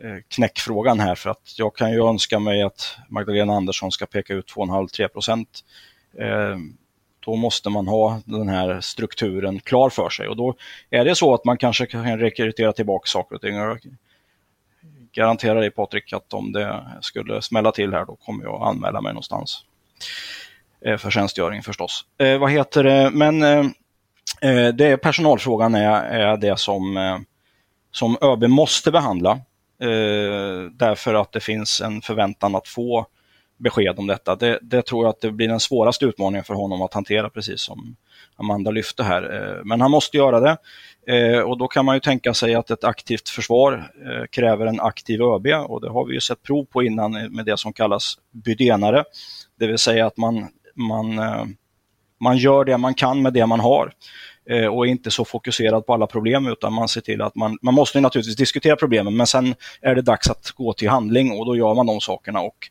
Eh, 0.00 0.16
knäckfrågan 0.28 1.00
här 1.00 1.14
för 1.14 1.30
att 1.30 1.58
jag 1.58 1.76
kan 1.76 1.92
ju 1.92 2.08
önska 2.08 2.38
mig 2.38 2.62
att 2.62 2.96
Magdalena 3.08 3.52
Andersson 3.52 3.92
ska 3.92 4.06
peka 4.06 4.34
ut 4.34 4.54
2,5-3 4.54 5.08
procent. 5.08 5.64
Eh, 6.18 6.56
då 7.20 7.36
måste 7.36 7.70
man 7.70 7.88
ha 7.88 8.20
den 8.24 8.48
här 8.48 8.80
strukturen 8.80 9.60
klar 9.60 9.90
för 9.90 10.08
sig 10.08 10.28
och 10.28 10.36
då 10.36 10.54
är 10.90 11.04
det 11.04 11.14
så 11.14 11.34
att 11.34 11.44
man 11.44 11.58
kanske 11.58 11.86
kan 11.86 12.18
rekrytera 12.18 12.72
tillbaka 12.72 13.06
saker 13.06 13.34
och 13.34 13.40
ting. 13.40 13.56
Jag 13.56 13.78
garanterar 15.12 15.60
dig 15.60 15.70
Patrik 15.70 16.12
att 16.12 16.34
om 16.34 16.52
det 16.52 16.86
skulle 17.00 17.42
smälla 17.42 17.72
till 17.72 17.92
här 17.92 18.04
då 18.04 18.16
kommer 18.16 18.44
jag 18.44 18.62
anmäla 18.62 19.00
mig 19.00 19.12
någonstans. 19.12 19.64
Eh, 20.84 20.96
för 20.96 21.10
tjänstgöring 21.10 21.62
förstås. 21.62 22.04
Eh, 22.18 22.38
vad 22.38 22.50
heter 22.50 22.84
det, 22.84 23.10
men 23.10 23.42
eh, 23.42 24.68
det 24.74 24.86
är 24.86 24.96
personalfrågan 24.96 25.74
är, 25.74 26.02
är 26.02 26.36
det 26.36 26.58
som, 26.58 26.96
eh, 26.96 27.18
som 27.90 28.16
ÖB 28.20 28.42
måste 28.44 28.90
behandla. 28.90 29.40
Eh, 29.82 30.70
därför 30.72 31.14
att 31.14 31.32
det 31.32 31.40
finns 31.40 31.80
en 31.80 32.02
förväntan 32.02 32.54
att 32.54 32.68
få 32.68 33.06
besked 33.58 33.98
om 33.98 34.06
detta. 34.06 34.36
Det, 34.36 34.58
det, 34.62 34.82
tror 34.82 35.04
jag 35.04 35.10
att 35.10 35.20
det 35.20 35.32
blir 35.32 35.48
den 35.48 35.60
svåraste 35.60 36.04
utmaningen 36.04 36.44
för 36.44 36.54
honom 36.54 36.82
att 36.82 36.94
hantera, 36.94 37.30
precis 37.30 37.60
som 37.60 37.96
Amanda 38.36 38.70
lyfte 38.70 39.02
här. 39.02 39.22
Eh, 39.22 39.64
men 39.64 39.80
han 39.80 39.90
måste 39.90 40.16
göra 40.16 40.40
det. 40.40 40.56
Eh, 41.06 41.40
och 41.40 41.58
då 41.58 41.68
kan 41.68 41.84
man 41.84 41.96
ju 41.96 42.00
tänka 42.00 42.34
sig 42.34 42.54
att 42.54 42.70
ett 42.70 42.84
aktivt 42.84 43.28
försvar 43.28 43.90
kräver 44.30 44.66
en 44.66 44.80
aktiv 44.80 45.22
ÖB 45.22 45.46
och 45.66 45.80
det 45.80 45.90
har 45.90 46.04
vi 46.04 46.14
ju 46.14 46.20
sett 46.20 46.42
prov 46.42 46.64
på 46.64 46.82
innan 46.82 47.12
med 47.12 47.44
det 47.44 47.58
som 47.58 47.72
kallas 47.72 48.14
bydenare. 48.30 49.04
Det 49.58 49.66
vill 49.66 49.78
säga 49.78 50.06
att 50.06 50.16
man, 50.16 50.48
man, 50.74 51.20
man 52.22 52.36
gör 52.36 52.64
det 52.64 52.78
man 52.78 52.94
kan 52.94 53.22
med 53.22 53.32
det 53.32 53.46
man 53.46 53.60
har 53.60 53.92
eh, 54.50 54.66
och 54.66 54.86
är 54.86 54.90
inte 54.90 55.10
så 55.10 55.24
fokuserad 55.24 55.86
på 55.86 55.94
alla 55.94 56.06
problem 56.06 56.46
utan 56.46 56.72
man 56.72 56.88
ser 56.88 57.00
till 57.00 57.22
att 57.22 57.34
man, 57.34 57.58
man 57.62 57.74
måste 57.74 58.00
naturligtvis 58.00 58.36
diskutera 58.36 58.76
problemen 58.76 59.16
men 59.16 59.26
sen 59.26 59.54
är 59.80 59.94
det 59.94 60.02
dags 60.02 60.30
att 60.30 60.50
gå 60.50 60.72
till 60.72 60.88
handling 60.88 61.32
och 61.32 61.46
då 61.46 61.56
gör 61.56 61.74
man 61.74 61.86
de 61.86 62.00
sakerna 62.00 62.40
och 62.40 62.68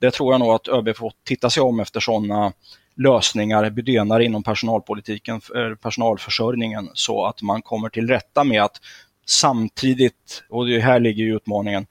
det 0.00 0.10
tror 0.10 0.32
jag 0.34 0.40
nog 0.40 0.50
att 0.50 0.68
ÖB 0.68 0.96
får 0.96 1.12
titta 1.24 1.50
sig 1.50 1.62
om 1.62 1.80
efter 1.80 2.00
sådana 2.00 2.52
lösningar, 2.96 3.70
bedönare 3.70 4.24
inom 4.24 4.42
personalpolitiken, 4.42 5.40
eh, 5.56 5.74
personalförsörjningen 5.74 6.90
så 6.94 7.26
att 7.26 7.42
man 7.42 7.62
kommer 7.62 7.88
till 7.88 8.08
rätta 8.08 8.44
med 8.44 8.62
att 8.62 8.80
samtidigt, 9.26 10.44
och 10.50 10.66
det 10.66 10.80
här 10.80 11.00
ligger 11.00 11.24
ju 11.24 11.36
utmaningen, 11.36 11.86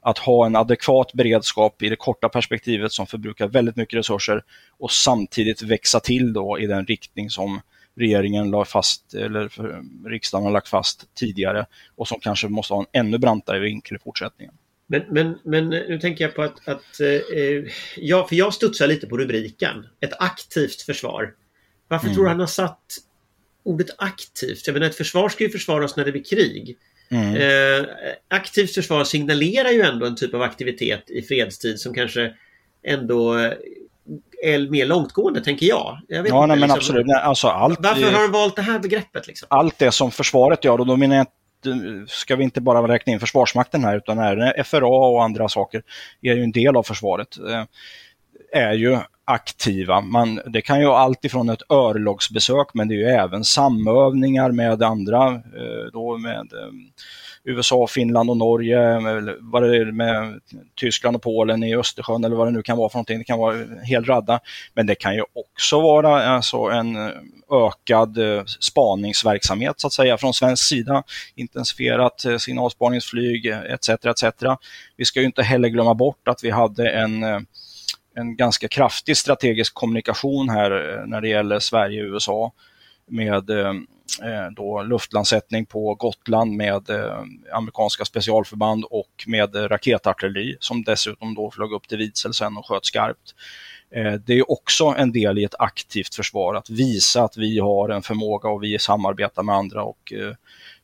att 0.00 0.18
ha 0.18 0.46
en 0.46 0.56
adekvat 0.56 1.12
beredskap 1.12 1.82
i 1.82 1.88
det 1.88 1.96
korta 1.96 2.28
perspektivet 2.28 2.92
som 2.92 3.06
förbrukar 3.06 3.48
väldigt 3.48 3.76
mycket 3.76 3.98
resurser 3.98 4.42
och 4.78 4.90
samtidigt 4.90 5.62
växa 5.62 6.00
till 6.00 6.32
då 6.32 6.58
i 6.58 6.66
den 6.66 6.86
riktning 6.86 7.30
som 7.30 7.60
regeringen 7.96 8.50
la 8.50 8.64
fast, 8.64 9.14
eller 9.14 9.50
riksdagen 10.08 10.44
har 10.44 10.52
lagt 10.52 10.68
fast 10.68 11.14
tidigare 11.14 11.66
och 11.96 12.08
som 12.08 12.20
kanske 12.20 12.48
måste 12.48 12.74
ha 12.74 12.80
en 12.80 13.06
ännu 13.06 13.18
brantare 13.18 13.58
vinkel 13.58 13.96
i 13.96 13.98
fortsättningen. 13.98 14.54
Men, 14.86 15.02
men, 15.08 15.38
men 15.44 15.68
nu 15.68 15.98
tänker 15.98 16.24
jag 16.24 16.34
på 16.34 16.42
att, 16.42 16.68
att 16.68 17.00
eh, 17.00 17.72
ja, 17.96 18.26
för 18.28 18.36
jag 18.36 18.54
studsar 18.54 18.86
lite 18.86 19.06
på 19.06 19.18
rubriken. 19.18 19.86
Ett 20.00 20.12
aktivt 20.18 20.82
försvar. 20.82 21.34
Varför 21.88 22.06
mm. 22.06 22.14
tror 22.14 22.24
du 22.24 22.30
han 22.30 22.40
har 22.40 22.46
satt 22.46 22.96
ordet 23.62 23.88
aktivt? 23.98 24.66
Jag 24.66 24.74
menar 24.74 24.86
ett 24.86 24.94
försvar 24.94 25.28
ska 25.28 25.44
ju 25.44 25.50
försvaras 25.50 25.96
när 25.96 26.04
det 26.04 26.12
blir 26.12 26.24
krig. 26.24 26.76
Mm. 27.10 27.36
Eh, 27.36 27.86
aktivt 28.28 28.74
försvar 28.74 29.04
signalerar 29.04 29.70
ju 29.70 29.82
ändå 29.82 30.06
en 30.06 30.16
typ 30.16 30.34
av 30.34 30.42
aktivitet 30.42 31.10
i 31.10 31.22
fredstid 31.22 31.80
som 31.80 31.94
kanske 31.94 32.32
ändå 32.86 33.34
är 34.42 34.70
mer 34.70 34.86
långtgående, 34.86 35.40
tänker 35.40 35.66
jag. 35.66 35.98
jag 36.08 36.28
ja, 36.28 36.46
nej, 36.46 36.48
men 36.48 36.60
liksom, 36.60 36.76
absolut. 36.76 37.06
Nej, 37.06 37.16
alltså 37.16 37.48
allt, 37.48 37.78
varför 37.82 38.12
har 38.12 38.20
han 38.20 38.32
valt 38.32 38.56
det 38.56 38.62
här 38.62 38.78
begreppet? 38.78 39.26
Liksom? 39.26 39.46
Allt 39.50 39.78
det 39.78 39.92
som 39.92 40.10
försvaret 40.10 40.64
gör, 40.64 40.80
och 40.80 40.86
då 40.86 40.96
menar 40.96 41.16
jag 41.16 41.26
ska 42.08 42.36
vi 42.36 42.44
inte 42.44 42.60
bara 42.60 42.88
räkna 42.88 43.12
in 43.12 43.20
Försvarsmakten 43.20 43.84
här 43.84 43.96
utan 43.96 44.18
även 44.18 44.64
FRA 44.64 45.08
och 45.08 45.24
andra 45.24 45.48
saker 45.48 45.82
är 46.22 46.34
ju 46.34 46.42
en 46.42 46.52
del 46.52 46.76
av 46.76 46.82
försvaret. 46.82 47.38
Eh, 47.38 47.64
är 48.52 48.72
ju 48.72 48.98
aktiva. 49.24 50.00
Man, 50.00 50.40
det 50.46 50.62
kan 50.62 50.80
ju 50.80 50.86
vara 50.86 50.98
allt 50.98 51.24
ifrån 51.24 51.48
ett 51.48 51.70
örlogsbesök 51.70 52.74
men 52.74 52.88
det 52.88 52.94
är 52.94 52.98
ju 52.98 53.04
även 53.04 53.44
samövningar 53.44 54.52
med 54.52 54.82
andra, 54.82 55.28
eh, 55.34 55.92
då 55.92 56.18
med 56.18 56.52
eh, 56.52 56.70
USA, 57.44 57.86
Finland 57.86 58.30
och 58.30 58.36
Norge, 58.36 59.00
vad 59.40 59.62
det 59.62 59.76
är 59.76 59.92
med 59.92 60.40
Tyskland 60.76 61.16
och 61.16 61.22
Polen 61.22 61.62
i 61.62 61.76
Östersjön 61.76 62.24
eller 62.24 62.36
vad 62.36 62.46
det 62.46 62.50
nu 62.50 62.62
kan 62.62 62.78
vara 62.78 62.88
för 62.88 62.96
någonting. 62.96 63.18
Det 63.18 63.24
kan 63.24 63.38
vara 63.38 63.54
en 63.54 63.80
hel 63.84 64.04
radda. 64.04 64.40
Men 64.74 64.86
det 64.86 64.94
kan 64.94 65.14
ju 65.14 65.22
också 65.34 65.80
vara 65.80 66.28
alltså, 66.28 66.56
en 66.56 66.96
ökad 67.52 68.18
eh, 68.18 68.44
spaningsverksamhet 68.60 69.80
så 69.80 69.86
att 69.86 69.92
säga 69.92 70.18
från 70.18 70.34
svensk 70.34 70.64
sida. 70.64 71.02
Intensifierat 71.34 72.24
signalspaningsflyg 72.38 73.46
etc. 73.46 73.88
etc. 73.88 74.24
Vi 74.96 75.04
ska 75.04 75.20
ju 75.20 75.26
inte 75.26 75.42
heller 75.42 75.68
glömma 75.68 75.94
bort 75.94 76.28
att 76.28 76.44
vi 76.44 76.50
hade 76.50 76.90
en 76.90 77.46
en 78.14 78.36
ganska 78.36 78.68
kraftig 78.68 79.16
strategisk 79.16 79.74
kommunikation 79.74 80.48
här 80.48 80.70
eh, 80.70 81.06
när 81.06 81.20
det 81.20 81.28
gäller 81.28 81.58
Sverige 81.58 82.02
och 82.02 82.12
USA 82.12 82.52
med 83.06 83.50
eh, 83.50 83.68
eh, 84.22 84.50
då 84.56 84.82
luftlandsättning 84.82 85.66
på 85.66 85.94
Gotland 85.94 86.56
med 86.56 86.90
amerikanska 87.52 88.04
specialförband 88.04 88.84
och 88.90 89.24
med 89.26 89.70
raketartilleri 89.70 90.56
som 90.60 90.82
dessutom 90.82 91.34
då 91.34 91.50
flög 91.50 91.72
upp 91.72 91.88
till 91.88 91.98
Vidsel 91.98 92.34
sen 92.34 92.56
och 92.56 92.66
sköt 92.66 92.84
skarpt. 92.84 93.34
Det 94.26 94.32
är 94.32 94.50
också 94.50 94.94
en 94.98 95.12
del 95.12 95.38
i 95.38 95.44
ett 95.44 95.54
aktivt 95.58 96.14
försvar 96.14 96.54
att 96.54 96.70
visa 96.70 97.22
att 97.22 97.36
vi 97.36 97.58
har 97.58 97.88
en 97.88 98.02
förmåga 98.02 98.48
och 98.48 98.62
vi 98.62 98.78
samarbetar 98.78 99.42
med 99.42 99.54
andra 99.54 99.82
och 99.82 100.12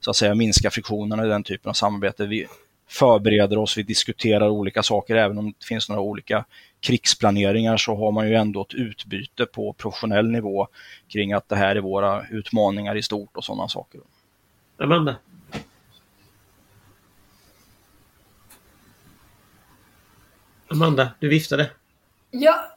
så 0.01 0.11
att 0.11 0.17
säga 0.17 0.35
minska 0.35 0.71
friktionerna 0.71 1.25
i 1.25 1.29
den 1.29 1.43
typen 1.43 1.69
av 1.69 1.73
samarbete. 1.73 2.27
Vi 2.27 2.47
förbereder 2.89 3.59
oss, 3.59 3.79
vi 3.79 3.83
diskuterar 3.83 4.49
olika 4.49 4.83
saker, 4.83 5.17
även 5.17 5.39
om 5.39 5.47
det 5.59 5.67
finns 5.67 5.89
några 5.89 6.01
olika 6.01 6.45
krigsplaneringar 6.81 7.77
så 7.77 7.97
har 7.97 8.13
man 8.13 8.29
ju 8.29 8.35
ändå 8.35 8.63
ett 8.63 8.75
utbyte 8.75 9.47
på 9.47 9.73
professionell 9.73 10.31
nivå 10.31 10.69
kring 11.09 11.33
att 11.33 11.49
det 11.49 11.57
här 11.57 11.77
är 11.77 11.81
våra 11.81 12.27
utmaningar 12.31 12.97
i 12.97 13.03
stort 13.03 13.37
och 13.37 13.45
sådana 13.45 13.69
saker. 13.69 14.01
Amanda? 14.79 15.17
Amanda, 20.69 21.11
du 21.21 21.29
viftade. 21.29 21.71
Ja, 22.31 22.77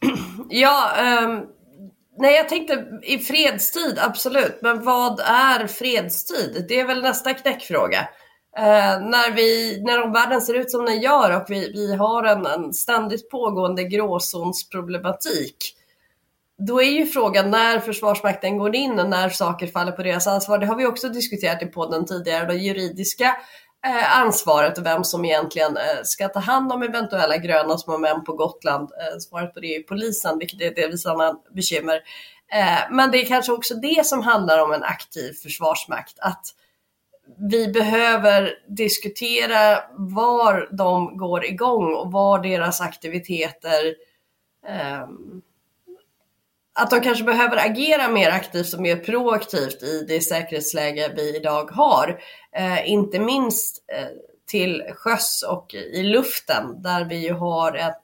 ja 0.50 0.92
um, 1.22 1.46
nej 2.18 2.34
jag 2.34 2.48
tänkte 2.48 2.86
i 3.02 3.18
fredstid, 3.18 3.98
absolut. 3.98 4.58
Men 4.62 4.84
vad 4.84 5.20
är 5.20 5.66
fredstid? 5.66 6.64
Det 6.68 6.80
är 6.80 6.86
väl 6.86 7.02
nästa 7.02 7.34
knäckfråga. 7.34 8.08
Eh, 8.56 9.00
när, 9.00 9.32
vi, 9.32 9.80
när 9.84 10.02
omvärlden 10.02 10.40
ser 10.40 10.54
ut 10.54 10.70
som 10.70 10.84
den 10.84 11.00
gör 11.00 11.36
och 11.36 11.44
vi, 11.48 11.72
vi 11.72 11.94
har 11.94 12.24
en, 12.24 12.46
en 12.46 12.72
ständigt 12.72 13.30
pågående 13.30 13.84
gråzonsproblematik, 13.84 15.74
då 16.66 16.82
är 16.82 16.90
ju 16.90 17.06
frågan 17.06 17.50
när 17.50 17.80
Försvarsmakten 17.80 18.58
går 18.58 18.74
in 18.74 19.00
och 19.00 19.08
när 19.08 19.28
saker 19.28 19.66
faller 19.66 19.92
på 19.92 20.02
deras 20.02 20.26
ansvar. 20.26 20.58
Det 20.58 20.66
har 20.66 20.76
vi 20.76 20.86
också 20.86 21.08
diskuterat 21.08 21.62
i 21.62 21.66
podden 21.66 22.06
tidigare, 22.06 22.46
det 22.46 22.54
juridiska 22.54 23.36
eh, 23.86 24.20
ansvaret 24.20 24.78
och 24.78 24.86
vem 24.86 25.04
som 25.04 25.24
egentligen 25.24 25.76
eh, 25.76 26.02
ska 26.04 26.28
ta 26.28 26.40
hand 26.40 26.72
om 26.72 26.82
eventuella 26.82 27.36
gröna 27.36 27.78
små 27.78 27.98
män 27.98 28.24
på 28.24 28.32
Gotland. 28.32 28.88
Eh, 28.92 29.18
svaret 29.18 29.54
på 29.54 29.60
det 29.60 29.76
är 29.76 29.82
polisen, 29.82 30.38
vilket 30.38 30.60
är 30.60 30.74
delvis 30.74 31.06
annan 31.06 31.36
bekymmer. 31.54 32.00
Eh, 32.52 32.90
men 32.90 33.10
det 33.10 33.18
är 33.18 33.26
kanske 33.26 33.52
också 33.52 33.74
det 33.74 34.06
som 34.06 34.22
handlar 34.22 34.58
om 34.58 34.72
en 34.72 34.82
aktiv 34.82 35.32
försvarsmakt. 35.32 36.18
Att 36.18 36.46
vi 37.50 37.68
behöver 37.68 38.54
diskutera 38.68 39.82
var 39.96 40.68
de 40.72 41.16
går 41.16 41.44
igång 41.44 41.94
och 41.94 42.12
var 42.12 42.38
deras 42.38 42.80
aktiviteter 42.80 43.94
eh, 44.68 45.06
att 46.80 46.90
de 46.90 47.00
kanske 47.00 47.24
behöver 47.24 47.56
agera 47.56 48.08
mer 48.08 48.30
aktivt 48.30 48.74
och 48.74 48.80
mer 48.80 48.96
proaktivt 48.96 49.82
i 49.82 50.04
det 50.08 50.20
säkerhetsläge 50.20 51.12
vi 51.16 51.36
idag 51.36 51.70
har. 51.70 52.20
Eh, 52.52 52.90
inte 52.90 53.18
minst 53.18 53.84
eh, 53.92 54.08
till 54.46 54.82
sjöss 54.94 55.44
och 55.48 55.74
i 55.74 56.02
luften 56.02 56.82
där 56.82 57.04
vi 57.04 57.16
ju 57.16 57.32
har 57.32 57.74
ett 57.76 58.00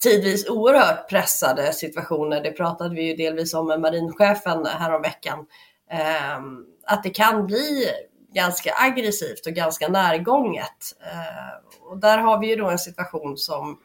tidvis 0.00 0.48
oerhört 0.48 1.10
pressade 1.10 1.72
situationer. 1.72 2.42
Det 2.42 2.52
pratade 2.52 2.94
vi 2.94 3.02
ju 3.02 3.16
delvis 3.16 3.54
om 3.54 3.66
med 3.66 3.80
marinchefen 3.80 4.66
häromveckan. 4.66 5.46
Eh, 5.90 6.38
att 6.86 7.02
det 7.02 7.10
kan 7.10 7.46
bli 7.46 7.88
ganska 8.34 8.74
aggressivt 8.76 9.46
och 9.46 9.52
ganska 9.52 9.88
närgånget. 9.88 10.96
Eh, 11.00 11.90
och 11.90 11.98
där 11.98 12.18
har 12.18 12.40
vi 12.40 12.48
ju 12.48 12.56
då 12.56 12.70
en 12.70 12.78
situation 12.78 13.36
som 13.36 13.78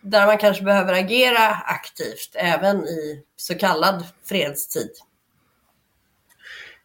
där 0.00 0.26
man 0.26 0.38
kanske 0.38 0.64
behöver 0.64 0.92
agera 0.92 1.48
aktivt 1.48 2.30
även 2.34 2.76
i 2.76 3.22
så 3.36 3.54
kallad 3.54 4.04
fredstid. 4.24 4.90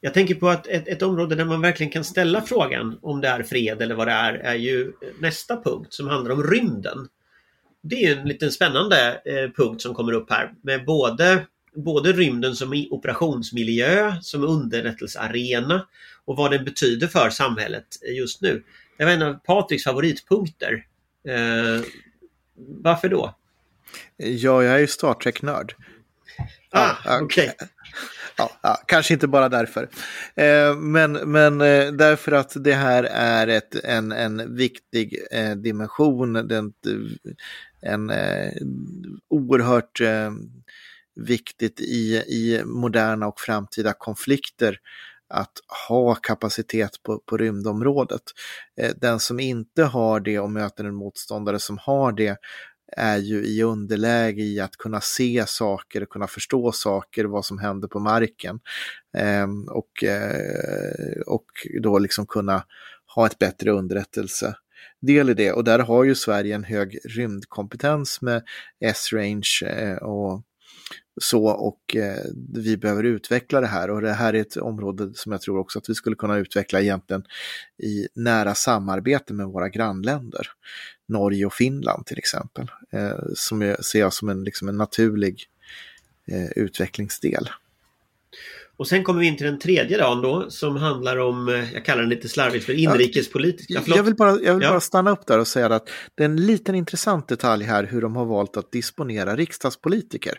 Jag 0.02 0.14
tänker 0.14 0.36
på 0.36 0.50
att 0.50 0.68
ett, 0.68 0.88
ett, 0.88 1.02
område 1.02 1.36
där 1.36 1.46
man 1.46 1.62
verkligen 1.62 1.92
kan 1.92 2.04
ställa 2.04 2.42
frågan 2.42 3.00
om 3.02 3.22
det 3.22 3.28
är 3.28 3.44
fred 3.44 3.82
eller 3.82 3.96
vad 3.96 4.08
det 4.08 4.14
är, 4.14 4.34
är 4.34 4.56
ju 4.56 4.94
nästa 5.20 5.62
punkt 5.62 5.94
som 5.94 6.08
handlar 6.08 6.32
om 6.32 6.44
rymden. 6.44 7.08
Det 7.84 8.06
är 8.06 8.18
en 8.18 8.28
liten 8.28 8.52
spännande 8.52 9.22
eh, 9.26 9.52
punkt 9.56 9.82
som 9.82 9.96
kommer 9.96 10.14
upp 10.14 10.32
här 10.32 10.54
med 10.62 10.86
både, 10.86 11.46
både 11.78 12.12
rymden 12.12 12.56
som 12.56 12.88
operationsmiljö, 12.92 14.16
som 14.22 14.44
underrättelsearena 14.44 15.88
och 16.26 16.38
vad 16.38 16.52
den 16.52 16.66
betyder 16.66 17.08
för 17.08 17.30
samhället 17.30 17.86
just 18.18 18.42
nu. 18.42 18.64
Det 18.98 19.06
var 19.06 19.12
en 19.12 19.22
av 19.22 19.34
Patriks 19.34 19.84
favoritpunkter. 19.84 20.86
Eh, 21.28 21.82
varför 22.58 23.10
då? 23.10 23.36
Ja, 24.18 24.64
jag 24.64 24.76
är 24.76 24.78
ju 24.78 24.88
Star 24.88 25.14
Trek-nörd. 25.14 25.76
Ah, 26.72 26.92
ja, 27.06 27.20
okej. 27.22 27.54
Okay. 27.56 27.68
Ja, 28.38 28.52
ja, 28.62 28.84
kanske 28.88 29.14
inte 29.14 29.28
bara 29.28 29.50
därför. 29.50 29.90
Eh, 30.36 30.76
men 30.76 31.12
men 31.12 31.62
eh, 31.62 31.92
därför 31.92 32.32
att 32.32 32.64
det 32.64 32.74
här 32.74 33.04
är 33.04 33.48
ett, 33.48 33.76
en, 33.76 34.12
en 34.12 34.56
viktig 34.56 35.20
eh, 35.32 35.52
dimension, 35.52 36.34
den, 36.34 36.74
en 37.82 38.10
eh, 38.10 38.52
oerhört 39.28 40.02
eh, 40.02 40.32
viktigt 41.18 41.80
i, 41.80 42.16
i 42.16 42.62
moderna 42.66 43.28
och 43.28 43.40
framtida 43.40 43.94
konflikter 43.94 44.80
att 45.30 45.52
ha 45.88 46.16
kapacitet 46.16 47.04
på, 47.04 47.20
på 47.20 47.38
rymdområdet. 47.38 48.22
Eh, 48.82 48.92
den 49.02 49.20
som 49.20 49.40
inte 49.40 49.84
har 49.84 50.20
det 50.20 50.40
och 50.40 50.52
möter 50.52 50.84
en 50.84 50.96
motståndare 50.96 51.60
som 51.60 51.78
har 51.82 52.12
det 52.12 52.38
är 52.92 53.18
ju 53.18 53.46
i 53.46 53.64
underläge 53.64 54.42
i 54.42 54.60
att 54.60 54.78
kunna 54.78 55.02
se 55.02 55.44
saker, 55.48 56.06
kunna 56.06 56.28
förstå 56.28 56.72
saker, 56.72 57.26
vad 57.26 57.46
som 57.46 57.60
händer 57.60 57.88
på 57.88 58.00
marken. 58.00 58.60
Ehm, 59.18 59.68
och, 59.68 60.04
eh, 60.04 61.22
och 61.26 61.46
då 61.82 62.00
liksom 62.00 62.26
kunna 62.26 62.64
ha 63.16 63.26
ett 63.26 63.40
bättre 63.40 63.72
underrättelse 63.72 64.56
del 65.02 65.30
i 65.30 65.34
det. 65.34 65.52
Och 65.52 65.64
där 65.64 65.80
har 65.80 66.04
ju 66.04 66.16
Sverige 66.16 66.56
en 66.56 66.64
hög 66.64 67.00
rymdkompetens 67.06 68.22
med 68.22 68.44
S-range 68.80 69.62
eh, 69.66 69.98
och 69.98 70.44
så 71.22 71.46
och 71.48 71.96
eh, 71.96 72.26
vi 72.54 72.78
behöver 72.78 73.04
utveckla 73.04 73.62
det 73.62 73.68
här 73.68 73.90
och 73.90 74.02
det 74.02 74.14
här 74.14 74.34
är 74.34 74.42
ett 74.42 74.58
område 74.58 75.12
som 75.14 75.32
jag 75.32 75.42
tror 75.42 75.60
också 75.60 75.80
att 75.80 75.90
vi 75.90 75.96
skulle 75.96 76.16
kunna 76.16 76.38
utveckla 76.38 76.82
egentligen 76.82 77.24
i 77.84 78.08
nära 78.14 78.56
samarbete 78.56 79.34
med 79.34 79.48
våra 79.48 79.70
grannländer. 79.70 80.48
Norge 81.08 81.46
och 81.46 81.54
Finland 81.54 82.06
till 82.06 82.18
exempel, 82.18 82.72
eh, 82.92 83.18
som 83.36 83.62
jag 83.62 83.86
ser 83.86 84.00
jag 84.00 84.14
som 84.14 84.30
en, 84.30 84.44
liksom 84.44 84.70
en 84.70 84.78
naturlig 84.78 85.46
eh, 86.28 86.52
utvecklingsdel. 86.56 87.50
Och 88.78 88.88
sen 88.88 89.04
kommer 89.04 89.20
vi 89.20 89.28
in 89.28 89.38
till 89.38 89.46
den 89.46 89.60
tredje 89.60 89.98
dagen 89.98 90.22
då 90.22 90.50
som 90.50 90.76
handlar 90.76 91.18
om, 91.18 91.48
eh, 91.48 91.74
jag 91.74 91.86
kallar 91.86 92.02
den 92.02 92.10
lite 92.10 92.30
slarvigt 92.30 92.66
för 92.66 92.74
inrikespolitiska. 92.74 93.74
Ja, 93.74 93.96
jag 93.96 94.04
vill, 94.04 94.16
bara, 94.16 94.32
jag 94.32 94.54
vill 94.54 94.64
ja. 94.64 94.70
bara 94.70 94.80
stanna 94.80 95.12
upp 95.12 95.28
där 95.28 95.40
och 95.40 95.48
säga 95.48 95.66
att 95.66 95.90
det 96.16 96.24
är 96.24 96.30
en 96.30 96.46
liten 96.46 96.76
intressant 96.76 97.28
detalj 97.28 97.64
här 97.64 97.84
hur 97.84 98.02
de 98.02 98.16
har 98.16 98.26
valt 98.26 98.58
att 98.58 98.72
disponera 98.72 99.36
riksdagspolitiker. 99.36 100.34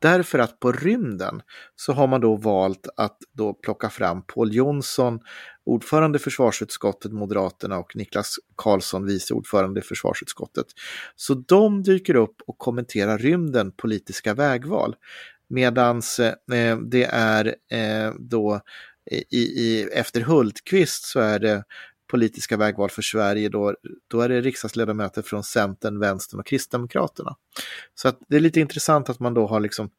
Därför 0.00 0.38
att 0.38 0.60
på 0.60 0.72
rymden 0.72 1.40
så 1.76 1.92
har 1.92 2.06
man 2.06 2.20
då 2.20 2.36
valt 2.36 2.88
att 2.96 3.16
då 3.32 3.54
plocka 3.54 3.90
fram 3.90 4.22
Paul 4.22 4.54
Jonsson, 4.54 5.20
ordförande 5.66 6.16
i 6.16 6.20
försvarsutskottet, 6.20 7.12
Moderaterna 7.12 7.78
och 7.78 7.96
Niklas 7.96 8.36
Karlsson, 8.56 9.06
vice 9.06 9.34
ordförande 9.34 9.80
i 9.80 9.82
försvarsutskottet. 9.82 10.66
Så 11.16 11.34
de 11.34 11.82
dyker 11.82 12.14
upp 12.14 12.36
och 12.46 12.58
kommenterar 12.58 13.18
rymden, 13.18 13.72
politiska 13.72 14.34
vägval. 14.34 14.94
Medans 15.48 16.20
eh, 16.20 16.78
det 16.78 17.04
är 17.04 17.54
eh, 17.70 18.12
då 18.18 18.60
i, 19.10 19.38
i, 19.38 19.88
efter 19.92 20.20
Hultqvist 20.20 21.04
så 21.04 21.20
är 21.20 21.38
det 21.38 21.64
politiska 22.10 22.56
vägval 22.56 22.90
för 22.90 23.02
Sverige, 23.02 23.48
då, 23.48 23.74
då 24.08 24.20
är 24.20 24.28
det 24.28 24.40
riksdagsledamöter 24.40 25.22
från 25.22 25.44
Centern, 25.44 25.98
Vänstern 25.98 26.40
och 26.40 26.46
Kristdemokraterna. 26.46 27.36
Så 27.94 28.08
att 28.08 28.18
det 28.28 28.36
är 28.36 28.40
lite 28.40 28.60
intressant 28.60 29.08
att 29.08 29.20
man 29.20 29.34
då 29.34 29.46
har 29.46 29.60
liksom 29.60 29.90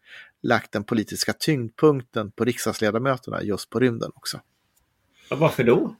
lagt 0.43 0.71
den 0.71 0.83
politiska 0.83 1.33
tyngdpunkten 1.33 2.31
på 2.31 2.45
riksdagsledamöterna 2.45 3.43
just 3.43 3.69
på 3.69 3.79
rymden 3.79 4.11
också. 4.15 4.41
Ja, 5.29 5.35
varför 5.35 5.63
då? 5.63 5.95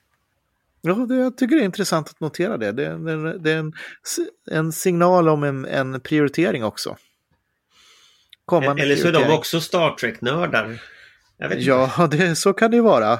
Ja, 0.82 0.94
det, 0.94 1.16
jag 1.16 1.38
tycker 1.38 1.56
det 1.56 1.62
är 1.62 1.66
intressant 1.66 2.10
att 2.10 2.20
notera 2.20 2.58
det. 2.58 2.72
Det, 2.72 2.98
det, 2.98 3.38
det 3.40 3.52
är 3.52 3.58
en, 3.58 3.74
en 4.52 4.72
signal 4.72 5.30
om 5.30 5.44
en, 5.44 5.66
en 5.66 6.02
prioritering 6.02 6.64
också. 6.64 6.98
Kommande 8.50 8.84
Eller 8.84 8.96
så 8.96 9.08
är 9.08 9.12
de 9.12 9.32
också 9.32 9.62
Star 9.62 9.92
Trek-nördar. 9.92 10.82
Ja, 11.58 12.08
det, 12.12 12.36
så 12.36 12.54
kan 12.54 12.72
det 12.72 12.78
ju 12.78 12.84
vara. 12.84 13.14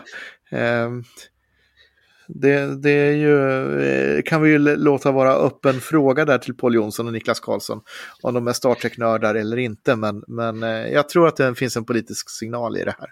Eh, 0.52 0.90
det, 2.28 2.82
det 2.82 2.92
är 2.92 3.12
ju, 3.12 3.42
eh, 3.82 4.22
kan 4.22 4.42
vi 4.42 4.50
ju 4.50 4.58
låta 4.60 5.12
vara 5.12 5.34
öppen 5.34 5.82
fråga 5.82 6.26
där 6.26 6.38
till 6.38 6.54
Paul 6.54 6.76
Jonsson 6.76 7.08
och 7.08 7.14
Niklas 7.14 7.40
Karlsson 7.40 7.82
om 8.22 8.34
de 8.34 8.48
är 8.48 8.54
Star 8.54 8.76
Trek-nördar 8.76 9.36
eller 9.36 9.58
inte. 9.58 9.96
Men, 9.96 10.24
men 10.28 10.64
eh, 10.64 10.70
jag 10.70 11.10
tror 11.10 11.28
att 11.28 11.36
det 11.36 11.56
finns 11.56 11.78
en 11.78 11.86
politisk 11.86 12.30
signal 12.30 12.78
i 12.78 12.84
det 12.84 12.96
här. 13.00 13.10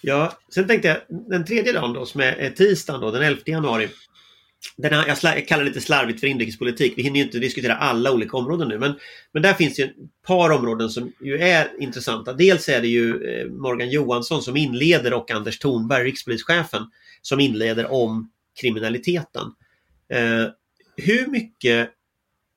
Ja, 0.00 0.32
sen 0.54 0.66
tänkte 0.66 0.88
jag 0.88 0.98
den 1.30 1.44
tredje 1.44 1.72
dagen 1.72 1.92
då 1.92 2.06
som 2.06 2.20
är 2.20 2.50
tisdagen 2.56 3.00
då, 3.00 3.10
den 3.10 3.22
11 3.22 3.40
januari. 3.46 3.88
Den 4.76 4.92
här, 4.92 5.18
jag, 5.22 5.48
kallar 5.48 5.64
det 5.64 5.68
lite 5.68 5.80
slarvigt 5.80 6.20
för 6.20 6.26
inrikespolitik. 6.26 6.92
Vi 6.96 7.02
hinner 7.02 7.16
ju 7.16 7.24
inte 7.24 7.38
diskutera 7.38 7.76
alla 7.76 8.12
olika 8.12 8.36
områden 8.36 8.68
nu 8.68 8.78
men, 8.78 8.94
men 9.32 9.42
där 9.42 9.54
finns 9.54 9.76
det 9.76 9.82
ett 9.82 9.94
par 10.26 10.50
områden 10.50 10.90
som 10.90 11.12
ju 11.20 11.38
är 11.38 11.70
intressanta. 11.78 12.32
Dels 12.32 12.68
är 12.68 12.80
det 12.80 12.88
ju 12.88 13.24
eh, 13.24 13.46
Morgan 13.46 13.90
Johansson 13.90 14.42
som 14.42 14.56
inleder 14.56 15.12
och 15.12 15.30
Anders 15.30 15.58
Thornberg, 15.58 16.04
rikspolischefen, 16.04 16.90
som 17.22 17.40
inleder 17.40 17.92
om 17.92 18.30
kriminaliteten. 18.60 19.46
Eh, 20.08 20.46
hur 20.96 21.26
mycket 21.26 21.90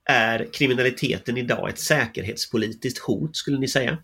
är 0.06 0.48
kriminaliteten 0.54 1.38
idag 1.38 1.70
ett 1.70 1.80
säkerhetspolitiskt 1.80 3.00
hot 3.00 3.36
skulle 3.36 3.60
ni 3.60 3.68
säga? 3.68 3.98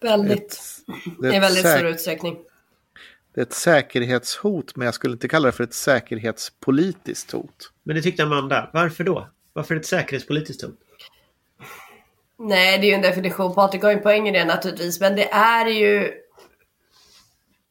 Väldigt. 0.00 0.60
Det 1.20 1.36
är 1.36 1.40
väldigt 1.40 1.66
stor 1.66 1.86
utsträckning. 1.86 2.36
Det 3.36 3.42
är 3.42 3.46
ett 3.46 3.52
säkerhetshot, 3.52 4.76
men 4.76 4.84
jag 4.84 4.94
skulle 4.94 5.12
inte 5.12 5.28
kalla 5.28 5.46
det 5.46 5.52
för 5.52 5.64
ett 5.64 5.74
säkerhetspolitiskt 5.74 7.32
hot. 7.32 7.72
Men 7.82 7.96
det 7.96 8.02
tyckte 8.02 8.22
Amanda. 8.22 8.70
Varför 8.72 9.04
då? 9.04 9.28
Varför 9.52 9.76
ett 9.76 9.86
säkerhetspolitiskt 9.86 10.62
hot? 10.62 10.78
Nej, 12.38 12.78
det 12.78 12.86
är 12.86 12.88
ju 12.88 12.94
en 12.94 13.02
definition. 13.02 13.54
Patrik 13.54 13.82
har 13.82 13.90
ju 13.90 13.96
en 13.96 14.02
poäng 14.02 14.28
i 14.28 14.32
det 14.32 14.44
naturligtvis. 14.44 15.00
Men 15.00 15.16
det 15.16 15.30
är 15.30 15.66
ju... 15.66 16.12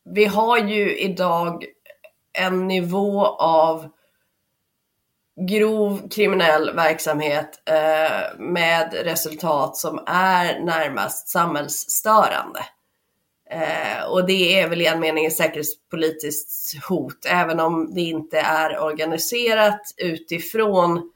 Vi 0.05 0.25
har 0.25 0.57
ju 0.57 0.97
idag 0.97 1.65
en 2.33 2.67
nivå 2.67 3.25
av 3.27 3.89
grov 5.49 6.09
kriminell 6.09 6.75
verksamhet 6.75 7.61
eh, 7.65 8.39
med 8.39 8.93
resultat 8.93 9.77
som 9.77 10.03
är 10.07 10.59
närmast 10.59 11.27
samhällsstörande. 11.27 12.59
Eh, 13.49 13.84
och 14.15 14.25
det 14.25 14.59
är 14.59 14.69
väl 14.69 14.81
i 14.81 14.85
en 14.85 14.99
mening 14.99 15.25
ett 15.25 15.35
säkerhetspolitiskt 15.35 16.85
hot, 16.85 17.25
även 17.29 17.59
om 17.59 17.93
det 17.93 18.01
inte 18.01 18.39
är 18.39 18.83
organiserat 18.83 19.81
utifrån 19.97 21.11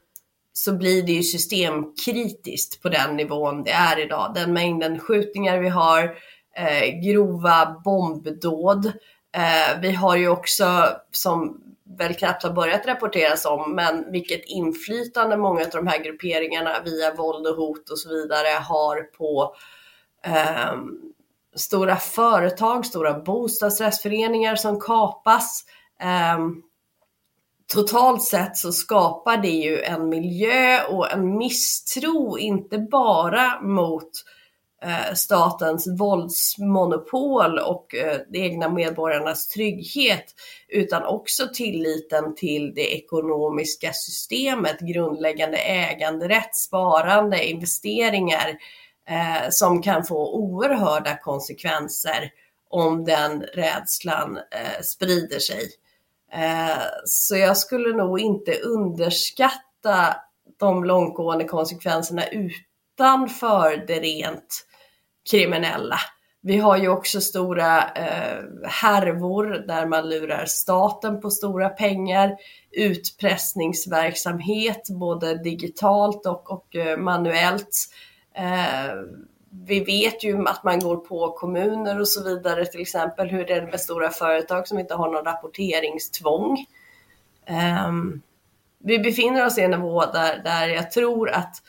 så 0.52 0.72
blir 0.72 1.02
det 1.02 1.12
ju 1.12 1.22
systemkritiskt 1.22 2.82
på 2.82 2.88
den 2.88 3.16
nivån 3.16 3.64
det 3.64 3.70
är 3.70 3.98
idag. 3.98 4.32
Den 4.34 4.52
mängden 4.52 4.98
skjutningar 4.98 5.58
vi 5.58 5.68
har, 5.68 6.02
eh, 6.56 7.00
grova 7.02 7.80
bombdåd. 7.84 8.86
Eh, 9.36 9.80
vi 9.82 9.90
har 9.90 10.16
ju 10.16 10.28
också, 10.28 10.86
som 11.10 11.60
väl 11.98 12.14
knappt 12.14 12.42
har 12.42 12.52
börjat 12.52 12.86
rapporteras 12.86 13.44
om, 13.44 13.74
men 13.74 14.12
vilket 14.12 14.44
inflytande 14.44 15.36
många 15.36 15.60
av 15.60 15.70
de 15.70 15.86
här 15.86 16.04
grupperingarna 16.04 16.82
via 16.84 17.14
våld 17.14 17.46
och 17.46 17.56
hot 17.56 17.90
och 17.90 17.98
så 17.98 18.08
vidare 18.08 18.48
har 18.48 19.02
på 19.02 19.54
eh, 20.24 20.74
stora 21.56 21.96
företag, 21.96 22.86
stora 22.86 23.20
bostadsrättsföreningar 23.20 24.56
som 24.56 24.80
kapas. 24.80 25.64
Ehm, 26.00 26.62
totalt 27.72 28.24
sett 28.24 28.56
så 28.56 28.72
skapar 28.72 29.36
det 29.36 29.48
ju 29.48 29.82
en 29.82 30.08
miljö 30.08 30.84
och 30.84 31.12
en 31.12 31.36
misstro, 31.36 32.38
inte 32.38 32.78
bara 32.78 33.60
mot 33.60 34.10
eh, 34.82 35.14
statens 35.14 35.88
våldsmonopol 35.98 37.58
och 37.58 37.94
eh, 37.94 38.20
de 38.28 38.38
egna 38.38 38.68
medborgarnas 38.68 39.48
trygghet, 39.48 40.24
utan 40.68 41.04
också 41.04 41.48
tilliten 41.54 42.34
till 42.34 42.74
det 42.74 42.94
ekonomiska 42.96 43.92
systemet, 43.92 44.80
grundläggande 44.80 45.58
äganderätt, 45.58 46.56
sparande, 46.56 47.46
investeringar, 47.46 48.58
eh, 49.08 49.50
som 49.50 49.82
kan 49.82 50.04
få 50.04 50.34
oerhörda 50.34 51.16
konsekvenser 51.16 52.32
om 52.70 53.04
den 53.04 53.42
rädslan 53.42 54.36
eh, 54.36 54.82
sprider 54.82 55.38
sig. 55.38 55.70
Eh, 56.32 56.82
så 57.04 57.36
jag 57.36 57.56
skulle 57.56 57.96
nog 57.96 58.20
inte 58.20 58.60
underskatta 58.60 60.16
de 60.58 60.84
långtgående 60.84 61.44
konsekvenserna 61.44 62.22
utanför 62.26 63.84
det 63.86 64.00
rent 64.00 64.66
kriminella. 65.30 65.98
Vi 66.42 66.58
har 66.58 66.76
ju 66.76 66.88
också 66.88 67.20
stora 67.20 67.88
eh, 67.88 68.38
härvor 68.64 69.64
där 69.66 69.86
man 69.86 70.08
lurar 70.08 70.44
staten 70.46 71.20
på 71.20 71.30
stora 71.30 71.68
pengar, 71.68 72.36
utpressningsverksamhet 72.70 74.88
både 74.90 75.42
digitalt 75.42 76.26
och, 76.26 76.52
och 76.52 76.76
eh, 76.76 76.98
manuellt. 76.98 77.88
Eh, 78.40 78.94
vi 79.66 79.80
vet 79.84 80.24
ju 80.24 80.46
att 80.46 80.64
man 80.64 80.80
går 80.80 80.96
på 80.96 81.32
kommuner 81.32 82.00
och 82.00 82.08
så 82.08 82.24
vidare, 82.24 82.66
till 82.66 82.80
exempel 82.80 83.28
hur 83.28 83.44
det 83.44 83.54
är 83.54 83.66
med 83.66 83.80
stora 83.80 84.10
företag 84.10 84.68
som 84.68 84.78
inte 84.78 84.94
har 84.94 85.10
någon 85.10 85.24
rapporteringstvång. 85.24 86.66
Ehm, 87.46 88.22
vi 88.78 88.98
befinner 88.98 89.46
oss 89.46 89.58
i 89.58 89.62
en 89.62 89.70
nivå 89.70 90.04
där, 90.06 90.42
där 90.44 90.68
jag 90.68 90.90
tror 90.90 91.30
att 91.30 91.62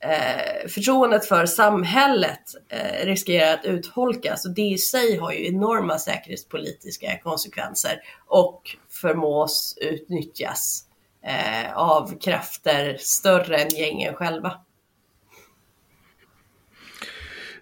eh, 0.00 0.68
förtroendet 0.68 1.26
för 1.26 1.46
samhället 1.46 2.42
eh, 2.68 3.06
riskerar 3.06 3.54
att 3.54 3.64
utholkas 3.64 4.46
och 4.46 4.54
det 4.54 4.62
i 4.62 4.78
sig 4.78 5.16
har 5.16 5.32
ju 5.32 5.46
enorma 5.46 5.98
säkerhetspolitiska 5.98 7.18
konsekvenser 7.18 8.00
och 8.26 8.62
förmås 8.90 9.78
utnyttjas 9.80 10.84
eh, 11.22 11.76
av 11.76 12.18
krafter 12.18 12.96
större 13.00 13.56
än 13.56 13.68
gängen 13.68 14.14
själva. 14.14 14.60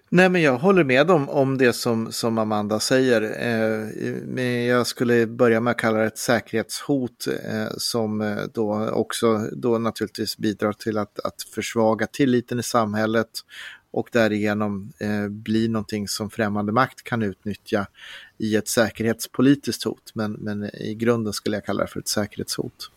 Nej, 0.09 0.29
men 0.29 0.41
jag 0.41 0.57
håller 0.57 0.83
med 0.83 1.11
om, 1.11 1.29
om 1.29 1.57
det 1.57 1.73
som, 1.73 2.11
som 2.11 2.37
Amanda 2.37 2.79
säger. 2.79 3.21
Eh, 3.21 3.87
men 4.25 4.65
jag 4.65 4.87
skulle 4.87 5.27
börja 5.27 5.59
med 5.59 5.71
att 5.71 5.77
kalla 5.77 5.97
det 5.97 6.05
ett 6.05 6.17
säkerhetshot 6.17 7.27
eh, 7.27 7.67
som 7.77 8.21
eh, 8.21 8.37
då 8.53 8.89
också 8.89 9.37
då 9.37 9.77
naturligtvis 9.77 10.37
bidrar 10.37 10.73
till 10.73 10.97
att, 10.97 11.19
att 11.19 11.41
försvaga 11.41 12.07
tilliten 12.07 12.59
i 12.59 12.63
samhället 12.63 13.29
och 13.91 14.09
därigenom 14.11 14.91
eh, 14.99 15.27
bli 15.27 15.67
någonting 15.67 16.07
som 16.07 16.29
främmande 16.29 16.71
makt 16.71 17.03
kan 17.03 17.21
utnyttja 17.21 17.87
i 18.37 18.55
ett 18.55 18.67
säkerhetspolitiskt 18.67 19.83
hot. 19.83 20.11
Men, 20.13 20.33
men 20.33 20.63
i 20.63 20.95
grunden 20.95 21.33
skulle 21.33 21.55
jag 21.55 21.65
kalla 21.65 21.81
det 21.81 21.87
för 21.87 21.99
ett 21.99 22.07
säkerhetshot. 22.07 22.91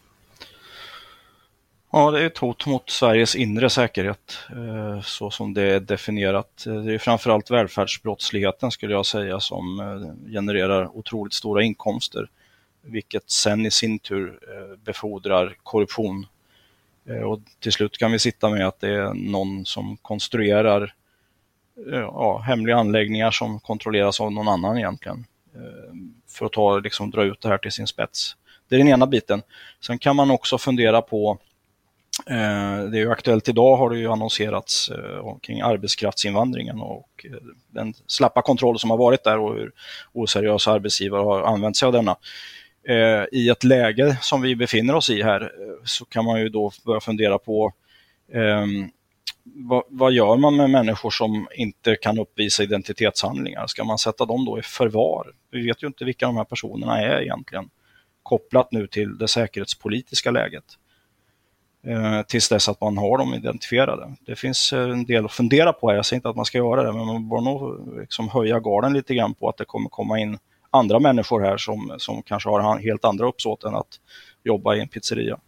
Ja, 1.93 2.11
det 2.11 2.20
är 2.20 2.26
ett 2.26 2.38
hot 2.38 2.66
mot 2.66 2.91
Sveriges 2.91 3.36
inre 3.36 3.70
säkerhet, 3.70 4.38
eh, 4.51 5.01
så 5.01 5.30
som 5.30 5.55
det 5.55 5.62
är 5.62 5.80
definierat. 5.80 6.66
Eh, 6.66 6.74
det 6.74 6.95
är 6.95 6.99
framförallt 6.99 7.51
välfärdsbrottsligheten 7.51 8.70
skulle 8.70 8.93
jag 8.93 9.07
säga 9.07 9.41
som 9.41 9.80
eh, 9.80 10.32
genererar 10.32 10.97
otroligt 10.97 11.34
stora 11.34 11.62
inkomster, 11.62 12.28
vilket 12.82 13.30
sen 13.30 13.66
i 13.66 13.70
sin 13.70 13.99
tur 13.99 14.38
befordrar 14.84 15.57
korruption. 15.62 16.26
Och 17.26 17.41
till 17.61 17.72
slut 17.72 17.99
kan 17.99 18.12
vi 18.12 18.18
sitta 18.18 18.51
med 18.51 18.66
att 18.66 18.80
det 18.80 18.88
är 18.88 19.14
någon 19.14 19.64
som 19.64 19.97
konstruerar 19.97 20.95
ja, 21.91 22.38
hemliga 22.38 22.76
anläggningar 22.76 23.30
som 23.30 23.61
kontrolleras 23.61 24.20
av 24.20 24.32
någon 24.32 24.49
annan 24.49 24.78
egentligen. 24.78 25.24
För 26.28 26.47
att 26.47 26.53
ta, 26.53 26.78
liksom, 26.78 27.11
dra 27.11 27.24
ut 27.24 27.41
det 27.41 27.49
här 27.49 27.59
till 27.59 27.72
sin 27.72 27.86
spets. 27.86 28.36
Det 28.68 28.74
är 28.74 28.78
den 28.78 28.88
ena 28.88 29.07
biten. 29.07 29.43
Sen 29.80 29.99
kan 29.99 30.16
man 30.16 30.30
också 30.30 30.59
fundera 30.59 31.03
på 31.03 31.38
Eh, 32.26 32.90
det 32.90 32.98
är 32.98 33.00
ju 33.00 33.10
aktuellt 33.10 33.48
idag 33.48 33.76
har 33.76 33.90
det 33.90 33.98
ju 33.98 34.08
annonserats 34.08 34.88
eh, 34.88 35.36
kring 35.42 35.60
arbetskraftsinvandringen 35.60 36.80
och 36.80 37.26
eh, 37.28 37.36
den 37.68 37.94
slappa 38.06 38.42
kontroll 38.42 38.78
som 38.78 38.90
har 38.90 38.96
varit 38.96 39.24
där 39.24 39.38
och 39.38 39.54
hur 39.54 39.72
oseriösa 40.12 40.72
arbetsgivare 40.72 41.22
har 41.22 41.42
använt 41.42 41.76
sig 41.76 41.86
av 41.86 41.92
denna. 41.92 42.16
I 43.32 43.48
ett 43.48 43.64
läge 43.64 44.18
som 44.20 44.42
vi 44.42 44.56
befinner 44.56 44.94
oss 44.94 45.10
i 45.10 45.22
här 45.22 45.52
så 45.84 46.04
kan 46.04 46.24
man 46.24 46.40
ju 46.40 46.48
då 46.48 46.70
börja 46.84 47.00
fundera 47.00 47.38
på 47.38 47.72
ehm, 48.32 48.90
vad, 49.44 49.82
vad 49.88 50.12
gör 50.12 50.36
man 50.36 50.56
med 50.56 50.70
människor 50.70 51.10
som 51.10 51.48
inte 51.54 51.96
kan 51.96 52.18
uppvisa 52.18 52.62
identitetshandlingar? 52.62 53.66
Ska 53.66 53.84
man 53.84 53.98
sätta 53.98 54.24
dem 54.24 54.44
då 54.44 54.58
i 54.58 54.62
förvar? 54.62 55.32
Vi 55.50 55.66
vet 55.66 55.82
ju 55.82 55.86
inte 55.86 56.04
vilka 56.04 56.26
de 56.26 56.36
här 56.36 56.44
personerna 56.44 57.00
är 57.00 57.20
egentligen 57.22 57.70
kopplat 58.22 58.72
nu 58.72 58.86
till 58.86 59.18
det 59.18 59.28
säkerhetspolitiska 59.28 60.30
läget 60.30 60.64
eh, 61.87 62.22
tills 62.22 62.49
dess 62.49 62.68
att 62.68 62.81
man 62.81 62.99
har 62.99 63.18
dem 63.18 63.35
identifierade. 63.35 64.14
Det 64.26 64.37
finns 64.37 64.72
eh, 64.72 64.91
en 64.91 65.05
del 65.05 65.24
att 65.24 65.33
fundera 65.33 65.72
på 65.72 65.89
här. 65.89 65.97
Jag 65.97 66.07
säger 66.07 66.18
inte 66.18 66.28
att 66.28 66.37
man 66.37 66.45
ska 66.45 66.59
göra 66.59 66.83
det, 66.83 66.93
men 66.93 67.07
man 67.07 67.28
bör 67.28 67.41
nog 67.41 67.89
liksom 68.01 68.28
höja 68.28 68.61
garden 68.61 68.93
lite 68.93 69.14
grann 69.14 69.35
på 69.35 69.49
att 69.49 69.57
det 69.57 69.64
kommer 69.64 69.89
komma 69.89 70.18
in 70.18 70.39
andra 70.70 70.99
människor 70.99 71.41
här 71.41 71.57
som, 71.57 71.95
som 71.99 72.22
kanske 72.22 72.49
har 72.49 72.78
helt 72.78 73.05
andra 73.05 73.28
uppsåt 73.28 73.64
än 73.64 73.74
att 73.74 74.01
jobba 74.45 74.74
i 74.74 74.81
en 74.81 74.89
pizzeria. 74.89 75.39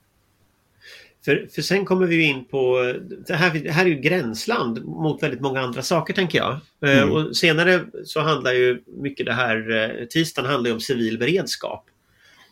För, 1.25 1.49
för 1.55 1.63
sen 1.63 1.85
kommer 1.85 2.07
vi 2.07 2.23
in 2.23 2.45
på, 2.45 2.95
det 3.27 3.35
här, 3.35 3.61
det 3.65 3.71
här 3.71 3.85
är 3.85 3.89
ju 3.89 4.01
gränsland 4.01 4.85
mot 4.85 5.23
väldigt 5.23 5.41
många 5.41 5.61
andra 5.61 5.83
saker 5.83 6.15
tänker 6.15 6.39
jag. 6.39 6.53
Eh, 6.53 7.03
Mm. 7.03 7.13
Och 7.13 7.37
senare 7.37 7.85
så 8.05 8.21
handlar 8.21 8.53
ju 8.53 8.83
mycket 8.87 9.27
det 9.27 9.33
här, 9.33 10.07
tisdagen 10.11 10.51
handlar 10.51 10.69
ju 10.69 10.75
om 10.75 10.81
civil 10.81 11.19
beredskap. 11.19 11.85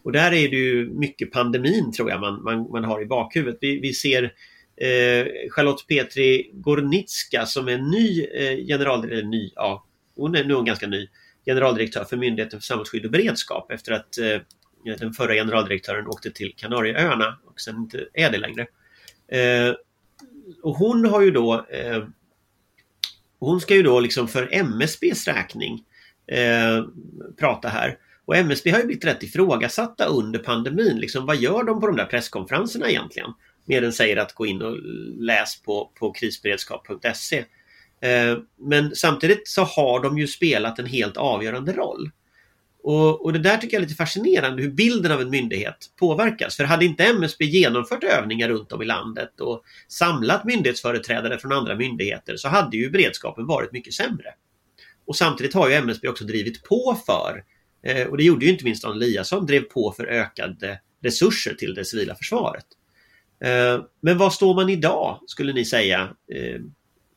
Och 0.02 0.12
där 0.12 0.32
är 0.32 0.48
det 0.48 0.56
ju 0.56 0.90
mycket 0.90 1.32
pandemin 1.32 1.92
tror 1.92 2.10
jag 2.10 2.20
man, 2.20 2.42
man, 2.42 2.70
man 2.70 2.84
har 2.84 3.02
i 3.02 3.06
bakhuvudet. 3.06 3.58
Vi, 3.60 3.80
vi 3.80 3.92
ser 3.92 4.22
eh, 4.76 5.26
Charlotte 5.50 5.86
Petri 5.88 6.50
Gornitska 6.54 7.46
som 7.46 7.68
är 7.68 7.78
ny 7.78 8.24
eh, 8.24 8.66
generaldirektör, 8.66 9.28
ny, 9.28 9.52
ja, 9.54 9.86
hon 10.16 10.34
är 10.34 10.44
nu 10.44 10.52
är 10.52 10.56
hon 10.56 10.64
ganska 10.64 10.86
ny, 10.86 11.08
generaldirektör 11.46 12.04
för 12.04 12.16
Myndigheten 12.16 12.60
för 12.60 12.64
samhällsskydd 12.64 13.04
och 13.04 13.10
beredskap 13.10 13.70
efter 13.72 13.92
att 13.92 14.18
eh, 14.18 14.38
den 14.98 15.12
förra 15.12 15.34
generaldirektören 15.34 16.06
åkte 16.06 16.30
till 16.30 16.54
Kanarieöarna 16.56 17.38
och 17.44 17.60
sen 17.60 17.76
inte 17.76 18.06
är 18.14 18.30
det 18.30 18.38
längre. 18.38 18.66
Eh, 19.28 19.74
och 20.62 20.76
hon 20.76 21.04
har 21.04 21.20
ju 21.20 21.30
då 21.30 21.66
eh, 21.70 22.04
hon 23.38 23.60
ska 23.60 23.74
ju 23.74 23.82
då 23.82 24.00
liksom 24.00 24.28
för 24.28 24.48
MSBs 24.52 25.28
räkning 25.28 25.84
eh, 26.26 26.84
prata 27.38 27.68
här. 27.68 27.98
Och 28.24 28.36
MSB 28.36 28.70
har 28.70 28.78
ju 28.78 28.86
blivit 28.86 29.04
rätt 29.04 29.22
ifrågasatta 29.22 30.04
under 30.04 30.38
pandemin. 30.38 30.96
Liksom, 30.96 31.26
vad 31.26 31.36
gör 31.36 31.64
de 31.64 31.80
på 31.80 31.86
de 31.86 31.96
där 31.96 32.06
presskonferenserna 32.06 32.90
egentligen? 32.90 33.30
Mer 33.64 33.82
än 33.82 33.92
säger 33.92 34.16
att 34.16 34.34
gå 34.34 34.46
in 34.46 34.62
och 34.62 34.76
läs 35.18 35.62
på, 35.62 35.90
på 35.98 36.12
krisberedskap.se. 36.12 37.44
Eh, 38.00 38.38
men 38.58 38.96
samtidigt 38.96 39.48
så 39.48 39.62
har 39.64 40.02
de 40.02 40.18
ju 40.18 40.26
spelat 40.26 40.78
en 40.78 40.86
helt 40.86 41.16
avgörande 41.16 41.72
roll. 41.72 42.10
Och, 42.82 43.24
och, 43.24 43.32
det 43.32 43.38
där 43.38 43.56
tycker 43.56 43.76
jag 43.76 43.82
är 43.82 43.86
lite 43.86 43.96
fascinerande 43.96 44.62
hur 44.62 44.70
bilden 44.70 45.12
av 45.12 45.20
en 45.20 45.30
myndighet 45.30 45.76
påverkas. 45.98 46.56
För 46.56 46.64
hade 46.64 46.84
inte 46.84 47.04
MSB 47.04 47.44
genomfört 47.44 48.04
övningar 48.04 48.48
runt 48.48 48.72
om 48.72 48.82
i 48.82 48.84
landet 48.84 49.40
och 49.40 49.62
samlat 49.88 50.44
myndighetsföreträdare 50.44 51.38
från 51.38 51.52
andra 51.52 51.76
myndigheter 51.76 52.36
så 52.36 52.48
hade 52.48 52.76
ju 52.76 52.90
beredskapen 52.90 53.46
varit 53.46 53.72
mycket 53.72 53.94
sämre. 53.94 54.34
Och 55.06 55.16
samtidigt 55.16 55.54
har 55.54 55.68
ju 55.68 55.74
MSB 55.74 56.08
också 56.08 56.24
drivit 56.24 56.62
på 56.62 56.96
för, 57.06 57.44
Eh, 57.82 58.06
och 58.06 58.16
det 58.16 58.24
gjorde 58.24 58.44
ju 58.44 58.52
inte 58.52 58.64
minst 58.64 58.82
Dan 58.82 58.96
Eliasson, 58.96 59.46
drev 59.46 59.60
på 59.60 59.92
för 59.92 60.04
ökade 60.04 60.80
resurser 61.02 61.54
till 61.54 61.74
det 61.74 61.84
civila 61.84 62.14
försvaret. 62.14 62.66
Eh, 63.44 63.84
men 64.00 64.18
var 64.18 64.30
står 64.30 64.54
man 64.54 64.68
idag, 64.68 65.20
skulle 65.26 65.52
ni 65.52 65.64
säga, 65.64 66.00
eh, 66.34 66.60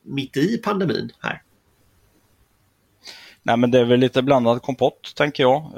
mitt 0.02 0.36
i 0.36 0.58
pandemin 0.58 1.10
här? 1.20 1.42
Nej, 3.42 3.56
men 3.56 3.70
det 3.70 3.78
är 3.78 3.84
väl 3.84 4.00
lite 4.00 4.22
blandad 4.22 4.62
kompott, 4.62 5.12
tänker 5.16 5.42
jag. 5.42 5.72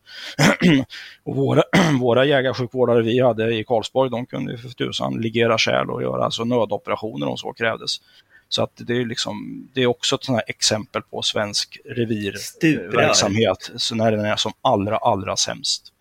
och 1.24 1.36
våra, 1.36 1.62
våra 2.00 2.24
jägarsjukvårdare 2.24 3.02
vi 3.02 3.20
hade 3.20 3.54
i 3.54 3.64
Karlsborg, 3.64 4.10
de 4.10 4.26
kunde 4.26 4.58
för 4.58 4.68
tusan 4.68 5.20
ligera 5.20 5.58
kärl 5.58 5.90
och 5.90 6.02
göra 6.02 6.24
alltså 6.24 6.44
nödoperationer 6.44 7.26
om 7.26 7.36
så 7.36 7.52
krävdes. 7.52 8.00
Så 8.48 8.62
att 8.62 8.72
det 8.74 8.96
är, 8.96 9.04
liksom, 9.04 9.68
det 9.72 9.82
är 9.82 9.86
också 9.86 10.16
ett 10.16 10.48
exempel 10.48 11.02
på 11.02 11.22
svensk 11.22 11.78
revirverksamhet 11.84 13.70
så 13.76 13.94
när 13.94 14.12
den 14.12 14.24
är 14.24 14.36
som 14.36 14.52
allra, 14.60 14.96
allra 14.96 15.36
sämst. 15.36 15.92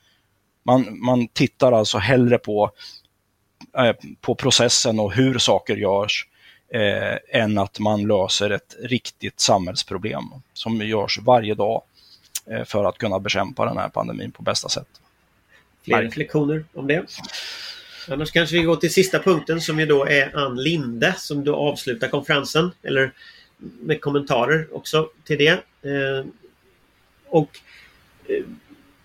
Man, 0.64 1.00
man 1.00 1.28
tittar 1.28 1.72
alltså 1.72 1.98
hellre 1.98 2.38
på, 2.38 2.72
eh, 3.78 3.96
på 4.22 4.36
processen 4.36 5.00
och 5.00 5.14
hur 5.14 5.38
saker 5.38 5.76
görs 5.76 6.28
eh, 6.74 7.41
än 7.41 7.58
att 7.58 7.80
man 7.80 8.08
löser 8.08 8.50
ett 8.50 8.76
riktigt 8.80 9.39
samhällsproblem 9.39 10.24
som 10.54 10.78
görs 10.78 11.20
varje 11.20 11.56
dag 11.56 11.82
eh, 12.46 12.64
för 12.64 12.86
att 12.86 12.98
kunna 12.98 13.20
bekämpa 13.20 13.66
den 13.66 13.78
här 13.78 13.89
pandemin 13.89 14.32
på 14.32 14.43
bästa 14.43 14.70
sätt. 14.70 14.88
Fler 15.84 16.02
reflektioner 16.02 16.66
om 16.74 16.88
det? 16.88 17.06
Annars 18.08 18.32
kanske 18.32 18.56
vi 18.56 18.64
går 18.64 18.76
till 18.76 18.93
sista 18.93 19.20
punkten 19.20 19.62
som 19.62 19.80
ju 19.80 19.86
då 19.86 20.06
är 20.06 20.38
Ann 20.38 20.64
Linde 20.64 21.16
som 21.18 21.43
då 21.43 21.56
avslutar 21.56 22.08
konferensen. 22.08 22.72
Eller 22.84 23.12
med 23.58 24.01
kommentarer 24.01 24.68
också 24.72 25.10
till 25.24 25.38
det. 25.38 25.51
Eh, 25.82 26.26
och 27.26 27.60
eh, 28.28 28.43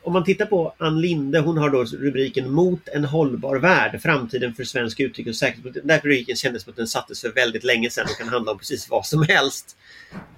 om 0.02 0.12
man 0.12 0.24
tittar 0.24 0.46
på 0.46 0.74
Ann 0.78 1.00
Linde, 1.00 1.40
hon 1.40 1.58
har 1.58 1.70
då 1.70 1.84
rubriken 1.84 2.50
Mot 2.50 2.88
en 2.88 3.04
hållbar 3.04 3.56
värld, 3.56 4.02
framtiden 4.02 4.54
för 4.54 4.64
svensk 4.64 5.00
utrikes 5.00 5.30
och 5.30 5.36
säkerhetspolitik. 5.36 5.82
Den 5.82 5.88
där 5.88 6.00
rubriken 6.04 6.36
kändes 6.36 6.62
som 6.62 6.70
att 6.70 6.76
den 6.76 6.86
sattes 6.86 7.20
för 7.20 7.28
väldigt 7.28 7.64
länge 7.64 7.90
sedan 7.90 8.06
och 8.10 8.18
kan 8.18 8.28
handla 8.28 8.52
om 8.52 8.58
precis 8.58 8.90
vad 8.90 9.06
som 9.06 9.22
helst. 9.22 9.76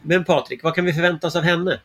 Men 0.03 0.25
Patrik, 0.25 0.63
vad 0.63 0.75
kan 0.75 0.85
vi 0.85 0.93
förvänta 0.93 1.27
oss 1.27 1.37
av 1.37 1.43
henne? 1.43 1.81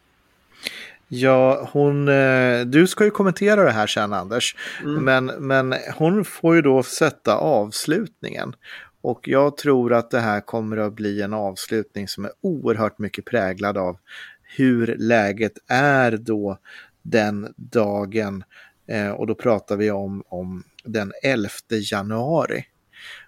Ja, 1.08 1.70
hon, 1.72 2.08
eh, 2.08 2.62
du 2.66 2.88
ska 2.88 3.04
ju 3.04 3.12
kommentera 3.12 3.64
det 3.64 3.72
här 3.72 3.88
sen 3.88 4.14
Anders. 4.14 4.56
Mm. 4.84 5.04
Men, 5.04 5.26
men 5.26 5.76
hon 5.98 6.26
får 6.26 6.56
ju 6.56 6.62
då 6.62 6.84
sätta 6.84 7.36
avslutningen. 7.38 8.54
Och 9.02 9.28
jag 9.28 9.58
tror 9.58 9.94
att 9.94 10.12
det 10.12 10.20
här 10.20 10.42
kommer 10.42 10.78
att 10.78 10.94
bli 10.94 11.22
en 11.22 11.34
avslutning 11.34 12.08
som 12.08 12.26
är 12.26 12.32
oerhört 12.42 13.00
mycket 13.00 13.26
präglad 13.26 13.78
av 13.78 13.98
hur 14.44 14.96
läget 14.98 15.54
är 15.68 16.12
då 16.18 16.58
den 17.02 17.54
dagen. 17.56 18.44
Eh, 18.88 19.10
och 19.10 19.28
då 19.28 19.36
pratar 19.36 19.78
vi 19.78 19.92
om, 19.92 20.24
om 20.28 20.64
den 20.84 21.14
11 21.24 21.50
januari. 21.70 22.66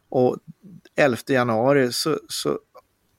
Och 0.09 0.37
11 0.95 1.17
januari 1.27 1.91
så, 1.91 2.17
så 2.27 2.59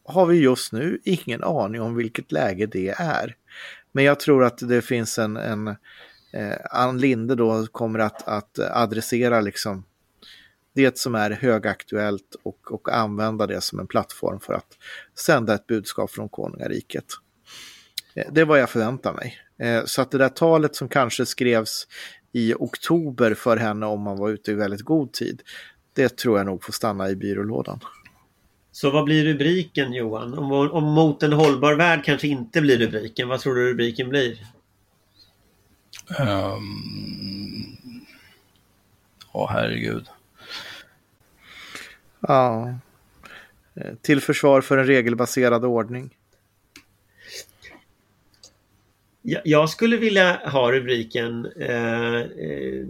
har 0.04 0.26
vi 0.26 0.36
just 0.36 0.72
nu 0.72 1.00
ingen 1.04 1.44
aning 1.44 1.80
om 1.80 1.94
vilket 1.94 2.32
läge 2.32 2.66
det 2.66 2.88
är. 2.98 3.36
Men 3.93 4.05
jag 4.05 4.20
tror 4.20 4.45
att 4.45 4.59
det 4.59 4.82
finns 4.82 5.18
en, 5.18 5.36
en 5.36 5.68
eh, 6.32 6.57
Ann 6.70 6.99
Linde 6.99 7.34
då 7.34 7.66
kommer 7.66 7.99
att, 7.99 8.28
att 8.28 8.59
adressera 8.59 9.41
liksom 9.41 9.84
det 10.74 10.99
som 10.99 11.14
är 11.14 11.30
högaktuellt 11.30 12.36
och, 12.43 12.72
och 12.72 12.93
använda 12.93 13.47
det 13.47 13.61
som 13.61 13.78
en 13.80 13.86
plattform 13.86 14.41
för 14.41 14.53
att 14.53 14.78
sända 15.18 15.55
ett 15.55 15.66
budskap 15.66 16.11
från 16.11 16.28
konungariket. 16.28 17.05
Eh, 18.14 18.32
det 18.32 18.41
är 18.41 18.45
vad 18.45 18.61
jag 18.61 18.70
förväntar 18.70 19.12
mig. 19.12 19.38
Eh, 19.59 19.84
så 19.84 20.03
att 20.03 20.11
det 20.11 20.18
där 20.18 20.28
talet 20.28 20.76
som 20.76 20.88
kanske 20.88 21.26
skrevs 21.26 21.86
i 22.32 22.55
oktober 22.55 23.34
för 23.34 23.57
henne 23.57 23.86
om 23.86 24.01
man 24.01 24.18
var 24.18 24.30
ute 24.30 24.51
i 24.51 24.55
väldigt 24.55 24.82
god 24.82 25.12
tid, 25.12 25.43
det 25.93 26.16
tror 26.16 26.38
jag 26.38 26.47
nog 26.47 26.64
får 26.64 26.72
stanna 26.72 27.11
i 27.11 27.16
byrålådan. 27.16 27.80
Så 28.73 28.91
vad 28.91 29.05
blir 29.05 29.25
rubriken 29.25 29.93
Johan? 29.93 30.39
Om, 30.39 30.53
om 30.53 30.85
Mot 30.85 31.23
en 31.23 31.33
hållbar 31.33 31.75
värld 31.75 32.05
kanske 32.05 32.29
inte 32.29 32.61
blir 32.61 32.79
rubriken, 32.79 33.29
vad 33.29 33.41
tror 33.41 33.55
du 33.55 33.71
rubriken 33.71 34.09
blir? 34.09 34.47
Um... 36.18 37.81
Åh 39.33 39.45
oh, 39.45 39.51
herregud. 39.51 40.07
Ja. 42.21 42.75
Eh, 43.75 43.95
till 44.03 44.21
försvar 44.21 44.61
för 44.61 44.79
en 44.79 44.87
regelbaserad 44.87 45.64
ordning. 45.64 46.16
Jag 49.23 49.71
skulle 49.71 49.97
vilja 49.97 50.49
ha 50.49 50.73
rubriken 50.73 51.47
eh, 51.57 52.16
eh, 52.16 52.87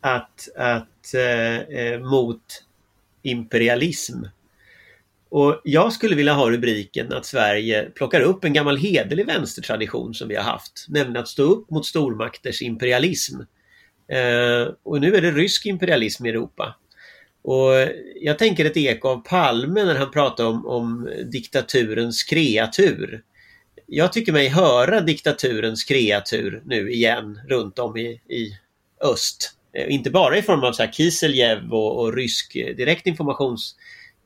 att, 0.00 0.48
att 0.56 1.14
eh, 1.14 1.58
eh 1.58 2.00
mot 2.00 2.64
imperialism. 3.22 4.24
Och 5.32 5.60
jag 5.64 5.92
skulle 5.92 6.16
vilja 6.16 6.32
ha 6.32 6.50
rubriken 6.50 7.12
att 7.12 7.26
Sverige 7.26 7.90
plockar 7.94 8.20
upp 8.20 8.44
en 8.44 8.52
gammal 8.52 8.76
hederlig 8.76 9.26
vänstertradition 9.26 10.14
som 10.14 10.28
vi 10.28 10.36
har 10.36 10.42
haft. 10.42 10.86
Nämligen 10.88 11.22
att 11.22 11.28
stå 11.28 11.42
upp 11.42 11.70
mot 11.70 11.86
stormakters 11.86 12.62
imperialism. 12.62 13.40
Eh, 14.08 14.74
och 14.82 15.00
nu 15.00 15.14
är 15.14 15.20
det 15.20 15.30
rysk 15.30 15.66
imperialism 15.66 16.26
i 16.26 16.28
Europa. 16.28 16.76
Och 17.42 17.72
jag 18.20 18.38
tänker 18.38 18.64
ett 18.64 18.76
eko 18.76 19.08
av 19.08 19.16
Palme 19.16 19.84
när 19.84 19.94
han 19.94 20.10
pratar 20.10 20.44
om, 20.44 20.66
om 20.66 21.10
diktaturens 21.32 22.22
kreatur. 22.22 23.22
Jag 23.86 24.12
tycker 24.12 24.32
mig 24.32 24.48
höra 24.48 25.00
diktaturens 25.00 25.84
kreatur 25.84 26.62
nu 26.64 26.92
igen 26.92 27.40
runt 27.48 27.78
om 27.78 27.96
i, 27.96 28.08
i 28.28 28.58
öst. 29.04 29.52
Eh, 29.72 29.94
inte 29.94 30.10
bara 30.10 30.38
i 30.38 30.42
form 30.42 30.62
av 30.64 30.72
så 30.72 30.82
här 30.82 30.92
Kiseljev 30.92 31.72
och, 31.72 32.00
och 32.00 32.14
rysk 32.14 32.56
eh, 32.56 32.76
direktinformations... 32.76 33.74
informations 33.74 33.76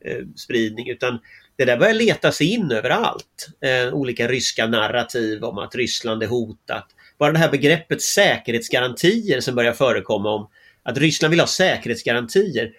informationsspridning 0.06 0.90
utan 0.90 1.18
det 1.56 1.64
där 1.64 1.76
börjar 1.76 1.94
leta 1.94 2.32
sig 2.32 2.46
in 2.46 2.72
överallt. 2.72 3.48
Eh, 3.60 3.94
olika 3.94 4.28
ryska 4.28 4.66
narrativ 4.66 5.44
om 5.44 5.58
att 5.58 5.74
Ryssland 5.74 6.22
är 6.22 6.26
hotat. 6.26 6.86
Bara 7.18 7.32
det 7.32 7.38
här 7.38 7.50
begreppet 7.50 8.02
säkerhetsgarantier 8.02 9.40
som 9.40 9.54
börjar 9.54 9.72
förekomma 9.72 10.30
om 10.30 10.48
att 10.82 10.98
Ryssland 10.98 11.30
vill 11.30 11.40
ha 11.40 11.46
säkerhetsgarantier. 11.46 12.72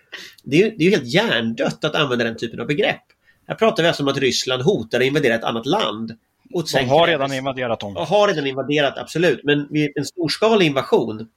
Det 0.43 0.63
är 0.63 0.73
det 0.77 0.87
är 0.87 0.91
helt 0.91 1.13
hjärndött 1.13 1.83
att 1.83 1.95
använda 1.95 2.25
den 2.25 2.37
typen 2.37 2.59
av 2.59 2.67
begrepp. 2.67 3.03
Här 3.47 3.55
pratar 3.55 3.83
vi 3.83 3.87
alltså 3.87 4.03
om 4.03 4.09
att 4.09 4.17
Ryssland 4.17 4.63
hotar 4.63 4.99
att 4.99 5.05
invadera 5.05 5.35
ett 5.35 5.43
annat 5.43 5.65
land. 5.65 6.17
Och 6.53 6.65
De 6.73 6.85
har 6.85 7.07
redan 7.07 7.33
invaderat 7.33 7.79
dem. 7.79 7.95
Har 7.95 8.27
redan 8.27 8.47
invaderat, 8.47 8.97
absolut. 8.97 9.43
Men 9.43 9.67
en 9.95 10.05
storskalig 10.05 10.65
invasion 10.65 11.27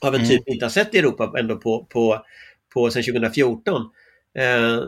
av 0.00 0.14
en 0.14 0.20
mm. 0.20 0.28
typ 0.28 0.42
vi 0.46 0.52
inte 0.52 0.64
har 0.64 0.70
sett 0.70 0.94
i 0.94 0.98
Europa 0.98 1.32
ändå 1.38 1.56
på, 1.56 1.84
på, 1.84 2.24
på 2.74 2.90
sedan 2.90 3.02
2014. 3.02 3.90
Eh, 4.38 4.82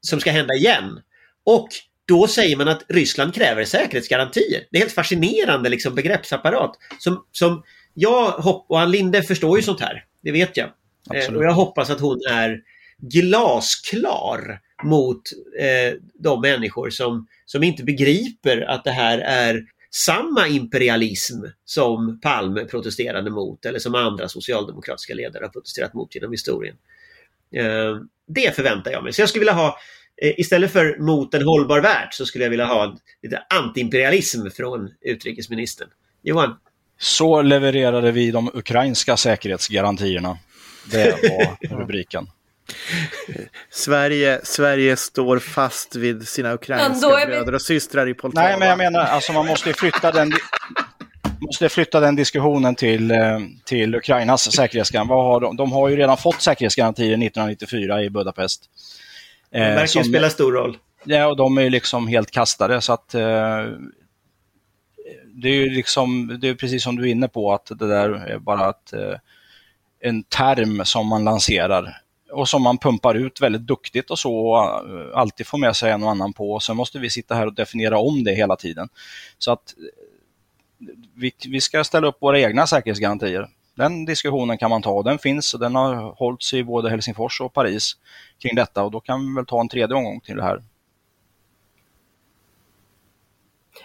som 0.00 0.20
ska 0.20 0.30
hända 0.30 0.54
igen. 0.54 1.00
Och 1.44 1.68
då 2.06 2.26
säger 2.26 2.56
man 2.56 2.68
att 2.68 2.84
Ryssland 2.88 3.34
kräver 3.34 3.64
säkerhetsgarantier. 3.64 4.64
Det 4.70 4.78
är 4.78 4.80
helt 4.80 4.92
fascinerande 4.92 5.68
liksom, 5.68 5.94
begreppsapparat. 5.94 6.78
Som, 6.98 7.24
som 7.32 7.62
jag 7.94 8.30
hopp 8.30 8.66
och 8.68 8.80
Ann 8.80 8.90
Linde 8.90 9.22
förstår 9.22 9.58
ju 9.58 9.62
sånt 9.62 9.80
här. 9.80 10.04
Det 10.22 10.32
vet 10.32 10.56
jag. 10.56 10.70
Eh, 11.14 11.34
och 11.34 11.44
jag 11.44 11.52
hoppas 11.52 11.90
att 11.90 12.00
hon 12.00 12.20
är 12.30 12.60
glasklar 12.98 14.60
mot 14.84 15.22
eh, 15.60 15.98
de 16.14 16.40
människor 16.40 16.90
som, 16.90 17.26
som 17.46 17.62
inte 17.62 17.84
begriper 17.84 18.60
att 18.60 18.84
det 18.84 18.90
här 18.90 19.18
är 19.18 19.64
samma 19.90 20.48
imperialism 20.48 21.44
som 21.64 22.20
Palme 22.20 22.64
protesterade 22.64 23.30
mot 23.30 23.64
eller 23.64 23.78
som 23.78 23.94
andra 23.94 24.28
socialdemokratiska 24.28 25.14
ledare 25.14 25.44
har 25.44 25.50
protesterat 25.50 25.94
mot 25.94 26.14
genom 26.14 26.30
historien. 26.30 26.76
Eh, 27.54 27.96
det 28.28 28.56
förväntar 28.56 28.90
jag 28.90 29.04
mig. 29.04 29.12
Så 29.12 29.22
jag 29.22 29.28
skulle 29.28 29.40
vilja 29.40 29.52
ha 29.52 29.78
eh, 30.22 30.40
Istället 30.40 30.72
för 30.72 30.98
mot 30.98 31.34
en 31.34 31.42
hållbar 31.42 31.80
värld 31.80 32.08
så 32.12 32.26
skulle 32.26 32.44
jag 32.44 32.50
vilja 32.50 32.66
ha 32.66 32.96
lite 33.22 33.42
antiimperialism 33.50 34.50
från 34.50 34.90
utrikesministern. 35.00 35.88
Johan? 36.22 36.56
Så 36.98 37.42
levererade 37.42 38.12
vi 38.12 38.30
de 38.30 38.50
ukrainska 38.54 39.16
säkerhetsgarantierna. 39.16 40.38
Det 40.90 41.22
var 41.22 41.76
rubriken. 41.80 42.26
Sverige, 43.70 44.40
Sverige 44.42 44.96
står 44.96 45.38
fast 45.38 45.96
vid 45.96 46.28
sina 46.28 46.54
ukrainska 46.54 47.08
vi... 47.08 47.26
bröder 47.26 47.54
och 47.54 47.62
systrar 47.62 48.08
i 48.08 48.14
Poltava. 48.14 48.48
Nej, 48.48 48.58
men 48.58 48.68
jag 48.68 48.78
menar, 48.78 49.00
alltså 49.00 49.32
man 49.32 49.46
måste 49.46 49.72
flytta 49.72 50.12
den, 50.12 50.32
måste 51.40 51.68
flytta 51.68 52.00
den 52.00 52.16
diskussionen 52.16 52.74
till, 52.74 53.10
eh, 53.10 53.38
till 53.64 53.94
Ukrainas 53.94 54.52
säkerhetsgaranti. 54.52 55.40
de? 55.40 55.56
de 55.56 55.72
har 55.72 55.88
ju 55.88 55.96
redan 55.96 56.16
fått 56.16 56.42
säkerhetsgarantier 56.42 57.16
1994 57.16 58.02
i 58.02 58.10
Budapest. 58.10 58.70
Det 59.50 59.58
verkar 59.58 59.82
eh, 59.82 59.86
som, 59.86 60.04
spela 60.04 60.30
stor 60.30 60.52
roll. 60.52 60.78
Ja, 61.04 61.26
och 61.26 61.36
de 61.36 61.58
är 61.58 61.70
liksom 61.70 62.08
helt 62.08 62.30
kastade 62.30 62.80
så 62.80 62.92
att 62.92 63.14
eh, 63.14 63.64
det 65.34 65.48
är 65.48 65.54
ju 65.54 65.70
liksom, 65.70 66.38
det 66.40 66.48
är 66.48 66.54
precis 66.54 66.82
som 66.82 66.96
du 66.96 67.02
är 67.02 67.10
inne 67.10 67.28
på 67.28 67.52
att 67.52 67.66
det 67.66 67.88
där 67.88 68.10
är 68.10 68.38
bara 68.38 68.68
eh, 68.68 69.18
en 70.00 70.22
term 70.22 70.84
som 70.84 71.06
man 71.06 71.24
lanserar 71.24 72.02
och 72.32 72.48
som 72.48 72.62
man 72.62 72.78
pumpar 72.78 73.14
ut 73.14 73.40
väldigt 73.40 73.66
duktigt 73.66 74.10
och 74.10 74.18
så 74.18 74.34
och 74.34 75.20
alltid 75.20 75.46
får 75.46 75.58
med 75.58 75.76
sig 75.76 75.90
en 75.90 76.02
och 76.02 76.10
annan 76.10 76.32
på. 76.32 76.52
Och 76.52 76.62
sen 76.62 76.76
måste 76.76 76.98
vi 76.98 77.10
sitta 77.10 77.34
här 77.34 77.46
och 77.46 77.54
definiera 77.54 77.98
om 77.98 78.24
det 78.24 78.34
hela 78.34 78.56
tiden. 78.56 78.88
Så 79.38 79.52
att 79.52 79.74
vi, 81.14 81.32
vi 81.48 81.60
ska 81.60 81.84
ställa 81.84 82.06
upp 82.06 82.16
våra 82.20 82.40
egna 82.40 82.66
säkerhetsgarantier. 82.66 83.48
Den 83.74 84.04
diskussionen 84.04 84.58
kan 84.58 84.70
man 84.70 84.82
ta 84.82 85.02
den 85.02 85.18
finns 85.18 85.54
och 85.54 85.60
den 85.60 85.74
har 85.74 85.94
hållits 85.94 86.54
i 86.54 86.64
både 86.64 86.90
Helsingfors 86.90 87.40
och 87.40 87.52
Paris 87.52 87.96
kring 88.38 88.54
detta 88.54 88.82
och 88.82 88.90
då 88.90 89.00
kan 89.00 89.28
vi 89.28 89.34
väl 89.34 89.46
ta 89.46 89.60
en 89.60 89.68
tredje 89.68 89.96
omgång 89.96 90.20
till 90.20 90.36
det 90.36 90.42
här. 90.42 90.62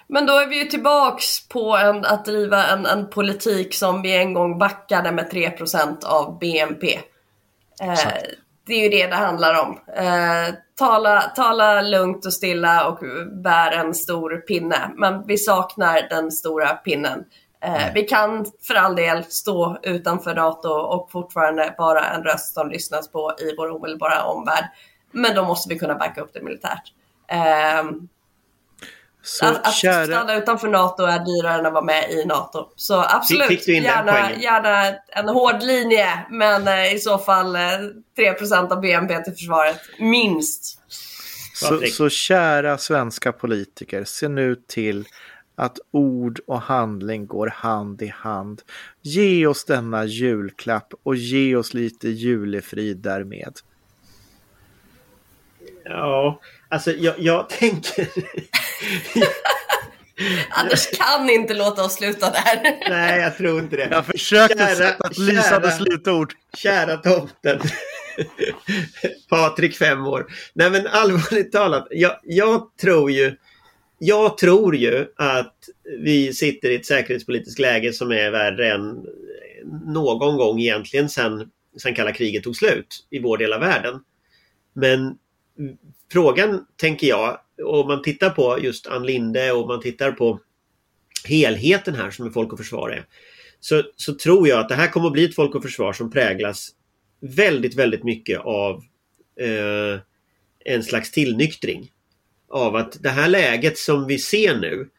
Men 0.08 0.26
då 0.26 0.40
är 0.40 0.48
vi 0.48 0.64
ju 0.64 0.66
tillbaks 0.66 1.48
på 1.48 1.78
en, 1.78 2.06
att 2.06 2.26
driva 2.26 2.68
en, 2.68 2.86
en 2.86 3.10
politik 3.10 3.74
som 3.74 4.02
vi 4.02 4.18
en 4.18 4.34
gång 4.34 4.58
backade 4.58 5.12
med 5.12 5.32
3% 5.32 6.06
av 6.06 6.40
BNP. 6.40 7.00
Eh, 7.82 7.98
det 8.66 8.74
är 8.74 8.84
ju 8.84 8.90
det 8.90 9.08
det 9.08 9.16
handlar 9.16 9.62
om. 9.62 9.80
Eh, 9.96 10.56
tala, 10.76 11.22
tala 11.22 11.82
lugnt 11.82 12.26
och 12.26 12.34
stilla 12.34 12.88
och 12.88 13.00
bär 13.44 13.72
en 13.72 13.94
stor 13.94 14.38
pinne. 14.38 14.92
Men 14.96 15.28
vi 15.28 15.38
saknar 15.38 16.08
den 16.10 16.32
stora 16.32 16.68
pinnen. 16.68 17.26
Eh, 17.62 17.84
mm. 17.84 17.94
Vi 17.94 18.04
kan 18.04 18.46
för 18.68 18.76
all 18.76 18.96
del 18.96 19.24
stå 19.24 19.78
utanför 19.84 20.36
NATO 20.36 20.70
och 20.70 21.12
fortfarande 21.12 21.76
vara 21.78 22.06
en 22.06 22.24
röst 22.24 22.54
som 22.54 22.70
lyssnas 22.70 23.12
på 23.12 23.34
i 23.40 23.56
vår 23.58 23.72
omedelbara 23.72 24.24
omvärld. 24.24 24.66
Men 25.12 25.36
då 25.36 25.44
måste 25.44 25.70
vi 25.70 25.80
kunna 25.80 25.96
backa 25.96 26.22
upp 26.22 26.34
det 26.34 26.42
militärt. 26.42 26.94
Eh, 27.28 27.92
så, 29.24 29.46
att, 29.46 29.68
att 29.68 29.74
kära... 29.74 30.06
stanna 30.06 30.36
utanför 30.36 30.68
NATO 30.68 31.04
är 31.04 31.20
dyrare 31.20 31.60
än 31.60 31.66
att 31.66 31.74
vara 31.74 31.84
med 31.84 32.12
i 32.12 32.26
NATO. 32.26 32.68
Så 32.76 33.06
absolut, 33.10 33.68
gärna, 33.68 34.32
gärna 34.32 34.98
en 35.10 35.30
hård 35.30 35.64
linje. 35.64 36.26
Men 36.30 36.68
eh, 36.68 36.94
i 36.94 37.00
så 37.00 37.18
fall 37.18 37.56
eh, 37.56 37.62
3 38.16 38.36
av 38.70 38.82
BNP 38.82 39.24
till 39.24 39.34
försvaret, 39.34 39.80
minst. 40.00 40.82
Så, 41.56 41.82
så 41.92 42.10
kära 42.10 42.78
svenska 42.78 43.32
politiker, 43.32 44.04
se 44.04 44.28
nu 44.28 44.56
till 44.68 45.06
att 45.56 45.80
ord 45.92 46.40
och 46.48 46.62
handling 46.62 47.28
går 47.28 47.48
hand 47.48 48.02
i 48.02 48.08
hand. 48.08 48.62
Ge 49.02 49.48
oss 49.48 49.66
denna 49.66 50.06
julklapp 50.06 50.94
och 51.04 51.16
ge 51.16 51.56
oss 51.56 51.74
lite 51.74 52.10
julefrid 52.10 52.98
därmed. 52.98 53.54
Ja, 55.84 56.40
alltså 56.70 56.92
jag, 56.92 57.20
jag 57.20 57.50
tänker... 57.50 58.08
Anders 60.50 60.90
kan 60.92 61.30
inte 61.30 61.54
låta 61.54 61.84
oss 61.84 61.94
sluta 61.94 62.32
där. 62.32 62.90
Nej, 62.90 63.22
jag 63.22 63.38
tror 63.38 63.60
inte 63.60 63.76
det. 63.76 63.88
Jag 63.92 64.06
försökte 64.06 64.58
kära, 64.58 64.76
sätta 64.76 65.08
ett 65.08 65.18
lysande 65.18 65.72
slutord. 65.72 66.34
Kära 66.58 66.98
tomten. 66.98 67.60
Patrik, 69.30 69.78
fem 69.78 70.06
år. 70.06 70.28
Nej 70.54 70.70
men 70.70 70.88
allvarligt 70.88 71.52
talat, 71.52 71.88
jag, 71.92 72.20
jag, 72.24 72.78
tror 72.82 73.12
ju 73.12 73.36
jag 74.04 74.38
tror 74.38 74.76
ju 74.76 75.06
att 75.16 75.56
vi 76.00 76.34
sitter 76.34 76.70
i 76.70 76.76
ett 76.76 76.86
säkerhetspolitiskt 76.86 77.60
läge 77.60 77.94
som 77.94 78.12
är 78.12 78.32
värre 78.32 78.74
än 78.74 79.06
någon 79.86 80.38
gång 80.38 80.60
egentligen 80.60 81.10
sen, 81.10 81.50
sen 81.82 81.96
kalla 81.96 82.12
kriget 82.12 82.44
tog 82.44 82.56
slut 82.56 83.08
i 83.10 83.20
vår 83.20 83.38
del 83.38 83.54
av 83.54 83.60
världen. 83.60 84.00
Men 84.74 85.16
frågan, 86.12 86.66
tänker 86.76 87.08
jag, 87.08 87.40
om 87.66 87.88
man 87.88 88.02
tittar 88.02 88.30
på 88.30 88.60
just 88.62 88.88
Ann 88.88 89.06
Linde 89.06 89.52
och 89.52 89.68
man 89.68 89.82
tittar 89.82 90.12
på 90.12 90.40
helheten 91.26 91.96
här 91.96 92.12
som 92.12 92.26
är 92.26 92.30
Folk 92.30 92.54
och 92.54 92.60
Försvar 92.60 92.90
är. 92.90 93.06
Så, 93.60 93.84
så 93.96 94.14
tror 94.14 94.48
jag 94.48 94.60
att 94.60 94.70
det 94.70 94.76
här 94.76 94.88
kommer 94.88 95.08
att 95.08 95.14
bli 95.14 95.26
ett 95.26 95.36
Folk 95.36 95.56
och 95.56 95.64
Försvar 95.64 95.94
som 95.94 96.12
präglas 96.12 96.70
väldigt, 97.22 97.76
väldigt 97.76 98.04
mycket 98.04 98.40
av 98.40 98.84
eh, 99.40 100.00
en 100.66 100.84
slags 100.84 101.12
tillnyktring. 101.12 101.92
Av 102.50 102.76
att 102.76 103.04
det 103.04 103.10
här 103.10 103.28
läget 103.28 103.78
som 103.78 104.08
vi 104.08 104.20
ser 104.20 104.56
nu 104.56 104.90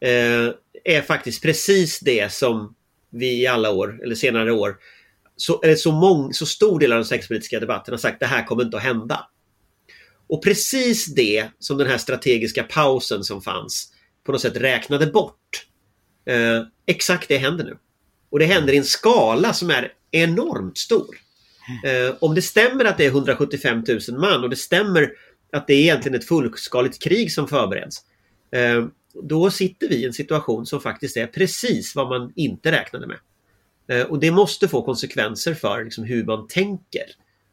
eh, 0.00 0.54
är 0.84 1.02
faktiskt 1.02 1.42
precis 1.42 2.00
det 2.00 2.32
som 2.32 2.74
vi 3.10 3.42
i 3.42 3.46
alla 3.46 3.70
år, 3.70 4.00
eller 4.02 4.14
senare 4.14 4.52
år, 4.52 4.76
så, 5.36 5.60
eller 5.60 5.74
så, 5.74 5.92
mång, 5.92 6.32
så 6.32 6.46
stor 6.46 6.80
del 6.80 6.92
av 6.92 6.96
den 6.96 7.04
säkerhetspolitiska 7.04 7.60
debatten 7.60 7.92
har 7.92 7.98
sagt 7.98 8.20
det 8.20 8.26
här 8.26 8.44
kommer 8.44 8.62
inte 8.62 8.76
att 8.76 8.82
hända. 8.82 9.28
Och 10.28 10.44
precis 10.44 11.06
det 11.14 11.48
som 11.58 11.78
den 11.78 11.86
här 11.86 11.98
strategiska 11.98 12.62
pausen 12.62 13.24
som 13.24 13.42
fanns 13.42 13.92
på 14.24 14.32
något 14.32 14.40
sätt 14.40 14.56
räknade 14.56 15.06
bort. 15.06 15.66
Eh, 16.26 16.62
exakt 16.86 17.28
det 17.28 17.38
händer 17.38 17.64
nu. 17.64 17.78
Och 18.30 18.38
det 18.38 18.44
händer 18.44 18.72
i 18.72 18.76
en 18.76 18.84
skala 18.84 19.52
som 19.52 19.70
är 19.70 19.92
enormt 20.10 20.78
stor. 20.78 21.16
Eh, 21.84 22.14
om 22.20 22.34
det 22.34 22.42
stämmer 22.42 22.84
att 22.84 22.98
det 22.98 23.04
är 23.04 23.10
175 23.10 23.84
000 24.08 24.20
man 24.20 24.44
och 24.44 24.50
det 24.50 24.56
stämmer 24.56 25.12
att 25.52 25.66
det 25.66 25.74
är 25.74 25.80
egentligen 25.80 26.18
ett 26.18 26.28
fullskaligt 26.28 27.02
krig 27.02 27.32
som 27.32 27.48
förbereds. 27.48 28.02
Eh, 28.52 28.86
då 29.22 29.50
sitter 29.50 29.88
vi 29.88 29.94
i 29.96 30.04
en 30.04 30.12
situation 30.12 30.66
som 30.66 30.80
faktiskt 30.80 31.16
är 31.16 31.26
precis 31.26 31.94
vad 31.94 32.08
man 32.08 32.32
inte 32.36 32.72
räknade 32.72 33.06
med. 33.06 33.18
Eh, 33.88 34.06
och 34.06 34.20
det 34.20 34.30
måste 34.30 34.68
få 34.68 34.82
konsekvenser 34.82 35.54
för 35.54 35.84
liksom, 35.84 36.04
hur 36.04 36.24
man 36.24 36.48
tänker 36.48 37.04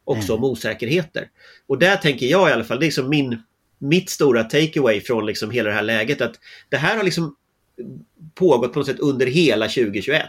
också 0.04 0.32
mm. 0.32 0.44
om 0.44 0.50
osäkerheter. 0.50 1.28
Och 1.66 1.78
där 1.78 1.96
tänker 1.96 2.26
jag 2.26 2.50
i 2.50 2.52
alla 2.52 2.64
fall, 2.64 2.78
det 2.78 2.84
är 2.84 2.86
liksom 2.86 3.08
min, 3.08 3.42
mitt 3.78 4.10
stora 4.10 4.44
takeaway 4.44 5.00
från 5.00 5.26
liksom 5.26 5.50
hela 5.50 5.68
det 5.68 5.74
här 5.74 5.82
läget 5.82 6.20
att 6.20 6.34
det 6.68 6.76
här 6.76 6.96
har 6.96 7.04
liksom 7.04 7.36
pågått 8.34 8.72
på 8.72 8.78
något 8.78 8.86
sätt 8.86 9.00
under 9.00 9.26
hela 9.26 9.68
2021. 9.68 10.22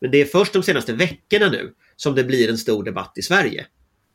Men 0.00 0.10
det 0.10 0.20
är 0.20 0.24
först 0.24 0.52
de 0.52 0.62
senaste 0.62 0.92
veckorna 0.92 1.50
nu 1.50 1.72
som 1.96 2.14
det 2.14 2.24
blir 2.24 2.50
en 2.50 2.58
stor 2.58 2.84
debatt 2.84 3.12
i 3.16 3.22
Sverige 3.22 3.66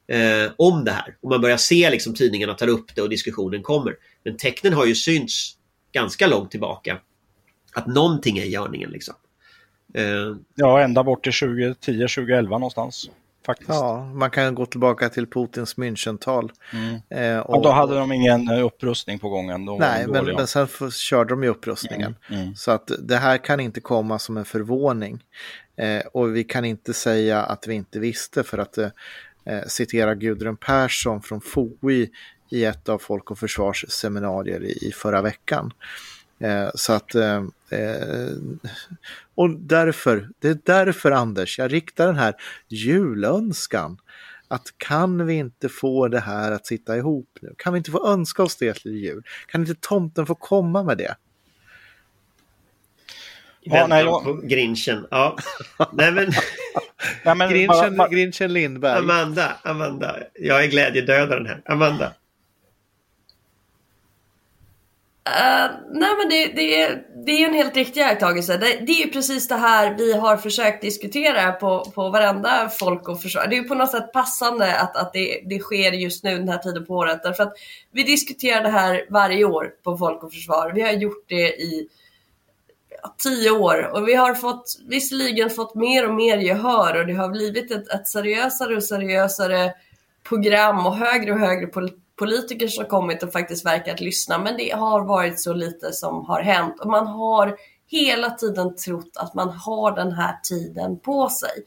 eh, 0.08 0.52
om 0.58 0.86
det 0.86 0.92
här. 0.92 1.16
Och 1.22 1.30
man 1.30 1.42
börjar 1.42 1.58
se 1.58 1.90
liksom 1.90 2.14
tidningarna 2.14 2.54
tar 2.54 2.68
upp 2.68 2.96
det 2.96 3.02
och 3.02 3.10
diskussionen 3.10 3.64
kommer. 3.64 3.96
Men 4.24 4.38
tecknen 4.38 4.74
har 4.74 4.86
ju 4.86 4.96
synts 4.96 5.58
ganska 5.92 6.28
långt 6.28 6.52
tillbaka. 6.52 7.00
Att 7.74 7.88
någonting 7.88 8.38
är 8.38 8.44
i 8.44 8.50
görningen 8.50 8.90
liksom. 8.90 9.16
Eh. 9.94 10.36
Ja, 10.56 10.82
ända 10.82 11.04
bort 11.04 11.24
till 11.24 11.32
2010-2011 11.32 12.50
någonstans. 12.50 13.10
Faktiskt. 13.48 13.70
Ja, 13.70 14.12
man 14.14 14.30
kan 14.30 14.56
gå 14.56 14.66
tillbaka 14.66 15.10
till 15.10 15.28
Putins 15.28 15.78
Münchental. 15.78 16.52
Mm. 16.74 17.02
Eh, 17.10 17.40
och, 17.40 17.64
då 17.64 17.70
hade 17.70 17.96
de 17.96 18.12
ingen 18.12 18.50
eh, 18.50 18.66
upprustning 18.66 19.20
på 19.20 19.30
gången. 19.30 19.66
Då 19.66 19.78
nej, 19.78 20.08
men, 20.08 20.26
men 20.26 20.48
sen 20.48 20.68
körde 20.92 21.30
de 21.30 21.44
ju 21.44 21.50
upprustningen. 21.50 22.16
Mm. 22.30 22.42
Mm. 22.42 22.56
Så 22.56 22.72
att 22.72 22.92
det 23.00 23.16
här 23.16 23.38
kan 23.38 23.60
inte 23.60 23.82
komma 23.82 24.20
som 24.20 24.38
en 24.38 24.46
förvåning. 24.46 25.24
Eh, 25.78 26.00
och 26.00 26.36
vi 26.36 26.44
kan 26.44 26.66
inte 26.66 26.94
säga 26.94 27.44
att 27.44 27.68
vi 27.68 27.74
inte 27.74 28.00
visste 28.00 28.44
för 28.44 28.58
att 28.58 28.78
eh, 28.78 28.90
eh 29.46 29.64
citera 29.68 30.16
Gudrun 30.16 30.58
Persson 30.58 31.22
från 31.22 31.42
FOI 31.42 32.10
i 32.50 32.66
ett 32.66 32.90
av 32.90 32.98
Folk 32.98 33.32
och 33.32 33.40
Försvars 33.40 33.86
seminarier 33.90 34.64
i, 34.64 34.88
i 34.88 34.92
förra 34.92 35.22
veckan. 35.22 35.72
Eh, 36.40 36.70
så 36.76 36.94
att, 36.94 37.16
eh, 37.16 37.44
eh, 37.70 38.36
och 39.36 39.50
därför, 39.50 40.30
det 40.40 40.48
är 40.48 40.58
därför 40.66 41.12
Anders, 41.12 41.60
jag 41.60 41.74
riktar 41.74 42.08
den 42.08 42.16
här 42.16 42.34
julönskan. 42.68 43.98
Att 44.48 44.74
kan 44.78 45.26
vi 45.26 45.34
inte 45.34 45.70
få 45.70 46.08
det 46.08 46.20
här 46.20 46.52
att 46.52 46.66
sitta 46.66 46.98
ihop 46.98 47.30
nu? 47.42 47.54
Kan 47.58 47.74
vi 47.74 47.78
inte 47.78 47.92
få 47.92 48.08
önska 48.08 48.44
oss 48.44 48.56
det 48.56 48.74
till 48.74 48.96
jul? 48.96 49.24
Kan 49.48 49.62
inte 49.62 49.76
tomten 49.76 50.26
få 50.26 50.36
komma 50.36 50.84
med 50.84 50.98
det? 50.98 51.16
Ja, 53.62 53.88
nej, 53.88 54.04
jag... 54.04 54.24
på 54.24 54.34
Grinchen. 54.34 55.08
Ja. 55.12 55.38
nej, 55.94 56.12
men... 56.14 56.32
ja, 57.24 57.36
men 57.36 57.50
Grinchen. 57.50 58.02
Grinchen 58.12 58.54
Lindberg. 58.54 58.98
Amanda, 58.98 59.58
Amanda. 59.64 60.18
Jag 60.34 60.64
är 60.64 60.68
glädjedödaren 60.68 61.46
här. 61.46 61.62
Amanda. 61.66 62.14
Uh, 65.28 65.72
nej 65.92 66.10
men 66.18 66.30
det, 66.30 66.48
det, 66.48 67.00
det 67.26 67.32
är 67.32 67.48
en 67.48 67.54
helt 67.54 67.76
riktig 67.76 68.00
iakttagelse. 68.02 68.58
Det, 68.58 68.66
det 68.66 68.92
är 68.92 69.06
ju 69.06 69.12
precis 69.12 69.48
det 69.48 69.56
här 69.56 69.96
vi 69.98 70.14
har 70.14 70.38
försökt 70.38 70.82
diskutera 70.82 71.52
på, 71.52 71.92
på 71.96 72.10
varenda 72.10 72.70
folk 72.70 73.10
och 73.10 73.22
försvar. 73.22 73.48
Det 73.48 73.56
är 73.56 73.62
ju 73.62 73.68
på 73.68 73.76
något 73.76 73.92
sätt 73.92 74.12
passande 74.14 74.80
att, 74.80 74.98
att 74.98 75.14
det, 75.14 75.42
det 75.46 75.60
sker 75.60 75.92
just 75.92 76.24
nu 76.24 76.38
den 76.38 76.50
här 76.50 76.58
tiden 76.58 76.86
på 76.86 76.96
året. 76.96 77.24
Därför 77.24 77.44
att 77.44 77.54
vi 77.92 78.04
diskuterar 78.04 78.64
det 78.64 78.70
här 78.70 79.06
varje 79.10 79.46
år 79.46 79.72
på 79.84 79.98
Folk 79.98 80.24
och 80.24 80.34
Försvar. 80.34 80.72
Vi 80.76 80.82
har 80.82 80.92
gjort 80.92 81.26
det 81.28 81.62
i 81.62 81.90
ja, 83.02 83.16
tio 83.18 83.52
år 83.52 83.92
och 83.94 84.08
vi 84.08 84.14
har 84.14 84.34
fått 84.34 84.78
visserligen 84.88 85.50
fått 85.50 85.76
mer 85.76 86.08
och 86.08 86.16
mer 86.16 86.38
gehör 86.38 87.00
och 87.00 87.08
det 87.08 87.14
har 87.14 87.30
blivit 87.30 87.72
ett, 87.72 87.94
ett 87.94 88.08
seriösare 88.08 88.76
och 88.76 88.84
seriösare 88.84 89.74
program 90.24 90.86
och 90.86 90.96
högre 90.96 91.32
och 91.32 91.40
högre 91.40 91.68
politik 91.68 92.04
politiker 92.18 92.68
som 92.68 92.86
kommit 92.86 93.24
och 93.24 93.32
faktiskt 93.32 93.66
verkat 93.66 94.00
lyssna, 94.00 94.38
men 94.38 94.58
det 94.58 94.70
har 94.70 95.02
varit 95.02 95.40
så 95.40 95.54
lite 95.54 95.94
som 95.94 96.26
har 96.26 96.42
hänt 96.42 96.80
och 96.80 96.90
man 96.90 97.08
har 97.08 97.58
hela 97.88 98.30
tiden 98.30 98.76
trott 98.76 99.12
att 99.16 99.34
man 99.34 99.50
har 99.50 99.96
den 99.96 100.12
här 100.12 100.40
tiden 100.44 101.00
på 101.00 101.30
sig. 101.30 101.64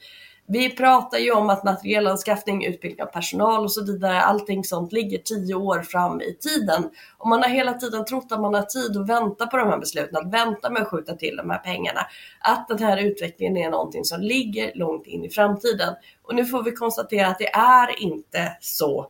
Vi 0.53 0.71
pratar 0.71 1.19
ju 1.19 1.33
om 1.33 1.51
att 1.51 1.65
materielanskaffning, 1.65 2.65
utbildning 2.65 3.03
av 3.03 3.07
personal 3.07 3.65
och 3.65 3.73
så 3.73 3.85
vidare, 3.85 4.21
allting 4.21 4.65
sånt 4.65 4.93
ligger 4.93 5.19
tio 5.19 5.55
år 5.55 5.83
fram 5.83 6.21
i 6.21 6.37
tiden. 6.41 6.91
Och 7.19 7.29
man 7.29 7.43
har 7.43 7.49
hela 7.49 7.75
tiden 7.75 8.05
trott 8.05 8.33
att 8.33 8.41
man 8.41 8.55
har 8.55 8.63
tid 8.63 8.97
att 8.97 9.09
vänta 9.09 9.47
på 9.47 9.57
de 9.57 9.69
här 9.69 9.79
besluten, 9.79 10.17
att 10.17 10.33
vänta 10.33 10.71
med 10.71 10.83
att 10.83 10.89
skjuta 10.89 11.15
till 11.15 11.37
de 11.37 11.51
här 11.51 11.59
pengarna. 11.59 12.01
Att 12.41 12.69
den 12.69 12.79
här 12.79 12.97
utvecklingen 12.97 13.57
är 13.57 13.71
någonting 13.71 14.05
som 14.05 14.21
ligger 14.21 14.73
långt 14.75 15.07
in 15.07 15.25
i 15.25 15.31
framtiden. 15.31 15.95
Och 16.23 16.35
nu 16.35 16.45
får 16.45 16.63
vi 16.63 16.73
konstatera 16.73 17.27
att 17.27 17.39
det 17.39 17.55
är 17.55 18.03
inte 18.03 18.57
så. 18.61 19.07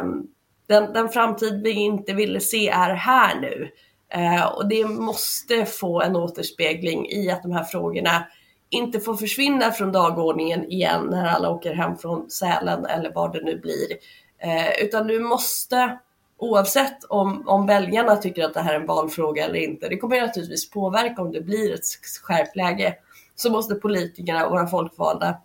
Um, 0.00 0.28
den, 0.66 0.92
den 0.92 1.08
framtid 1.08 1.62
vi 1.62 1.70
inte 1.70 2.12
ville 2.12 2.40
se 2.40 2.68
är 2.68 2.94
här 2.94 3.40
nu. 3.40 3.70
Eh, 4.08 4.46
och 4.46 4.68
det 4.68 4.84
måste 4.84 5.66
få 5.66 6.02
en 6.02 6.16
återspegling 6.16 7.08
i 7.10 7.30
att 7.30 7.42
de 7.42 7.52
här 7.52 7.64
frågorna 7.64 8.26
inte 8.68 9.00
får 9.00 9.14
försvinna 9.14 9.70
från 9.70 9.92
dagordningen 9.92 10.64
igen 10.70 11.06
när 11.10 11.26
alla 11.26 11.50
åker 11.50 11.74
hem 11.74 11.96
från 11.96 12.30
Sälen 12.30 12.86
eller 12.86 13.12
vad 13.14 13.32
det 13.32 13.42
nu 13.44 13.58
blir. 13.58 13.92
Eh, 14.38 14.84
utan 14.84 15.06
nu 15.06 15.20
måste, 15.20 15.98
oavsett 16.38 17.04
om, 17.04 17.48
om 17.48 17.66
väljarna 17.66 18.16
tycker 18.16 18.44
att 18.44 18.54
det 18.54 18.60
här 18.60 18.74
är 18.74 18.80
en 18.80 18.86
valfråga 18.86 19.44
eller 19.44 19.58
inte, 19.58 19.88
det 19.88 19.96
kommer 19.96 20.20
naturligtvis 20.20 20.70
påverka 20.70 21.22
om 21.22 21.32
det 21.32 21.40
blir 21.40 21.74
ett 21.74 21.84
skärpt 22.22 22.56
läge, 22.56 22.94
så 23.34 23.50
måste 23.50 23.74
politikerna, 23.74 24.48
våra 24.48 24.66
folkvalda, 24.66 25.36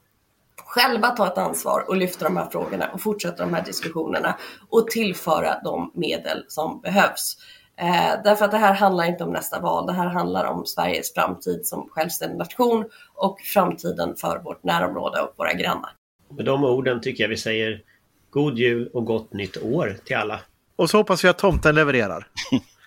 själva 0.65 1.09
ta 1.09 1.27
ett 1.27 1.37
ansvar 1.37 1.85
och 1.87 1.97
lyfta 1.97 2.25
de 2.25 2.37
här 2.37 2.49
frågorna 2.49 2.89
och 2.93 3.01
fortsätta 3.01 3.43
de 3.43 3.53
här 3.53 3.65
diskussionerna 3.65 4.37
och 4.69 4.87
tillföra 4.87 5.61
de 5.63 5.91
medel 5.95 6.45
som 6.47 6.81
behövs. 6.81 7.37
Eh, 7.77 8.23
därför 8.23 8.45
att 8.45 8.51
det 8.51 8.57
här 8.57 8.73
handlar 8.73 9.05
inte 9.05 9.23
om 9.23 9.33
nästa 9.33 9.59
val, 9.59 9.85
det 9.85 9.93
här 9.93 10.07
handlar 10.07 10.45
om 10.45 10.65
Sveriges 10.65 11.13
framtid 11.13 11.65
som 11.65 11.89
självständig 11.89 12.37
nation 12.37 12.85
och 13.13 13.39
framtiden 13.41 14.15
för 14.15 14.39
vårt 14.39 14.63
närområde 14.63 15.21
och 15.21 15.33
våra 15.37 15.53
grannar. 15.53 15.91
Med 16.29 16.45
de 16.45 16.63
orden 16.63 17.01
tycker 17.01 17.23
jag 17.23 17.29
vi 17.29 17.37
säger 17.37 17.81
God 18.29 18.57
Jul 18.57 18.89
och 18.93 19.05
gott 19.05 19.33
nytt 19.33 19.57
år 19.57 19.97
till 20.05 20.15
alla. 20.15 20.39
Och 20.75 20.89
så 20.89 20.97
hoppas 20.97 21.23
vi 21.23 21.27
att 21.27 21.37
tomten 21.37 21.75
levererar. 21.75 22.27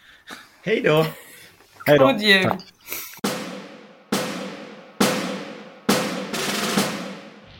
Hej 0.63 0.81
då! 0.81 1.07
God 1.99 2.21
Jul! 2.21 2.45
Tack. 2.45 2.63